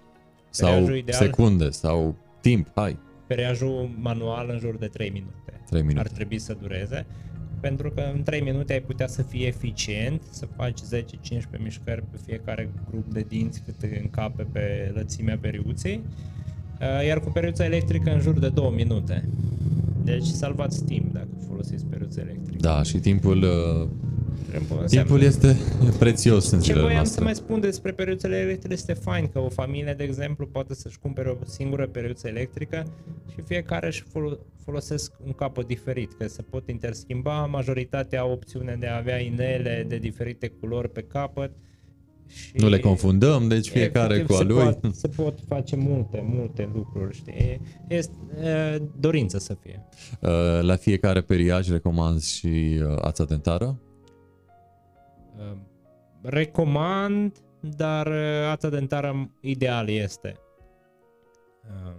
Sau 0.49 0.69
Periajul 0.69 0.95
ideal- 0.95 1.21
secunde? 1.21 1.69
Sau 1.69 2.15
timp? 2.41 2.67
Hai, 2.75 2.97
periajul 3.27 3.89
manual 3.99 4.49
în 4.49 4.57
jur 4.59 4.77
de 4.77 4.87
3 4.87 5.09
minute. 5.09 5.61
3 5.65 5.81
minute. 5.81 5.99
Ar 5.99 6.07
trebui 6.07 6.39
să 6.39 6.53
dureze. 6.53 7.05
Pentru 7.59 7.89
că 7.91 8.01
în 8.15 8.23
3 8.23 8.41
minute 8.41 8.73
ai 8.73 8.81
putea 8.81 9.07
să 9.07 9.21
fii 9.21 9.45
eficient, 9.45 10.21
să 10.29 10.47
faci 10.55 10.79
10-15 10.79 11.61
mișcări 11.63 12.03
pe 12.11 12.17
fiecare 12.25 12.69
grup 12.89 13.13
de 13.13 13.25
dinți 13.27 13.61
cât 13.65 13.91
încape 14.01 14.47
pe 14.51 14.91
lățimea 14.93 15.37
periuței. 15.41 16.01
Uh, 16.81 17.05
Iar 17.05 17.19
cu 17.19 17.29
periuța 17.29 17.65
electrică 17.65 18.11
în 18.13 18.19
jur 18.19 18.39
de 18.39 18.49
2 18.49 18.73
minute. 18.75 19.29
Deci 20.03 20.25
salvați 20.25 20.83
timp 20.83 21.13
dacă 21.13 21.27
folosiți 21.47 21.85
periuța 21.85 22.21
electrică. 22.21 22.57
Da, 22.59 22.83
și 22.83 22.97
timpul, 22.97 23.43
uh, 23.43 23.89
Timpul, 24.51 24.85
timpul 24.87 25.21
este 25.21 25.57
prețios 25.99 26.51
în 26.51 26.59
Ce 26.59 26.65
zilele 26.65 26.81
voiam 26.81 26.95
să 27.03 27.19
noastre. 27.19 27.23
mai 27.23 27.35
spun 27.35 27.59
despre 27.59 27.91
periuțele 27.91 28.37
electrice 28.37 28.73
este 28.73 28.93
fain 28.93 29.27
că 29.27 29.39
o 29.39 29.49
familie, 29.49 29.93
de 29.97 30.03
exemplu, 30.03 30.45
poate 30.47 30.73
să-și 30.73 30.99
cumpere 30.99 31.29
o 31.29 31.45
singură 31.45 31.87
periuță 31.87 32.27
electrică 32.27 32.85
și 33.31 33.41
fiecare 33.47 33.87
își 33.87 34.03
fol- 34.11 34.39
folosesc 34.63 35.11
un 35.25 35.31
capăt 35.31 35.67
diferit, 35.67 36.13
că 36.17 36.27
se 36.27 36.41
pot 36.41 36.69
interschimba, 36.69 37.45
majoritatea 37.45 38.19
au 38.19 38.31
opțiune 38.31 38.75
de 38.79 38.87
a 38.87 38.97
avea 38.97 39.19
inele 39.19 39.85
de 39.87 39.97
diferite 39.97 40.47
culori 40.47 40.89
pe 40.89 41.01
capăt. 41.01 41.51
Și 42.27 42.51
Nu 42.53 42.69
le 42.69 42.79
confundăm, 42.79 43.47
deci 43.47 43.69
fiecare 43.69 44.13
efectiv 44.13 44.35
cu 44.35 44.41
a 44.41 44.45
se 44.45 44.53
lui. 44.53 44.63
Pot, 44.81 44.95
se 44.95 45.07
pot 45.07 45.39
face 45.47 45.75
multe, 45.75 46.23
multe 46.27 46.69
lucruri, 46.73 47.15
știi? 47.15 47.61
Este 47.87 48.13
e, 48.43 48.81
dorință 48.99 49.37
să 49.39 49.57
fie. 49.61 49.85
Uh, 50.21 50.29
La 50.61 50.75
fiecare 50.75 51.21
periaj 51.21 51.69
recomanzi 51.69 52.33
și 52.35 52.47
uh, 52.47 52.95
ața 53.01 53.23
dentară? 53.23 53.79
Uh, 55.39 55.57
Recomand, 56.21 57.37
dar 57.59 58.07
uh, 58.07 58.47
ața 58.49 58.69
dentară 58.69 59.29
ideal 59.39 59.89
este. 59.89 60.35
Uh, 61.63 61.95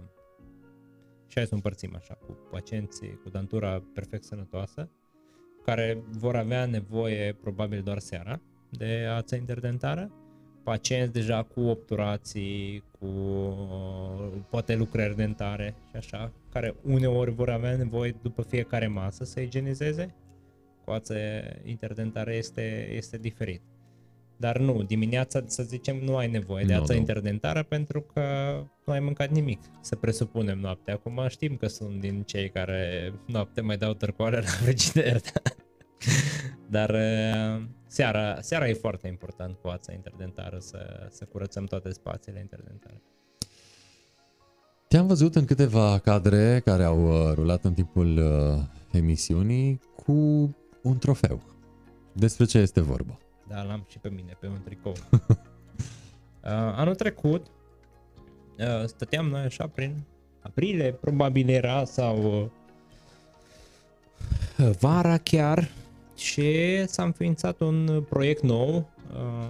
Și 1.27 1.37
hai 1.37 1.45
să 1.45 1.53
împărțim 1.53 1.95
așa 1.95 2.13
cu 2.13 2.37
pacienții 2.51 3.19
cu 3.23 3.29
dantura 3.29 3.83
perfect 3.93 4.23
sănătoasă, 4.23 4.89
care 5.65 6.03
vor 6.09 6.35
avea 6.35 6.65
nevoie 6.65 7.37
probabil 7.41 7.81
doar 7.81 7.99
seara 7.99 8.41
de 8.69 9.07
ața 9.15 9.35
interdentară, 9.35 10.11
pacienți 10.63 11.13
deja 11.13 11.43
cu 11.43 11.61
obturații, 11.61 12.83
cu 12.99 13.05
uh, 13.05 14.31
poate 14.49 14.75
lucrări 14.75 15.15
dentare 15.15 15.75
și 15.89 15.95
așa, 15.95 16.31
care 16.51 16.75
uneori 16.83 17.31
vor 17.31 17.49
avea 17.49 17.75
nevoie 17.75 18.15
după 18.21 18.41
fiecare 18.41 18.87
masă 18.87 19.23
să 19.23 19.39
igienizeze, 19.39 20.15
cu 20.85 20.91
ață 20.91 21.15
interdentară 21.63 22.33
este, 22.33 22.89
este 22.91 23.17
diferit. 23.17 23.61
Dar 24.37 24.57
nu, 24.57 24.83
dimineața, 24.83 25.43
să 25.45 25.63
zicem, 25.63 25.97
nu 25.97 26.17
ai 26.17 26.27
nevoie 26.29 26.65
de 26.65 26.73
Nu, 26.73 26.81
ața 26.81 26.93
nu. 26.93 26.99
interdentară 26.99 27.63
pentru 27.63 28.01
că 28.01 28.21
nu 28.85 28.93
ai 28.93 28.99
mâncat 28.99 29.29
nimic, 29.29 29.59
să 29.81 29.95
presupunem 29.95 30.59
noaptea. 30.59 30.93
Acum 30.93 31.25
știm 31.27 31.55
că 31.55 31.67
sunt 31.67 31.99
din 31.99 32.23
cei 32.23 32.49
care 32.49 33.13
noapte 33.25 33.61
mai 33.61 33.77
dau 33.77 33.93
târcoale 33.93 34.37
la 34.37 34.45
frigider. 34.61 35.21
Dar 36.69 36.89
uh, 36.89 37.63
seara, 37.87 38.41
seara 38.41 38.69
e 38.69 38.73
foarte 38.73 39.07
important 39.07 39.57
cu 39.61 39.67
ața 39.67 39.93
interdentară 39.93 40.57
să, 40.59 41.07
să 41.09 41.25
curățăm 41.25 41.65
toate 41.65 41.89
spațiile 41.89 42.39
interdentare. 42.39 43.01
Te-am 44.87 45.07
văzut 45.07 45.35
în 45.35 45.45
câteva 45.45 45.99
cadre 45.99 46.61
care 46.65 46.83
au 46.83 47.05
uh, 47.05 47.33
rulat 47.33 47.63
în 47.63 47.73
timpul 47.73 48.17
uh, 48.17 48.63
emisiunii 48.91 49.79
cu 49.95 50.49
un 50.81 50.97
trofeu. 50.97 51.41
Despre 52.13 52.45
ce 52.45 52.57
este 52.57 52.81
vorba? 52.81 53.17
Da, 53.47 53.63
l-am 53.63 53.85
și 53.87 53.99
pe 53.99 54.09
mine, 54.09 54.37
pe 54.39 54.47
un 54.47 54.61
tricou. 54.63 54.93
uh, 55.11 55.37
anul 56.75 56.95
trecut, 56.95 57.45
uh, 58.59 58.85
stăteam 58.85 59.25
noi 59.25 59.41
așa 59.41 59.67
prin 59.67 59.95
aprilie, 60.41 60.91
probabil 60.91 61.49
era, 61.49 61.85
sau 61.85 62.49
uh, 64.57 64.71
vara 64.79 65.17
chiar, 65.17 65.69
și 66.15 66.87
s-a 66.87 67.03
înființat 67.03 67.59
un 67.59 68.03
proiect 68.09 68.41
nou, 68.43 68.89
uh, 69.13 69.49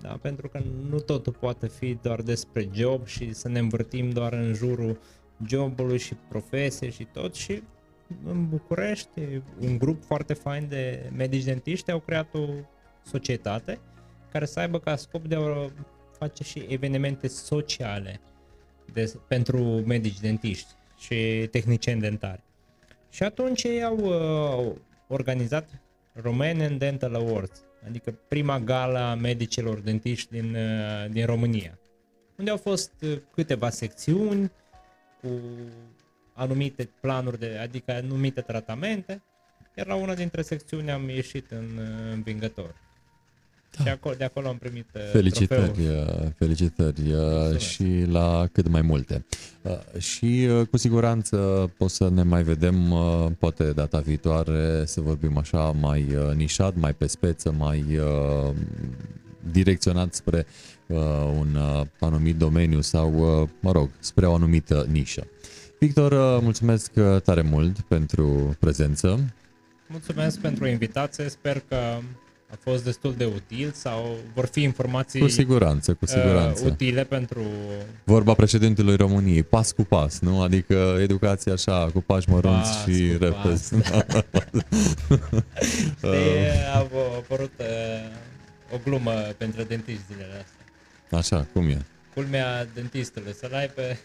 da, 0.00 0.18
pentru 0.22 0.48
că 0.48 0.62
nu 0.90 0.98
totul 0.98 1.32
poate 1.32 1.66
fi 1.66 1.98
doar 2.02 2.20
despre 2.20 2.68
job 2.72 3.06
și 3.06 3.32
să 3.32 3.48
ne 3.48 3.58
învârtim 3.58 4.10
doar 4.10 4.32
în 4.32 4.54
jurul 4.54 4.98
jobului 5.46 5.98
și 5.98 6.14
profesie 6.28 6.90
și 6.90 7.04
tot 7.12 7.34
și 7.34 7.62
în 8.24 8.48
București 8.48 9.20
un 9.60 9.78
grup 9.78 10.04
foarte 10.04 10.34
fain 10.34 10.68
de 10.68 11.10
medici 11.16 11.44
dentiști 11.44 11.90
au 11.90 11.98
creat 12.00 12.34
o 12.34 12.46
societate 13.02 13.78
care 14.32 14.44
să 14.44 14.60
aibă 14.60 14.78
ca 14.78 14.96
scop 14.96 15.26
de 15.26 15.34
a 15.34 15.70
face 16.18 16.42
și 16.42 16.66
evenimente 16.68 17.28
sociale 17.28 18.20
de, 18.92 19.14
pentru 19.28 19.58
medici 19.86 20.20
dentiști 20.20 20.74
și 20.98 21.48
tehnicieni 21.50 22.00
dentari. 22.00 22.42
Și 23.10 23.22
atunci 23.22 23.62
ei 23.62 23.82
au 23.84 23.96
uh, 23.96 24.72
organizat 25.08 25.68
Romanian 26.12 26.78
Dental 26.78 27.14
Awards, 27.14 27.64
adică 27.86 28.18
prima 28.28 28.58
gala 28.58 29.14
medicilor 29.14 29.78
dentiști 29.78 30.30
din, 30.30 30.54
uh, 30.54 31.10
din 31.10 31.26
România, 31.26 31.78
unde 32.38 32.50
au 32.50 32.56
fost 32.56 32.92
uh, 33.02 33.18
câteva 33.34 33.70
secțiuni 33.70 34.52
cu 35.20 35.28
anumite 36.36 36.90
planuri, 37.00 37.38
de, 37.38 37.58
adică 37.62 37.92
anumite 37.92 38.40
tratamente, 38.40 39.22
iar 39.76 39.86
la 39.86 39.94
una 39.94 40.14
dintre 40.14 40.42
secțiuni 40.42 40.90
am 40.90 41.08
ieșit 41.08 41.50
în 41.50 41.66
uh, 41.78 42.12
învingător. 42.12 42.74
Da. 43.76 43.82
Și 43.84 43.88
acolo, 43.90 44.14
de 44.14 44.24
acolo 44.24 44.48
am 44.48 44.56
primit 44.56 44.86
uh, 44.94 45.00
Felicitări, 45.12 45.70
trofeul. 45.70 46.18
uh, 46.22 46.28
felicitări 46.38 47.00
uh, 47.00 47.18
Mulțumesc. 47.18 47.58
și 47.58 48.04
la 48.10 48.46
cât 48.52 48.68
mai 48.68 48.82
multe. 48.82 49.24
Uh, 49.62 50.00
Și 50.00 50.48
uh, 50.50 50.66
cu 50.66 50.76
siguranță 50.76 51.36
o 51.78 51.88
să 51.88 52.08
ne 52.10 52.22
mai 52.22 52.42
vedem, 52.42 52.90
uh, 52.90 53.26
poate 53.38 53.72
data 53.72 53.98
viitoare, 53.98 54.82
să 54.86 55.00
vorbim 55.00 55.36
așa 55.36 55.70
mai 55.70 56.14
uh, 56.14 56.34
nișat, 56.34 56.74
mai 56.76 56.94
pe 56.94 57.06
speță, 57.06 57.52
mai 57.52 57.84
uh, 57.98 58.54
direcționat 59.52 60.14
spre 60.14 60.46
uh, 60.86 60.98
un 61.38 61.54
uh, 61.54 61.86
anumit 62.00 62.36
domeniu 62.36 62.80
sau, 62.80 63.40
uh, 63.42 63.48
mă 63.60 63.72
rog, 63.72 63.90
spre 63.98 64.26
o 64.26 64.34
anumită 64.34 64.86
nișă. 64.90 65.26
Victor, 65.78 66.12
uh, 66.12 66.42
mulțumesc 66.42 66.90
uh, 66.94 67.20
tare 67.20 67.42
mult 67.42 67.80
pentru 67.80 68.56
prezență. 68.60 69.20
Mulțumesc 69.86 70.38
pentru 70.38 70.66
invitație, 70.66 71.28
sper 71.28 71.62
că 71.68 71.76
a 72.50 72.56
fost 72.60 72.84
destul 72.84 73.14
de 73.14 73.24
util 73.24 73.70
sau 73.74 74.16
vor 74.34 74.46
fi 74.46 74.62
informații 74.62 75.20
Cu 75.20 75.28
siguranță, 75.28 75.94
cu 75.94 76.06
siguranță. 76.06 76.64
Uh, 76.64 76.70
utile 76.70 77.04
pentru 77.04 77.42
Vorba 78.04 78.34
președintelui 78.34 78.96
României, 78.96 79.42
pas 79.42 79.72
cu 79.72 79.82
pas, 79.82 80.18
nu? 80.20 80.42
Adică 80.42 80.96
educația 81.00 81.52
așa, 81.52 81.90
cu 81.92 82.00
pași 82.00 82.30
mărunți 82.30 82.70
Pas 82.70 82.82
și 82.82 83.16
cu 83.16 83.24
repezi. 83.24 83.74
de, 86.00 86.52
a 86.74 86.78
a 86.78 86.86
apărut 87.16 87.52
uh, 87.58 88.74
o 88.74 88.78
glumă 88.84 89.12
pentru 89.36 89.62
dentiști 89.62 90.02
zilele 90.10 90.44
astea. 90.44 90.64
Așa, 91.18 91.46
cum 91.52 91.68
e? 91.68 91.84
Culmea 92.14 92.66
dentistului, 92.74 93.34
să-l 93.34 93.54
ai 93.54 93.66
pe, 93.66 93.98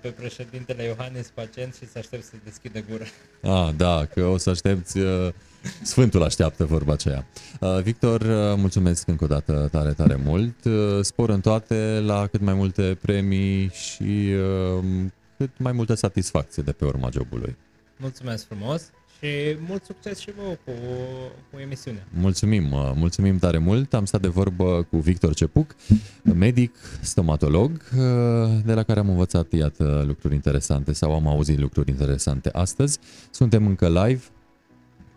pe 0.00 0.08
președintele 0.08 0.82
Iohannis 0.82 1.28
pacient 1.28 1.74
și 1.74 1.88
să 1.88 1.98
aștept 1.98 2.24
să 2.24 2.32
deschidă 2.44 2.84
gura. 2.90 3.04
Ah, 3.42 3.74
da, 3.76 4.04
că 4.04 4.24
o 4.24 4.36
să 4.36 4.50
aștepți, 4.50 4.98
uh, 4.98 5.28
Sfântul 5.82 6.22
așteaptă 6.22 6.64
vorba 6.64 6.92
aceea. 6.92 7.26
Uh, 7.60 7.82
Victor, 7.82 8.20
uh, 8.20 8.54
mulțumesc 8.56 9.08
încă 9.08 9.24
o 9.24 9.26
dată 9.26 9.68
tare, 9.72 9.92
tare 9.92 10.20
mult. 10.24 10.64
Uh, 10.64 10.98
Spor 11.00 11.28
în 11.28 11.40
toate, 11.40 12.02
la 12.04 12.26
cât 12.26 12.40
mai 12.40 12.54
multe 12.54 12.98
premii 13.00 13.70
și 13.72 14.32
uh, 14.78 14.84
cât 15.36 15.50
mai 15.58 15.72
multă 15.72 15.94
satisfacție 15.94 16.62
de 16.62 16.72
pe 16.72 16.84
urma 16.84 17.08
jobului. 17.12 17.56
Mulțumesc 17.96 18.46
frumos 18.46 18.90
și 19.20 19.56
mult 19.68 19.84
succes 19.84 20.18
și 20.18 20.30
vouă 20.36 20.54
cu, 20.64 20.72
cu 21.50 21.58
emisiunea. 21.58 22.06
Mulțumim, 22.12 22.72
uh, 22.72 22.92
mulțumim 22.94 23.38
tare 23.38 23.58
mult. 23.58 23.94
Am 23.94 24.04
stat 24.04 24.20
de 24.20 24.28
vorbă 24.28 24.86
cu 24.90 24.96
Victor 24.96 25.34
Cepuc, 25.34 25.74
medic, 26.22 26.76
stomatolog, 27.00 27.70
uh, 27.70 28.00
de 28.64 28.74
la 28.74 28.82
care 28.82 29.00
am 29.00 29.08
învățat, 29.08 29.52
iată, 29.52 30.04
lucruri 30.06 30.34
interesante 30.34 30.92
sau 30.92 31.14
am 31.14 31.26
auzit 31.26 31.58
lucruri 31.58 31.90
interesante 31.90 32.48
astăzi. 32.52 32.98
Suntem 33.30 33.66
încă 33.66 33.88
live 33.88 34.22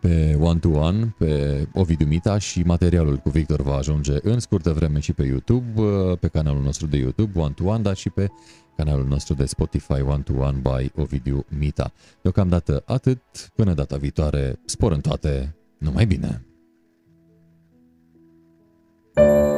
pe 0.00 0.36
One 0.40 0.58
to 0.58 0.68
One, 0.68 1.14
pe 1.18 1.66
Ovidiu 1.74 2.06
Mita 2.06 2.38
și 2.38 2.62
materialul 2.62 3.16
cu 3.16 3.30
Victor 3.30 3.62
va 3.62 3.74
ajunge 3.74 4.12
în 4.22 4.40
scurtă 4.40 4.72
vreme 4.72 4.98
și 4.98 5.12
pe 5.12 5.22
YouTube, 5.22 5.80
uh, 5.80 6.18
pe 6.18 6.28
canalul 6.28 6.62
nostru 6.62 6.86
de 6.86 6.96
YouTube 6.96 7.40
One 7.40 7.52
to 7.52 7.64
One, 7.64 7.82
dar 7.82 7.96
și 7.96 8.10
pe 8.10 8.30
canalul 8.76 9.06
nostru 9.06 9.34
de 9.34 9.44
Spotify 9.44 10.00
One 10.00 10.22
to 10.22 10.32
One 10.32 10.58
by 10.58 10.90
Ovidiu 10.96 11.44
Mita. 11.58 11.92
Deocamdată 12.22 12.82
atât, 12.86 13.20
până 13.54 13.74
data 13.74 13.96
viitoare, 13.96 14.58
spor 14.64 14.92
în 14.92 15.00
toate, 15.00 15.56
numai 15.78 16.06
bine! 16.06 16.44
thank 19.16 19.48
you 19.48 19.53